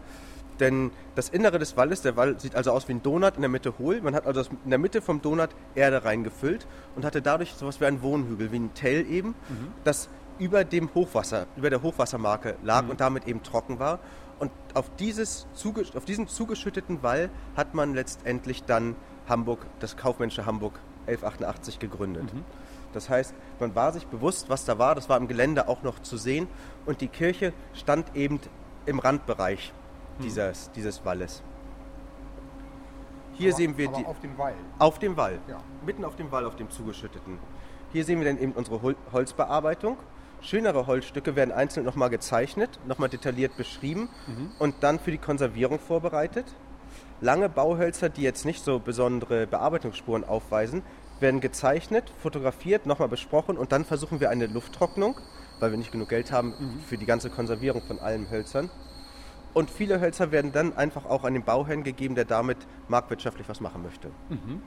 Denn 0.60 0.90
das 1.14 1.28
Innere 1.28 1.58
des 1.58 1.76
Walles, 1.76 2.02
der 2.02 2.16
Wall 2.16 2.40
sieht 2.40 2.54
also 2.54 2.72
aus 2.72 2.88
wie 2.88 2.92
ein 2.92 3.02
Donut, 3.02 3.36
in 3.36 3.42
der 3.42 3.50
Mitte 3.50 3.78
hohl. 3.78 4.00
Man 4.00 4.14
hat 4.14 4.26
also 4.26 4.42
in 4.64 4.70
der 4.70 4.78
Mitte 4.78 5.02
vom 5.02 5.20
Donut 5.20 5.50
Erde 5.74 6.04
reingefüllt 6.04 6.66
und 6.94 7.04
hatte 7.04 7.20
dadurch 7.22 7.52
sowas 7.54 7.80
wie 7.80 7.86
ein 7.86 8.02
Wohnhügel, 8.02 8.52
wie 8.52 8.58
ein 8.58 8.74
Tell 8.74 9.06
eben, 9.10 9.28
mhm. 9.48 9.72
das 9.84 10.08
über 10.38 10.64
dem 10.64 10.94
Hochwasser, 10.94 11.46
über 11.56 11.70
der 11.70 11.82
Hochwassermarke 11.82 12.56
lag 12.62 12.84
mhm. 12.84 12.90
und 12.90 13.00
damit 13.00 13.26
eben 13.26 13.42
trocken 13.42 13.78
war. 13.78 14.00
Und 14.38 14.50
auf, 14.74 14.90
dieses, 14.98 15.46
auf 15.94 16.04
diesen 16.04 16.28
zugeschütteten 16.28 17.02
Wall 17.02 17.30
hat 17.56 17.74
man 17.74 17.94
letztendlich 17.94 18.64
dann 18.64 18.96
Hamburg, 19.28 19.66
das 19.80 19.96
kaufmännische 19.96 20.44
Hamburg 20.44 20.78
1188 21.06 21.78
gegründet. 21.78 22.32
Mhm. 22.34 22.44
Das 22.92 23.08
heißt, 23.08 23.34
man 23.60 23.74
war 23.74 23.92
sich 23.92 24.06
bewusst, 24.06 24.48
was 24.48 24.64
da 24.64 24.78
war. 24.78 24.94
Das 24.94 25.08
war 25.08 25.16
im 25.16 25.28
Gelände 25.28 25.68
auch 25.68 25.82
noch 25.82 26.00
zu 26.00 26.16
sehen. 26.16 26.48
Und 26.84 27.00
die 27.00 27.08
Kirche 27.08 27.52
stand 27.74 28.14
eben 28.14 28.40
im 28.86 28.98
Randbereich. 28.98 29.72
Dieses, 30.22 30.70
dieses 30.72 31.04
Walles. 31.04 31.42
Hier 33.34 33.50
aber, 33.50 33.56
sehen 33.56 33.76
wir 33.76 33.88
die. 33.88 34.04
Auf 34.04 34.20
dem 34.20 34.38
Wall. 34.38 34.54
Auf 34.78 34.98
dem 34.98 35.16
Wall. 35.16 35.38
Ja. 35.48 35.58
Mitten 35.84 36.04
auf 36.04 36.16
dem 36.16 36.30
Wall, 36.32 36.44
auf 36.46 36.56
dem 36.56 36.70
zugeschütteten. 36.70 37.38
Hier 37.92 38.04
sehen 38.04 38.18
wir 38.20 38.26
dann 38.26 38.38
eben 38.38 38.52
unsere 38.52 38.80
Holzbearbeitung. 39.12 39.96
Schönere 40.42 40.86
Holzstücke 40.86 41.34
werden 41.34 41.52
einzeln 41.52 41.84
nochmal 41.84 42.10
gezeichnet, 42.10 42.78
nochmal 42.86 43.08
detailliert 43.08 43.56
beschrieben 43.56 44.08
mhm. 44.26 44.50
und 44.58 44.76
dann 44.80 44.98
für 44.98 45.10
die 45.10 45.18
Konservierung 45.18 45.78
vorbereitet. 45.78 46.44
Lange 47.20 47.48
Bauhölzer, 47.48 48.10
die 48.10 48.22
jetzt 48.22 48.44
nicht 48.44 48.62
so 48.62 48.78
besondere 48.78 49.46
Bearbeitungsspuren 49.46 50.24
aufweisen, 50.24 50.82
werden 51.20 51.40
gezeichnet, 51.40 52.12
fotografiert, 52.20 52.84
nochmal 52.84 53.08
besprochen 53.08 53.56
und 53.56 53.72
dann 53.72 53.84
versuchen 53.84 54.20
wir 54.20 54.28
eine 54.28 54.46
Lufttrocknung, 54.46 55.16
weil 55.58 55.70
wir 55.70 55.78
nicht 55.78 55.92
genug 55.92 56.10
Geld 56.10 56.30
haben 56.30 56.54
mhm. 56.58 56.80
für 56.86 56.98
die 56.98 57.06
ganze 57.06 57.30
Konservierung 57.30 57.82
von 57.82 57.98
allen 57.98 58.30
Hölzern. 58.30 58.70
Und 59.56 59.70
viele 59.70 60.02
Hölzer 60.02 60.32
werden 60.32 60.52
dann 60.52 60.76
einfach 60.76 61.06
auch 61.06 61.24
an 61.24 61.32
den 61.32 61.42
Bauherrn 61.42 61.82
gegeben, 61.82 62.14
der 62.14 62.26
damit 62.26 62.58
marktwirtschaftlich 62.88 63.48
was 63.48 63.58
machen 63.62 63.82
möchte. 63.82 64.08
Mhm. 64.28 64.60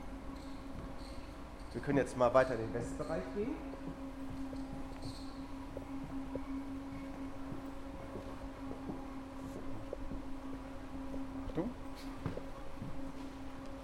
Wir 1.72 1.80
können 1.80 1.98
jetzt 1.98 2.16
mal 2.16 2.34
weiter 2.34 2.56
in 2.56 2.60
den 2.62 2.74
Westbereich 2.74 3.22
gehen. 3.36 3.54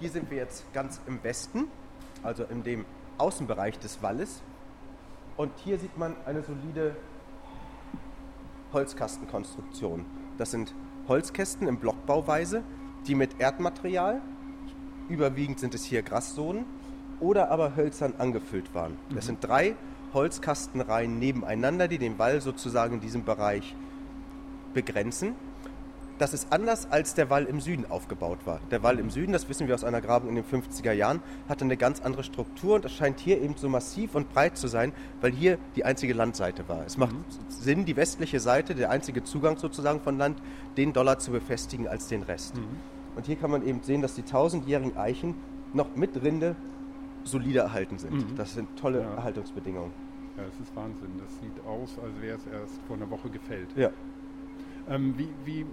Hier 0.00 0.10
sind 0.10 0.28
wir 0.28 0.38
jetzt 0.38 0.64
ganz 0.72 1.00
im 1.06 1.22
Westen, 1.22 1.68
also 2.24 2.42
in 2.42 2.64
dem 2.64 2.84
Außenbereich 3.18 3.78
des 3.78 4.02
Walles. 4.02 4.42
Und 5.36 5.52
hier 5.58 5.78
sieht 5.78 5.96
man 5.96 6.16
eine 6.26 6.42
solide 6.42 6.96
Holzkastenkonstruktion. 8.72 10.04
Das 10.36 10.50
sind 10.50 10.74
Holzkästen 11.08 11.68
in 11.68 11.78
Blockbauweise, 11.78 12.62
die 13.06 13.14
mit 13.14 13.38
Erdmaterial, 13.38 14.20
überwiegend 15.08 15.60
sind 15.60 15.74
es 15.74 15.84
hier 15.84 16.02
Grassohlen, 16.02 16.64
oder 17.20 17.50
aber 17.50 17.76
Hölzern 17.76 18.14
angefüllt 18.18 18.74
waren. 18.74 18.96
Das 19.08 19.24
mhm. 19.24 19.28
sind 19.28 19.44
drei 19.44 19.76
Holzkastenreihen 20.12 21.18
nebeneinander, 21.18 21.88
die 21.88 21.98
den 21.98 22.18
Wall 22.18 22.40
sozusagen 22.40 22.94
in 22.94 23.00
diesem 23.00 23.24
Bereich 23.24 23.74
begrenzen 24.74 25.34
das 26.18 26.32
ist 26.32 26.52
anders 26.52 26.90
als 26.90 27.14
der 27.14 27.30
Wall 27.30 27.44
im 27.44 27.60
Süden 27.60 27.84
aufgebaut 27.90 28.38
war. 28.44 28.60
Der 28.70 28.82
Wall 28.82 28.98
im 28.98 29.10
Süden, 29.10 29.32
das 29.32 29.48
wissen 29.48 29.68
wir 29.68 29.74
aus 29.74 29.84
einer 29.84 30.00
Grabung 30.00 30.30
in 30.30 30.36
den 30.36 30.44
50er 30.44 30.92
Jahren, 30.92 31.20
hatte 31.48 31.64
eine 31.64 31.76
ganz 31.76 32.00
andere 32.00 32.24
Struktur 32.24 32.76
und 32.76 32.84
das 32.84 32.92
scheint 32.92 33.20
hier 33.20 33.40
eben 33.40 33.54
so 33.56 33.68
massiv 33.68 34.14
und 34.14 34.32
breit 34.32 34.56
zu 34.56 34.68
sein, 34.68 34.92
weil 35.20 35.32
hier 35.32 35.58
die 35.76 35.84
einzige 35.84 36.14
Landseite 36.14 36.68
war. 36.68 36.84
Es 36.86 36.96
macht 36.96 37.14
mhm. 37.14 37.24
Sinn, 37.48 37.84
die 37.84 37.96
westliche 37.96 38.40
Seite, 38.40 38.74
der 38.74 38.90
einzige 38.90 39.24
Zugang 39.24 39.58
sozusagen 39.58 40.00
von 40.00 40.18
Land, 40.18 40.40
den 40.76 40.92
Dollar 40.92 41.18
zu 41.18 41.30
befestigen 41.30 41.88
als 41.88 42.08
den 42.08 42.22
Rest. 42.22 42.56
Mhm. 42.56 42.64
Und 43.16 43.26
hier 43.26 43.36
kann 43.36 43.50
man 43.50 43.66
eben 43.66 43.82
sehen, 43.82 44.02
dass 44.02 44.14
die 44.14 44.22
tausendjährigen 44.22 44.96
Eichen 44.96 45.34
noch 45.72 45.96
mit 45.96 46.22
Rinde 46.22 46.56
solide 47.24 47.60
erhalten 47.60 47.98
sind. 47.98 48.12
Mhm. 48.12 48.36
Das 48.36 48.54
sind 48.54 48.68
tolle 48.76 49.00
ja. 49.00 49.14
Erhaltungsbedingungen. 49.14 49.90
Ja, 50.36 50.44
das 50.44 50.60
ist 50.60 50.76
Wahnsinn. 50.76 51.08
Das 51.18 51.38
sieht 51.40 51.64
aus, 51.66 51.98
als 52.02 52.20
wäre 52.20 52.36
es 52.36 52.46
erst 52.46 52.80
vor 52.86 52.96
einer 52.96 53.10
Woche 53.10 53.30
gefällt. 53.30 53.68
Ja. 53.74 53.90
Ähm, 54.88 55.14
wie, 55.16 55.28
wie 55.44 55.66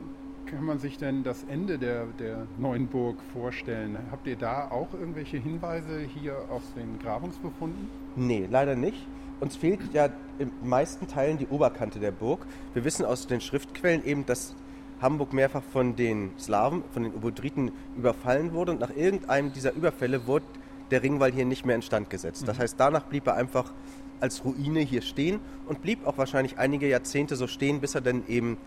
kann 0.45 0.63
man 0.65 0.79
sich 0.79 0.97
denn 0.97 1.23
das 1.23 1.43
Ende 1.49 1.77
der, 1.77 2.05
der 2.19 2.47
neuen 2.57 2.87
Burg 2.87 3.17
vorstellen? 3.33 3.97
Habt 4.11 4.27
ihr 4.27 4.35
da 4.35 4.69
auch 4.69 4.93
irgendwelche 4.93 5.37
Hinweise 5.37 6.01
hier 6.01 6.35
aus 6.49 6.63
den 6.75 6.99
Grabungsbefunden? 6.99 7.89
Nee, 8.15 8.47
leider 8.49 8.75
nicht. 8.75 9.07
Uns 9.39 9.55
fehlt 9.55 9.81
ja 9.93 10.09
in 10.39 10.51
meisten 10.63 11.07
Teilen 11.07 11.37
die 11.37 11.47
Oberkante 11.47 11.99
der 11.99 12.11
Burg. 12.11 12.45
Wir 12.73 12.85
wissen 12.85 13.05
aus 13.05 13.27
den 13.27 13.41
Schriftquellen 13.41 14.05
eben, 14.05 14.25
dass 14.25 14.55
Hamburg 15.01 15.33
mehrfach 15.33 15.63
von 15.63 15.95
den 15.95 16.31
Slawen, 16.39 16.83
von 16.91 17.03
den 17.03 17.13
Ubodriten 17.13 17.71
überfallen 17.97 18.53
wurde 18.53 18.71
und 18.71 18.79
nach 18.79 18.95
irgendeinem 18.95 19.51
dieser 19.51 19.73
Überfälle 19.73 20.27
wurde 20.27 20.45
der 20.91 21.03
Ringwall 21.03 21.31
hier 21.31 21.45
nicht 21.45 21.65
mehr 21.65 21.75
instand 21.75 22.09
gesetzt. 22.09 22.47
Das 22.47 22.57
mhm. 22.57 22.61
heißt, 22.61 22.79
danach 22.79 23.03
blieb 23.03 23.27
er 23.27 23.35
einfach 23.35 23.73
als 24.19 24.45
Ruine 24.45 24.79
hier 24.79 25.01
stehen 25.01 25.39
und 25.67 25.81
blieb 25.81 26.07
auch 26.07 26.17
wahrscheinlich 26.17 26.57
einige 26.57 26.87
Jahrzehnte 26.87 27.35
so 27.35 27.47
stehen, 27.47 27.81
bis 27.81 27.95
er 27.95 28.01
dann 28.01 28.23
eben 28.27 28.57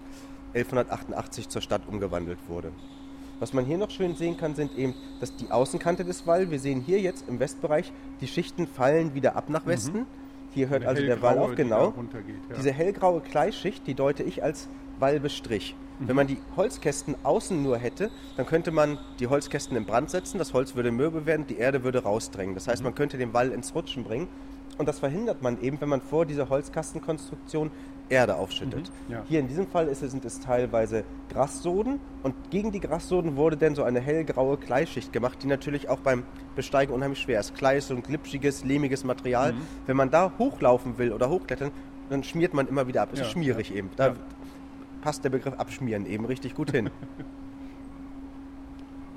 1188 0.56 1.48
zur 1.48 1.62
Stadt 1.62 1.82
umgewandelt 1.86 2.38
wurde. 2.48 2.72
Was 3.38 3.52
man 3.52 3.66
hier 3.66 3.76
noch 3.76 3.90
schön 3.90 4.14
sehen 4.14 4.36
kann, 4.36 4.54
sind 4.54 4.76
eben 4.78 4.94
dass 5.20 5.36
die 5.36 5.50
Außenkante 5.50 6.04
des 6.04 6.26
Walls. 6.26 6.50
Wir 6.50 6.58
sehen 6.58 6.80
hier 6.80 7.00
jetzt 7.00 7.28
im 7.28 7.38
Westbereich, 7.38 7.92
die 8.20 8.26
Schichten 8.26 8.66
fallen 8.66 9.14
wieder 9.14 9.36
ab 9.36 9.50
nach. 9.50 9.66
Westen. 9.66 9.98
Mhm. 10.00 10.06
Hier 10.54 10.70
hört 10.70 10.86
also 10.86 11.02
der 11.02 11.20
Wall 11.20 11.38
auf, 11.38 11.54
genau. 11.54 11.92
Die 11.92 12.32
ja. 12.50 12.56
Diese 12.56 12.72
hellgraue 12.72 13.20
Kleischicht, 13.20 13.86
die 13.86 13.94
deute 13.94 14.22
ich 14.22 14.42
als 14.42 14.68
Wallbestrich. 14.98 15.74
Mhm. 15.98 16.08
Wenn 16.08 16.16
man 16.16 16.26
die 16.26 16.38
Holzkästen 16.56 17.14
außen 17.22 17.62
nur 17.62 17.76
hätte, 17.76 18.10
dann 18.38 18.46
könnte 18.46 18.70
man 18.70 18.98
die 19.20 19.26
Holzkästen 19.26 19.76
in 19.76 19.84
Brand 19.84 20.08
setzen, 20.08 20.38
das 20.38 20.54
Holz 20.54 20.74
würde 20.74 20.90
mürbe 20.90 21.26
werden, 21.26 21.46
die 21.46 21.58
Erde 21.58 21.84
würde 21.84 22.02
rausdrängen. 22.02 22.54
Das 22.54 22.68
heißt, 22.68 22.80
mhm. 22.80 22.86
man 22.86 22.94
könnte 22.94 23.18
den 23.18 23.34
Wall 23.34 23.50
ins 23.50 23.74
Rutschen 23.74 24.04
bringen. 24.04 24.28
Und 24.78 24.88
das 24.88 24.98
verhindert 24.98 25.42
man 25.42 25.60
eben, 25.60 25.80
wenn 25.80 25.88
man 25.88 26.00
vor 26.00 26.24
dieser 26.26 26.48
Holzkastenkonstruktion 26.48 27.70
Erde 28.08 28.36
aufschüttet. 28.36 28.90
Mhm, 29.08 29.12
ja. 29.12 29.22
Hier 29.28 29.40
in 29.40 29.48
diesem 29.48 29.66
Fall 29.66 29.88
es, 29.88 30.00
sind 30.00 30.24
es 30.24 30.40
teilweise 30.40 31.04
Grassoden 31.28 32.00
und 32.22 32.34
gegen 32.50 32.72
die 32.72 32.80
Grassoden 32.80 33.36
wurde 33.36 33.56
dann 33.56 33.74
so 33.74 33.82
eine 33.82 34.00
hellgraue 34.00 34.56
Kleischicht 34.56 35.12
gemacht, 35.12 35.42
die 35.42 35.48
natürlich 35.48 35.88
auch 35.88 36.00
beim 36.00 36.24
Besteigen 36.54 36.92
unheimlich 36.92 37.20
schwer 37.20 37.40
ist. 37.40 37.54
Klei 37.54 37.78
ist 37.78 37.88
so 37.88 37.94
ein 37.94 38.02
glitschiges, 38.02 38.64
lehmiges 38.64 39.04
Material. 39.04 39.52
Mhm. 39.52 39.60
Wenn 39.86 39.96
man 39.96 40.10
da 40.10 40.32
hochlaufen 40.38 40.98
will 40.98 41.12
oder 41.12 41.28
hochklettern, 41.28 41.72
dann 42.08 42.22
schmiert 42.22 42.54
man 42.54 42.68
immer 42.68 42.86
wieder 42.86 43.02
ab. 43.02 43.10
Es 43.12 43.18
ja, 43.18 43.24
ist 43.24 43.32
schmierig 43.32 43.70
ja. 43.70 43.76
eben. 43.76 43.90
Da 43.96 44.14
passt 45.02 45.24
der 45.24 45.30
Begriff 45.30 45.54
abschmieren 45.54 46.06
eben 46.06 46.24
richtig 46.24 46.54
gut 46.54 46.70
hin. 46.70 46.86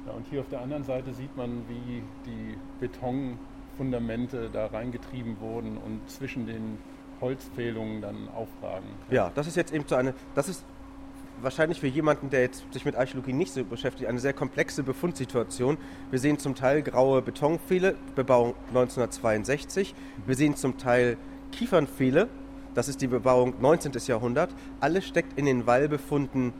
ja, 0.07 0.13
und 0.13 0.25
hier 0.27 0.41
auf 0.41 0.49
der 0.49 0.61
anderen 0.61 0.83
Seite 0.83 1.13
sieht 1.13 1.35
man, 1.37 1.63
wie 1.67 2.03
die 2.25 2.57
Betonfundamente 2.79 4.49
da 4.51 4.67
reingetrieben 4.67 5.39
wurden 5.39 5.77
und 5.77 6.09
zwischen 6.09 6.45
den 6.45 6.77
Holzfehlungen 7.21 8.01
dann 8.01 8.29
aufragen. 8.29 8.87
Ja, 9.09 9.31
das 9.35 9.47
ist 9.47 9.55
jetzt 9.55 9.73
eben 9.73 9.85
so 9.87 9.95
eine, 9.95 10.13
das 10.35 10.49
ist 10.49 10.65
wahrscheinlich 11.41 11.79
für 11.79 11.87
jemanden, 11.87 12.29
der 12.29 12.41
jetzt 12.41 12.63
sich 12.71 12.85
mit 12.85 12.95
Archäologie 12.95 13.33
nicht 13.33 13.53
so 13.53 13.63
beschäftigt, 13.63 14.09
eine 14.09 14.19
sehr 14.19 14.33
komplexe 14.33 14.83
Befundsituation. 14.83 15.77
Wir 16.11 16.19
sehen 16.19 16.37
zum 16.37 16.55
Teil 16.55 16.81
graue 16.81 17.21
Betonpfähle, 17.21 17.95
Bebauung 18.15 18.55
1962. 18.69 19.95
Wir 20.25 20.35
sehen 20.35 20.55
zum 20.55 20.77
Teil 20.77 21.17
Kiefernpfähle, 21.51 22.27
das 22.75 22.87
ist 22.87 23.01
die 23.01 23.07
Bebauung 23.07 23.55
19. 23.59 23.93
Jahrhundert. 24.05 24.51
Alles 24.79 25.05
steckt 25.05 25.37
in 25.37 25.45
den 25.45 25.65
Wallbefunden 25.65 26.53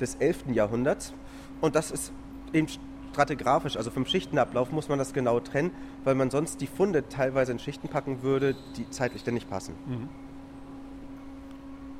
des 0.00 0.16
11. 0.16 0.44
Jahrhunderts. 0.52 1.14
Und 1.60 1.74
das 1.74 1.90
ist 1.90 2.12
eben 2.52 2.68
stratigraphisch, 3.14 3.76
also 3.76 3.90
vom 3.90 4.04
Schichtenablauf 4.06 4.72
muss 4.72 4.88
man 4.88 4.98
das 4.98 5.12
genau 5.12 5.38
trennen, 5.40 5.70
weil 6.02 6.14
man 6.14 6.30
sonst 6.30 6.60
die 6.60 6.66
Funde 6.66 7.08
teilweise 7.08 7.52
in 7.52 7.58
Schichten 7.58 7.88
packen 7.88 8.22
würde, 8.22 8.56
die 8.76 8.90
zeitlich 8.90 9.22
dann 9.22 9.34
nicht 9.34 9.48
passen. 9.48 9.74
Mhm. 9.86 10.08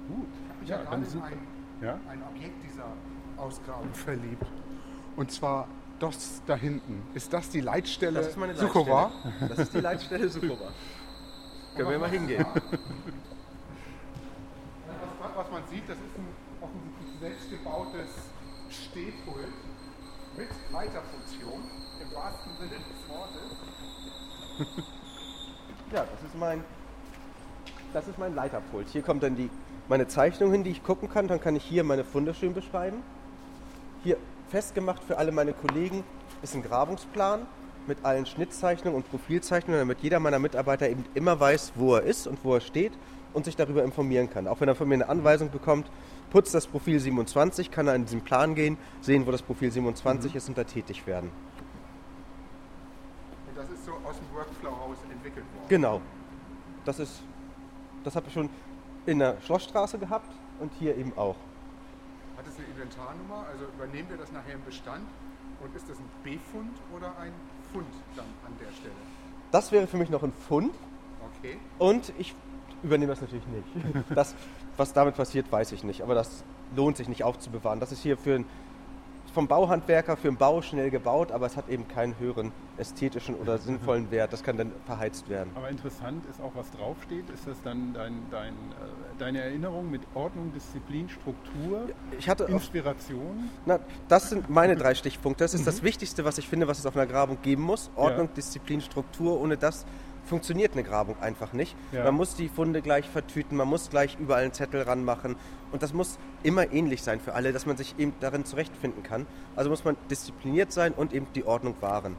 Gut. 0.08 0.26
Ich 0.64 0.72
habe 0.72 0.82
ja, 0.82 0.90
gerade 0.90 1.06
ein, 1.06 1.38
ja? 1.80 2.00
ein 2.08 2.22
Objekt 2.34 2.64
dieser 2.64 2.86
Ausgrabung 3.36 3.94
verliebt. 3.94 4.46
Und 5.16 5.30
zwar 5.30 5.68
das 6.00 6.42
da 6.46 6.56
hinten. 6.56 7.02
Ist 7.14 7.32
das 7.32 7.48
die 7.50 7.60
Leitstelle 7.60 8.18
Das 8.18 8.28
ist 8.28 8.36
meine? 8.36 8.52
Leitstelle. 8.52 9.10
Das 9.48 9.58
ist 9.58 9.74
die 9.74 9.80
Leitstelle 9.80 10.28
Suchowa. 10.28 10.72
Können 11.76 11.90
wir 11.90 11.98
mal 11.98 12.10
hingehen. 12.10 12.44
Was, 15.20 15.36
was 15.36 15.50
man 15.50 15.62
sieht, 15.70 15.88
das 15.88 15.96
ist 15.96 16.18
ein 16.18 16.28
offensichtlich 16.60 17.20
selbstgebautes 17.20 18.08
Stehpult 18.70 19.52
mit 20.36 20.48
Leiterfunktion 20.72 21.62
im 22.00 22.14
wahrsten 22.14 22.52
Sinne 22.58 22.70
des 22.70 23.08
Wortes. 23.08 24.84
Ja, 25.92 26.04
das 26.10 26.22
ist 26.28 26.36
mein, 26.36 26.64
das 27.92 28.08
ist 28.08 28.18
mein 28.18 28.34
Leiterpult. 28.34 28.88
Hier 28.88 29.02
kommt 29.02 29.22
dann 29.22 29.36
die, 29.36 29.48
meine 29.86 30.08
Zeichnung 30.08 30.50
hin, 30.50 30.64
die 30.64 30.70
ich 30.70 30.82
gucken 30.82 31.08
kann. 31.08 31.28
Dann 31.28 31.40
kann 31.40 31.54
ich 31.54 31.62
hier 31.62 31.84
meine 31.84 32.04
Funde 32.04 32.34
schön 32.34 32.52
beschreiben. 32.52 33.02
Hier 34.02 34.16
festgemacht 34.48 35.04
für 35.04 35.18
alle 35.18 35.30
meine 35.30 35.52
Kollegen 35.52 36.02
ist 36.42 36.56
ein 36.56 36.64
Grabungsplan 36.64 37.46
mit 37.86 37.98
allen 38.04 38.26
Schnittzeichnungen 38.26 38.96
und 38.96 39.08
Profilzeichnungen, 39.08 39.78
damit 39.78 40.00
jeder 40.00 40.18
meiner 40.18 40.40
Mitarbeiter 40.40 40.88
eben 40.88 41.04
immer 41.14 41.38
weiß, 41.38 41.74
wo 41.76 41.94
er 41.94 42.02
ist 42.02 42.26
und 42.26 42.38
wo 42.42 42.54
er 42.54 42.60
steht 42.60 42.92
und 43.32 43.44
sich 43.44 43.54
darüber 43.54 43.84
informieren 43.84 44.28
kann. 44.30 44.48
Auch 44.48 44.60
wenn 44.60 44.68
er 44.68 44.74
von 44.74 44.88
mir 44.88 44.94
eine 44.94 45.08
Anweisung 45.08 45.50
bekommt, 45.50 45.86
putzt 46.34 46.52
das 46.52 46.66
Profil 46.66 46.98
27, 46.98 47.70
kann 47.70 47.86
er 47.86 47.94
in 47.94 48.06
diesen 48.06 48.20
Plan 48.20 48.56
gehen, 48.56 48.76
sehen, 49.00 49.24
wo 49.24 49.30
das 49.30 49.40
Profil 49.40 49.70
27 49.70 50.32
Mhm. 50.32 50.36
ist 50.36 50.48
und 50.48 50.58
da 50.58 50.64
tätig 50.64 51.06
werden. 51.06 51.30
Und 53.48 53.56
das 53.56 53.70
ist 53.70 53.84
so 53.84 53.92
aus 53.92 54.16
dem 54.18 54.34
Workflow 54.36 54.68
raus 54.70 54.96
entwickelt 55.12 55.46
worden. 55.54 55.68
Genau. 55.68 56.00
Das 56.84 56.98
ist, 56.98 57.22
das 58.02 58.16
habe 58.16 58.26
ich 58.26 58.32
schon 58.34 58.50
in 59.06 59.20
der 59.20 59.40
Schlossstraße 59.42 59.96
gehabt 59.96 60.28
und 60.58 60.72
hier 60.80 60.96
eben 60.96 61.16
auch. 61.16 61.36
Hat 62.36 62.48
es 62.48 62.56
eine 62.56 62.66
Inventarnummer? 62.66 63.46
Also 63.52 63.66
übernehmen 63.66 64.08
wir 64.08 64.16
das 64.16 64.32
nachher 64.32 64.54
im 64.54 64.64
Bestand? 64.64 65.06
Und 65.60 65.76
ist 65.76 65.88
das 65.88 65.98
ein 66.00 66.08
B-Fund 66.24 66.72
oder 66.96 67.16
ein 67.20 67.32
Fund 67.72 67.86
dann 68.16 68.26
an 68.44 68.52
der 68.58 68.72
Stelle? 68.72 68.92
Das 69.52 69.70
wäre 69.70 69.86
für 69.86 69.98
mich 69.98 70.10
noch 70.10 70.24
ein 70.24 70.32
Fund 70.32 70.74
Okay. 71.38 71.58
und 71.78 72.12
ich 72.18 72.34
übernehme 72.82 73.12
das 73.12 73.20
natürlich 73.20 73.46
nicht. 73.46 74.04
Das, 74.16 74.34
was 74.76 74.92
damit 74.92 75.16
passiert, 75.16 75.50
weiß 75.50 75.72
ich 75.72 75.84
nicht, 75.84 76.02
aber 76.02 76.14
das 76.14 76.44
lohnt 76.76 76.96
sich 76.96 77.08
nicht 77.08 77.24
aufzubewahren. 77.24 77.80
Das 77.80 77.92
ist 77.92 78.02
hier 78.02 78.16
für 78.16 78.34
ein, 78.36 78.44
vom 79.32 79.48
Bauhandwerker 79.48 80.16
für 80.16 80.28
den 80.28 80.36
Bau 80.36 80.62
schnell 80.62 80.90
gebaut, 80.90 81.32
aber 81.32 81.46
es 81.46 81.56
hat 81.56 81.68
eben 81.68 81.88
keinen 81.88 82.16
höheren 82.20 82.52
ästhetischen 82.76 83.34
oder 83.34 83.58
sinnvollen 83.58 84.10
Wert. 84.12 84.32
Das 84.32 84.44
kann 84.44 84.56
dann 84.56 84.70
verheizt 84.86 85.28
werden. 85.28 85.50
Aber 85.56 85.68
interessant 85.68 86.24
ist 86.26 86.40
auch, 86.40 86.52
was 86.54 86.70
draufsteht. 86.70 87.28
Ist 87.30 87.46
das 87.46 87.60
dann 87.62 87.94
dein, 87.94 88.22
dein, 88.30 88.52
äh, 88.52 88.56
deine 89.18 89.40
Erinnerung 89.42 89.90
mit 89.90 90.02
Ordnung, 90.14 90.52
Disziplin, 90.52 91.08
Struktur, 91.08 91.88
Ich 92.16 92.28
hatte 92.28 92.44
Inspiration? 92.44 93.50
na, 93.66 93.80
das 94.08 94.30
sind 94.30 94.50
meine 94.50 94.76
drei 94.76 94.94
Stichpunkte. 94.94 95.42
Das 95.44 95.54
ist 95.54 95.66
das 95.66 95.82
Wichtigste, 95.82 96.24
was 96.24 96.38
ich 96.38 96.48
finde, 96.48 96.68
was 96.68 96.78
es 96.78 96.86
auf 96.86 96.96
einer 96.96 97.06
Grabung 97.06 97.38
geben 97.42 97.62
muss. 97.62 97.90
Ordnung, 97.96 98.28
Ja. 98.28 98.34
Disziplin, 98.34 98.80
Struktur. 98.80 99.40
Ohne 99.40 99.56
das 99.56 99.84
funktioniert 100.24 100.72
eine 100.72 100.82
Grabung 100.82 101.16
einfach 101.20 101.52
nicht. 101.52 101.76
Ja. 101.92 102.04
Man 102.04 102.14
muss 102.14 102.34
die 102.34 102.48
Funde 102.48 102.82
gleich 102.82 103.08
vertüten, 103.08 103.56
man 103.56 103.68
muss 103.68 103.90
gleich 103.90 104.16
überall 104.18 104.42
einen 104.44 104.52
Zettel 104.52 104.82
ranmachen. 104.82 105.36
Und 105.72 105.82
das 105.82 105.92
muss 105.92 106.18
immer 106.44 106.72
ähnlich 106.72 107.02
sein 107.02 107.18
für 107.18 107.34
alle, 107.34 107.52
dass 107.52 107.66
man 107.66 107.76
sich 107.76 107.96
eben 107.98 108.12
darin 108.20 108.44
zurechtfinden 108.44 109.02
kann. 109.02 109.26
Also 109.56 109.70
muss 109.70 109.82
man 109.84 109.96
diszipliniert 110.08 110.70
sein 110.70 110.92
und 110.92 111.12
eben 111.12 111.26
die 111.34 111.44
Ordnung 111.44 111.74
wahren. 111.80 112.14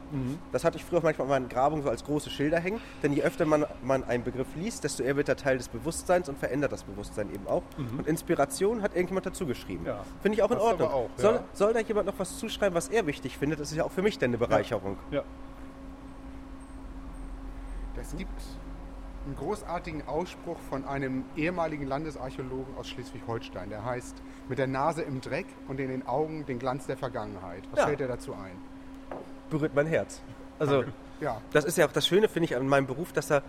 Das 0.52 0.62
hatte 0.62 0.76
ich 0.76 0.84
früher 0.84 0.98
auch 0.98 1.02
manchmal 1.02 1.26
in 1.26 1.30
meinen 1.30 1.48
Grabungen 1.48 1.82
so 1.82 1.88
als 1.88 2.04
große 2.04 2.28
Schilder 2.28 2.60
hängen. 2.60 2.80
Denn 3.02 3.14
je 3.14 3.22
öfter 3.22 3.46
man, 3.46 3.64
man 3.82 4.04
einen 4.04 4.24
Begriff 4.24 4.48
liest, 4.56 4.84
desto 4.84 5.02
eher 5.02 5.16
wird 5.16 5.30
er 5.30 5.36
Teil 5.36 5.56
des 5.56 5.68
Bewusstseins 5.68 6.28
und 6.28 6.36
verändert 6.38 6.72
das 6.72 6.84
Bewusstsein 6.84 7.32
eben 7.32 7.46
auch. 7.46 7.62
Und 7.96 8.06
Inspiration 8.06 8.82
hat 8.82 8.94
irgendjemand 8.94 9.24
dazu 9.24 9.46
geschrieben. 9.46 9.86
Ja. 9.86 10.04
Finde 10.20 10.36
ich 10.36 10.42
auch 10.42 10.50
in 10.50 10.58
Das 10.58 10.64
Ordnung. 10.66 10.88
auch, 10.90 11.08
soll, 11.16 11.34
ja. 11.36 11.44
soll 11.54 11.72
da 11.72 11.80
jemand 11.80 12.06
noch 12.08 12.18
was 12.18 12.38
zuschreiben, 12.38 12.74
was 12.74 12.88
er 12.88 13.06
wichtig 13.06 13.38
findet? 13.38 13.58
Das 13.60 13.70
ist 13.70 13.76
ja 13.78 13.84
auch 13.84 13.92
für 13.92 14.02
mich 14.02 14.18
dann 14.18 14.30
eine 14.30 14.38
Bereicherung. 14.38 14.98
Ja. 15.10 15.22
Es 18.00 18.16
gibt 18.16 18.30
einen 19.24 19.36
großartigen 19.36 20.06
Ausspruch 20.06 20.58
von 20.70 20.84
einem 20.84 21.24
ehemaligen 21.36 21.86
Landesarchäologen 21.86 22.76
aus 22.78 22.88
Schleswig-Holstein. 22.88 23.70
Der 23.70 23.84
heißt, 23.84 24.14
mit 24.48 24.58
der 24.58 24.66
Nase 24.66 25.02
im 25.02 25.20
Dreck 25.20 25.46
und 25.68 25.80
in 25.80 25.88
den 25.88 26.06
Augen 26.06 26.46
den 26.46 26.58
Glanz 26.58 26.86
der 26.86 26.96
Vergangenheit. 26.96 27.64
Was 27.70 27.80
Ja. 27.80 27.86
fällt 27.86 28.00
dir 28.00 28.08
dazu 28.08 28.34
ein? 28.34 28.56
Berührt 29.50 29.74
mein 29.74 29.86
Herz. 29.86 30.20
Also 30.58 30.84
Ja, 31.20 31.40
Das 31.52 31.64
ist 31.64 31.78
ja 31.78 31.86
auch 31.86 31.92
das 31.92 32.06
Schöne, 32.06 32.28
finde 32.28 32.44
ich, 32.44 32.56
an 32.56 32.68
meinem 32.68 32.86
Beruf, 32.86 33.12
dass 33.14 33.30
er 33.30 33.42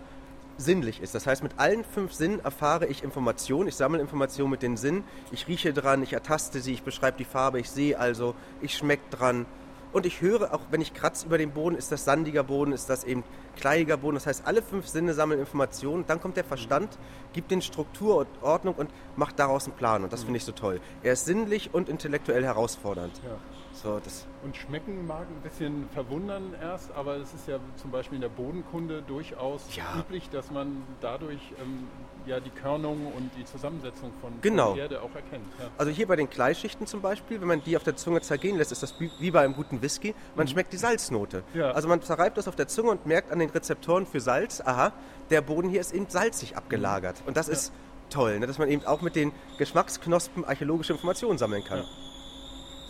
sinnlich 0.56 1.02
ist. 1.02 1.14
Das 1.14 1.26
heißt, 1.26 1.42
mit 1.42 1.52
allen 1.58 1.84
fünf 1.84 2.14
Sinnen 2.14 2.40
erfahre 2.40 2.86
ich 2.86 3.04
Informationen. 3.04 3.68
Ich 3.68 3.76
sammle 3.76 4.00
Informationen 4.00 4.50
mit 4.50 4.62
den 4.62 4.78
Sinnen. 4.78 5.04
Ich 5.32 5.46
rieche 5.48 5.74
dran, 5.74 6.02
ich 6.02 6.14
ertaste 6.14 6.60
sie, 6.60 6.72
ich 6.72 6.82
beschreibe 6.82 7.18
die 7.18 7.24
Farbe, 7.26 7.60
ich 7.60 7.70
sehe 7.70 7.98
also, 7.98 8.34
ich 8.62 8.74
schmecke 8.74 9.02
dran. 9.10 9.44
Und 9.92 10.06
ich 10.06 10.20
höre, 10.20 10.52
auch 10.54 10.60
wenn 10.70 10.80
ich 10.80 10.92
kratze 10.94 11.26
über 11.26 11.38
den 11.38 11.50
Boden, 11.52 11.76
ist 11.76 11.90
das 11.90 12.04
sandiger 12.04 12.42
Boden, 12.44 12.72
ist 12.72 12.90
das 12.90 13.04
eben 13.04 13.24
kleiiger 13.56 13.96
Boden. 13.96 14.14
Das 14.14 14.26
heißt, 14.26 14.46
alle 14.46 14.62
fünf 14.62 14.86
Sinne 14.86 15.14
sammeln 15.14 15.40
Informationen. 15.40 16.04
Dann 16.06 16.20
kommt 16.20 16.36
der 16.36 16.44
Verstand, 16.44 16.98
gibt 17.32 17.50
den 17.50 17.62
Struktur 17.62 18.16
und 18.18 18.28
Ordnung 18.42 18.74
und 18.74 18.90
macht 19.16 19.38
daraus 19.38 19.64
einen 19.66 19.76
Plan. 19.76 20.04
Und 20.04 20.12
das 20.12 20.24
finde 20.24 20.36
ich 20.36 20.44
so 20.44 20.52
toll. 20.52 20.80
Er 21.02 21.14
ist 21.14 21.24
sinnlich 21.24 21.72
und 21.72 21.88
intellektuell 21.88 22.44
herausfordernd. 22.44 23.20
Ja. 23.24 23.36
So, 23.72 24.00
das, 24.02 24.26
Und 24.42 24.56
schmecken 24.56 25.06
mag 25.06 25.26
ein 25.28 25.40
bisschen 25.42 25.88
verwundern 25.90 26.52
erst, 26.60 26.90
aber 26.92 27.16
es 27.16 27.32
ist 27.32 27.46
ja 27.46 27.58
zum 27.76 27.92
Beispiel 27.92 28.16
in 28.16 28.22
der 28.22 28.28
Bodenkunde 28.28 29.02
durchaus 29.02 29.64
Ja. 29.76 30.00
üblich, 30.00 30.28
dass 30.30 30.50
man 30.50 30.82
dadurch 31.00 31.38
ähm, 31.62 31.86
ja 32.28 32.40
die 32.40 32.50
Körnung 32.50 33.12
und 33.16 33.30
die 33.36 33.44
Zusammensetzung 33.44 34.12
von, 34.20 34.32
Genau. 34.42 34.70
von 34.70 34.78
Erde 34.78 35.00
auch 35.02 35.14
erkennt. 35.14 35.44
Ja. 35.58 35.66
Also 35.78 35.90
hier 35.90 36.06
bei 36.06 36.16
den 36.16 36.28
Kleischichten 36.30 36.86
zum 36.86 37.00
Beispiel, 37.00 37.40
wenn 37.40 37.48
man 37.48 37.62
die 37.64 37.76
auf 37.76 37.84
der 37.84 37.96
Zunge 37.96 38.20
zergehen 38.20 38.56
lässt, 38.56 38.70
ist 38.72 38.82
das 38.82 38.94
wie- 39.00 39.30
bei 39.30 39.40
einem 39.40 39.54
guten 39.54 39.82
Whisky. 39.82 40.14
Man 40.36 40.46
schmeckt 40.48 40.72
die 40.72 40.76
Salznote. 40.76 41.42
Mhm. 41.54 41.60
Ja. 41.60 41.70
Also 41.72 41.88
man 41.88 42.00
zerreibt 42.02 42.36
das 42.38 42.46
auf 42.48 42.56
der 42.56 42.68
Zunge 42.68 42.90
und 42.90 43.06
merkt 43.06 43.32
an 43.32 43.38
den 43.38 43.50
Rezeptoren 43.50 44.06
für 44.06 44.20
Salz, 44.20 44.60
aha, 44.60 44.92
der 45.30 45.40
Boden 45.40 45.68
hier 45.68 45.80
ist 45.80 45.92
eben 45.92 46.06
salzig 46.08 46.56
abgelagert. 46.56 47.16
Und 47.26 47.36
das 47.36 47.48
ist 47.48 47.72
toll, 48.10 48.38
ne, 48.38 48.46
dass 48.46 48.58
man 48.58 48.68
eben 48.68 48.84
auch 48.86 49.02
mit 49.02 49.16
den 49.16 49.32
Geschmacksknospen 49.58 50.44
archäologische 50.44 50.92
Informationen 50.92 51.38
sammeln 51.38 51.64
kann. 51.64 51.78
Ja. 51.78 51.84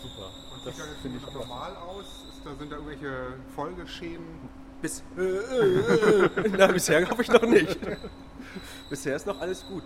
Super. 0.03 0.30
Das 0.64 0.76
sieht 0.76 0.84
das 0.84 0.97
finde 1.03 1.18
ich 1.26 1.34
normal 1.34 1.74
aus? 1.76 2.05
Ist 2.05 2.45
da, 2.45 2.51
sind 2.59 2.70
da 2.70 2.76
irgendwelche 2.76 3.14
Folgeschäden? 3.55 4.24
Bis, 4.80 5.03
äh, 5.16 5.22
äh, 5.22 6.24
äh, 6.24 6.51
na, 6.57 6.66
bisher 6.68 7.03
glaube 7.03 7.22
ich 7.22 7.28
noch 7.28 7.43
nicht. 7.43 7.76
bisher 8.91 9.17
ist 9.17 9.27
noch 9.27 9.41
alles 9.41 9.67
gut. 9.67 9.83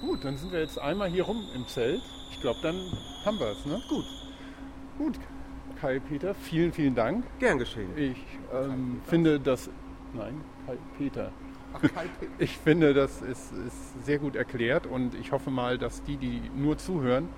Gut, 0.00 0.24
dann 0.24 0.36
sind 0.36 0.52
wir 0.52 0.60
jetzt 0.60 0.78
einmal 0.78 1.08
hier 1.08 1.24
rum 1.24 1.44
im 1.54 1.66
Zelt. 1.66 2.02
Ich 2.30 2.40
glaube, 2.40 2.60
dann 2.62 2.76
haben 3.24 3.38
wir 3.40 3.48
es. 3.48 3.64
Ne? 3.66 3.82
Gut. 3.88 4.04
Gut, 4.96 5.18
Kai 5.80 5.98
Peter, 6.00 6.34
vielen, 6.34 6.72
vielen 6.72 6.94
Dank. 6.94 7.24
Gern 7.38 7.58
geschehen. 7.58 7.90
Ich 7.96 8.16
ähm, 8.52 9.00
finde 9.06 9.38
das. 9.40 9.70
Nein, 10.14 10.40
Kai 10.66 10.76
Peter. 10.96 11.32
Ach, 11.74 11.80
Kai 11.82 12.06
Pe- 12.20 12.26
Ich 12.38 12.56
finde, 12.58 12.94
das 12.94 13.22
ist, 13.22 13.52
ist 13.52 14.04
sehr 14.04 14.18
gut 14.18 14.36
erklärt 14.36 14.86
und 14.86 15.14
ich 15.14 15.32
hoffe 15.32 15.50
mal, 15.50 15.78
dass 15.78 16.02
die, 16.04 16.16
die 16.16 16.42
nur 16.56 16.78
zuhören, 16.78 17.28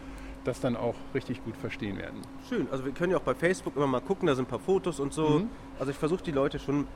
das 0.44 0.60
dann 0.60 0.76
auch 0.76 0.94
richtig 1.14 1.42
gut 1.44 1.56
verstehen 1.56 1.98
werden. 1.98 2.20
Schön. 2.48 2.66
Also 2.70 2.84
wir 2.84 2.92
können 2.92 3.12
ja 3.12 3.18
auch 3.18 3.22
bei 3.22 3.34
Facebook 3.34 3.76
immer 3.76 3.86
mal 3.86 4.00
gucken, 4.00 4.26
da 4.26 4.34
sind 4.34 4.46
ein 4.46 4.50
paar 4.50 4.58
Fotos 4.60 5.00
und 5.00 5.12
so. 5.12 5.40
Mhm. 5.40 5.50
Also 5.78 5.90
ich 5.92 5.98
versuche 5.98 6.22
die 6.22 6.30
Leute 6.32 6.58
schon, 6.58 6.86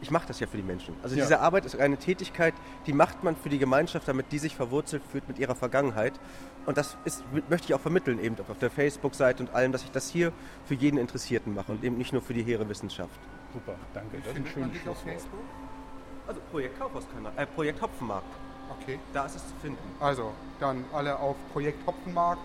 ich 0.00 0.10
mache 0.10 0.26
das 0.26 0.40
ja 0.40 0.46
für 0.46 0.56
die 0.56 0.62
Menschen. 0.62 0.94
Also 1.02 1.16
Ja. 1.16 1.22
diese 1.22 1.40
Arbeit 1.40 1.64
ist 1.64 1.78
eine 1.78 1.96
Tätigkeit, 1.96 2.54
die 2.86 2.92
macht 2.92 3.24
man 3.24 3.36
für 3.36 3.48
die 3.48 3.58
Gemeinschaft, 3.58 4.06
damit 4.08 4.30
die 4.32 4.38
sich 4.38 4.54
verwurzelt 4.54 5.02
fühlt 5.10 5.26
mit 5.28 5.38
ihrer 5.38 5.54
Vergangenheit. 5.54 6.12
Und 6.66 6.76
das 6.76 6.96
ist, 7.04 7.24
möchte 7.48 7.68
ich 7.68 7.74
auch 7.74 7.80
vermitteln 7.80 8.18
eben 8.22 8.36
auf 8.48 8.58
der 8.58 8.70
Facebook-Seite 8.70 9.42
und 9.42 9.54
allem, 9.54 9.72
dass 9.72 9.82
ich 9.82 9.90
das 9.90 10.08
hier 10.10 10.32
für 10.66 10.74
jeden 10.74 10.98
Interessierten 10.98 11.54
mache 11.54 11.72
und 11.72 11.84
eben 11.84 11.96
nicht 11.96 12.12
nur 12.12 12.22
für 12.22 12.34
die 12.34 12.42
hehre 12.42 12.68
Wissenschaft. 12.68 13.18
Super, 13.52 13.74
danke. 13.94 14.18
Das 14.18 14.28
ist 14.32 14.36
ein 14.36 14.46
schönes 14.46 14.76
Schlusswort. 14.78 14.98
Facebook? 15.04 15.40
Also 16.26 16.40
Projekt 16.50 16.78
Kaufhauskanal, 16.78 17.32
äh, 17.36 17.46
Projekt 17.46 17.80
Hopfenmarkt, 17.82 18.26
Okay. 18.80 18.98
da 19.12 19.26
ist 19.26 19.36
es 19.36 19.42
zu 19.48 19.54
finden. 19.60 19.78
Also, 20.00 20.32
dann 20.58 20.84
alle 20.92 21.18
auf 21.18 21.36
Projekt 21.52 21.86
Hopfenmarkt. 21.86 22.40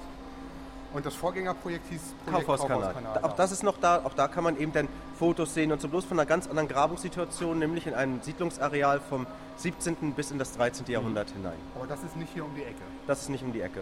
Und 0.91 1.05
das 1.05 1.13
Vorgängerprojekt 1.15 1.87
hieß 1.89 2.01
Projekt 2.25 2.47
Kaufhauskanal. 2.47 2.93
Da- 3.13 3.23
Auch 3.27 3.33
das 3.33 3.51
ist 3.51 3.61
noch 3.63 3.77
da, 3.77 4.01
auch 4.03 4.13
da 4.15 4.27
kann 4.27 4.43
man 4.43 4.57
eben 4.57 4.73
dann 4.73 4.87
Fotos 5.19 5.53
sehen 5.53 5.73
und 5.73 5.81
so 5.81 5.89
bloß 5.89 6.05
von 6.05 6.17
einer 6.17 6.25
ganz 6.25 6.47
anderen 6.47 6.69
Grabungssituation, 6.69 7.59
nämlich 7.59 7.85
in 7.85 7.93
einem 7.93 8.21
Siedlungsareal 8.21 9.01
vom 9.01 9.27
17. 9.57 10.13
bis 10.13 10.31
in 10.31 10.39
das 10.39 10.53
13. 10.55 10.85
Jahrhundert 10.87 11.29
hinein. 11.31 11.57
Aber 11.75 11.87
das 11.87 12.01
ist 12.03 12.15
nicht 12.15 12.31
hier 12.33 12.45
um 12.45 12.55
die 12.55 12.63
Ecke. 12.63 12.81
Das 13.05 13.23
ist 13.23 13.29
nicht 13.29 13.43
um 13.43 13.51
die 13.51 13.59
Ecke. 13.59 13.81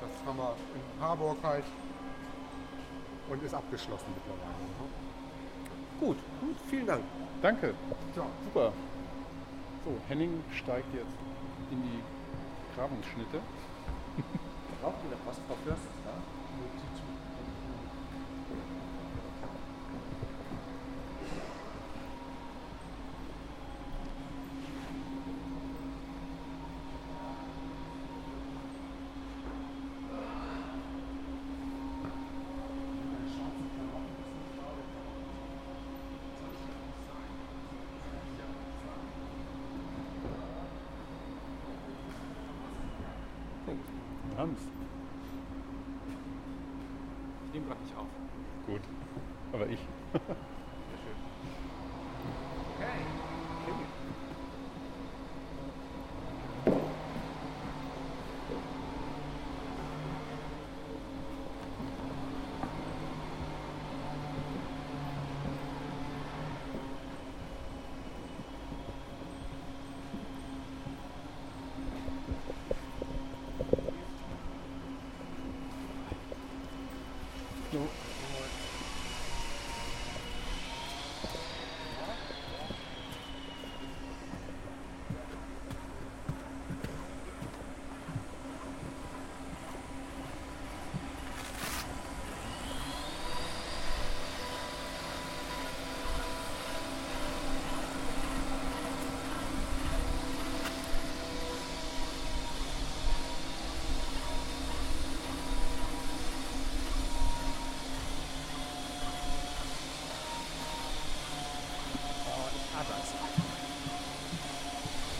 Das 0.00 0.10
haben 0.26 0.36
wir 0.36 0.56
in 0.74 1.00
Harburg 1.00 1.36
halt. 1.44 1.62
Und 3.30 3.40
ist 3.44 3.54
abgeschlossen 3.54 4.06
mittlerweile. 4.12 4.58
ne? 4.58 4.88
Gut, 6.00 6.16
gut, 6.40 6.56
vielen 6.68 6.86
Dank. 6.88 7.04
Danke, 7.40 7.74
Ja, 8.16 8.26
super. 8.42 8.72
So, 9.84 9.92
Henning 10.08 10.42
steigt 10.52 10.92
jetzt 10.94 11.14
in 11.70 11.80
die 11.80 12.02
Grabungsschnitte. 12.76 13.38
Braucht 14.82 14.96
ihr 15.04 15.16
noch 15.16 15.26
was, 15.26 15.36
Frau 15.46 15.54
Fürst? 15.64 16.01
Hans. 44.36 44.58
Ich 47.46 47.52
nehme 47.52 47.66
gerade 47.66 47.82
nicht 47.82 47.96
auf. 47.96 48.06
Gut. 48.66 48.80
Aber 49.52 49.66
ich. 49.66 49.78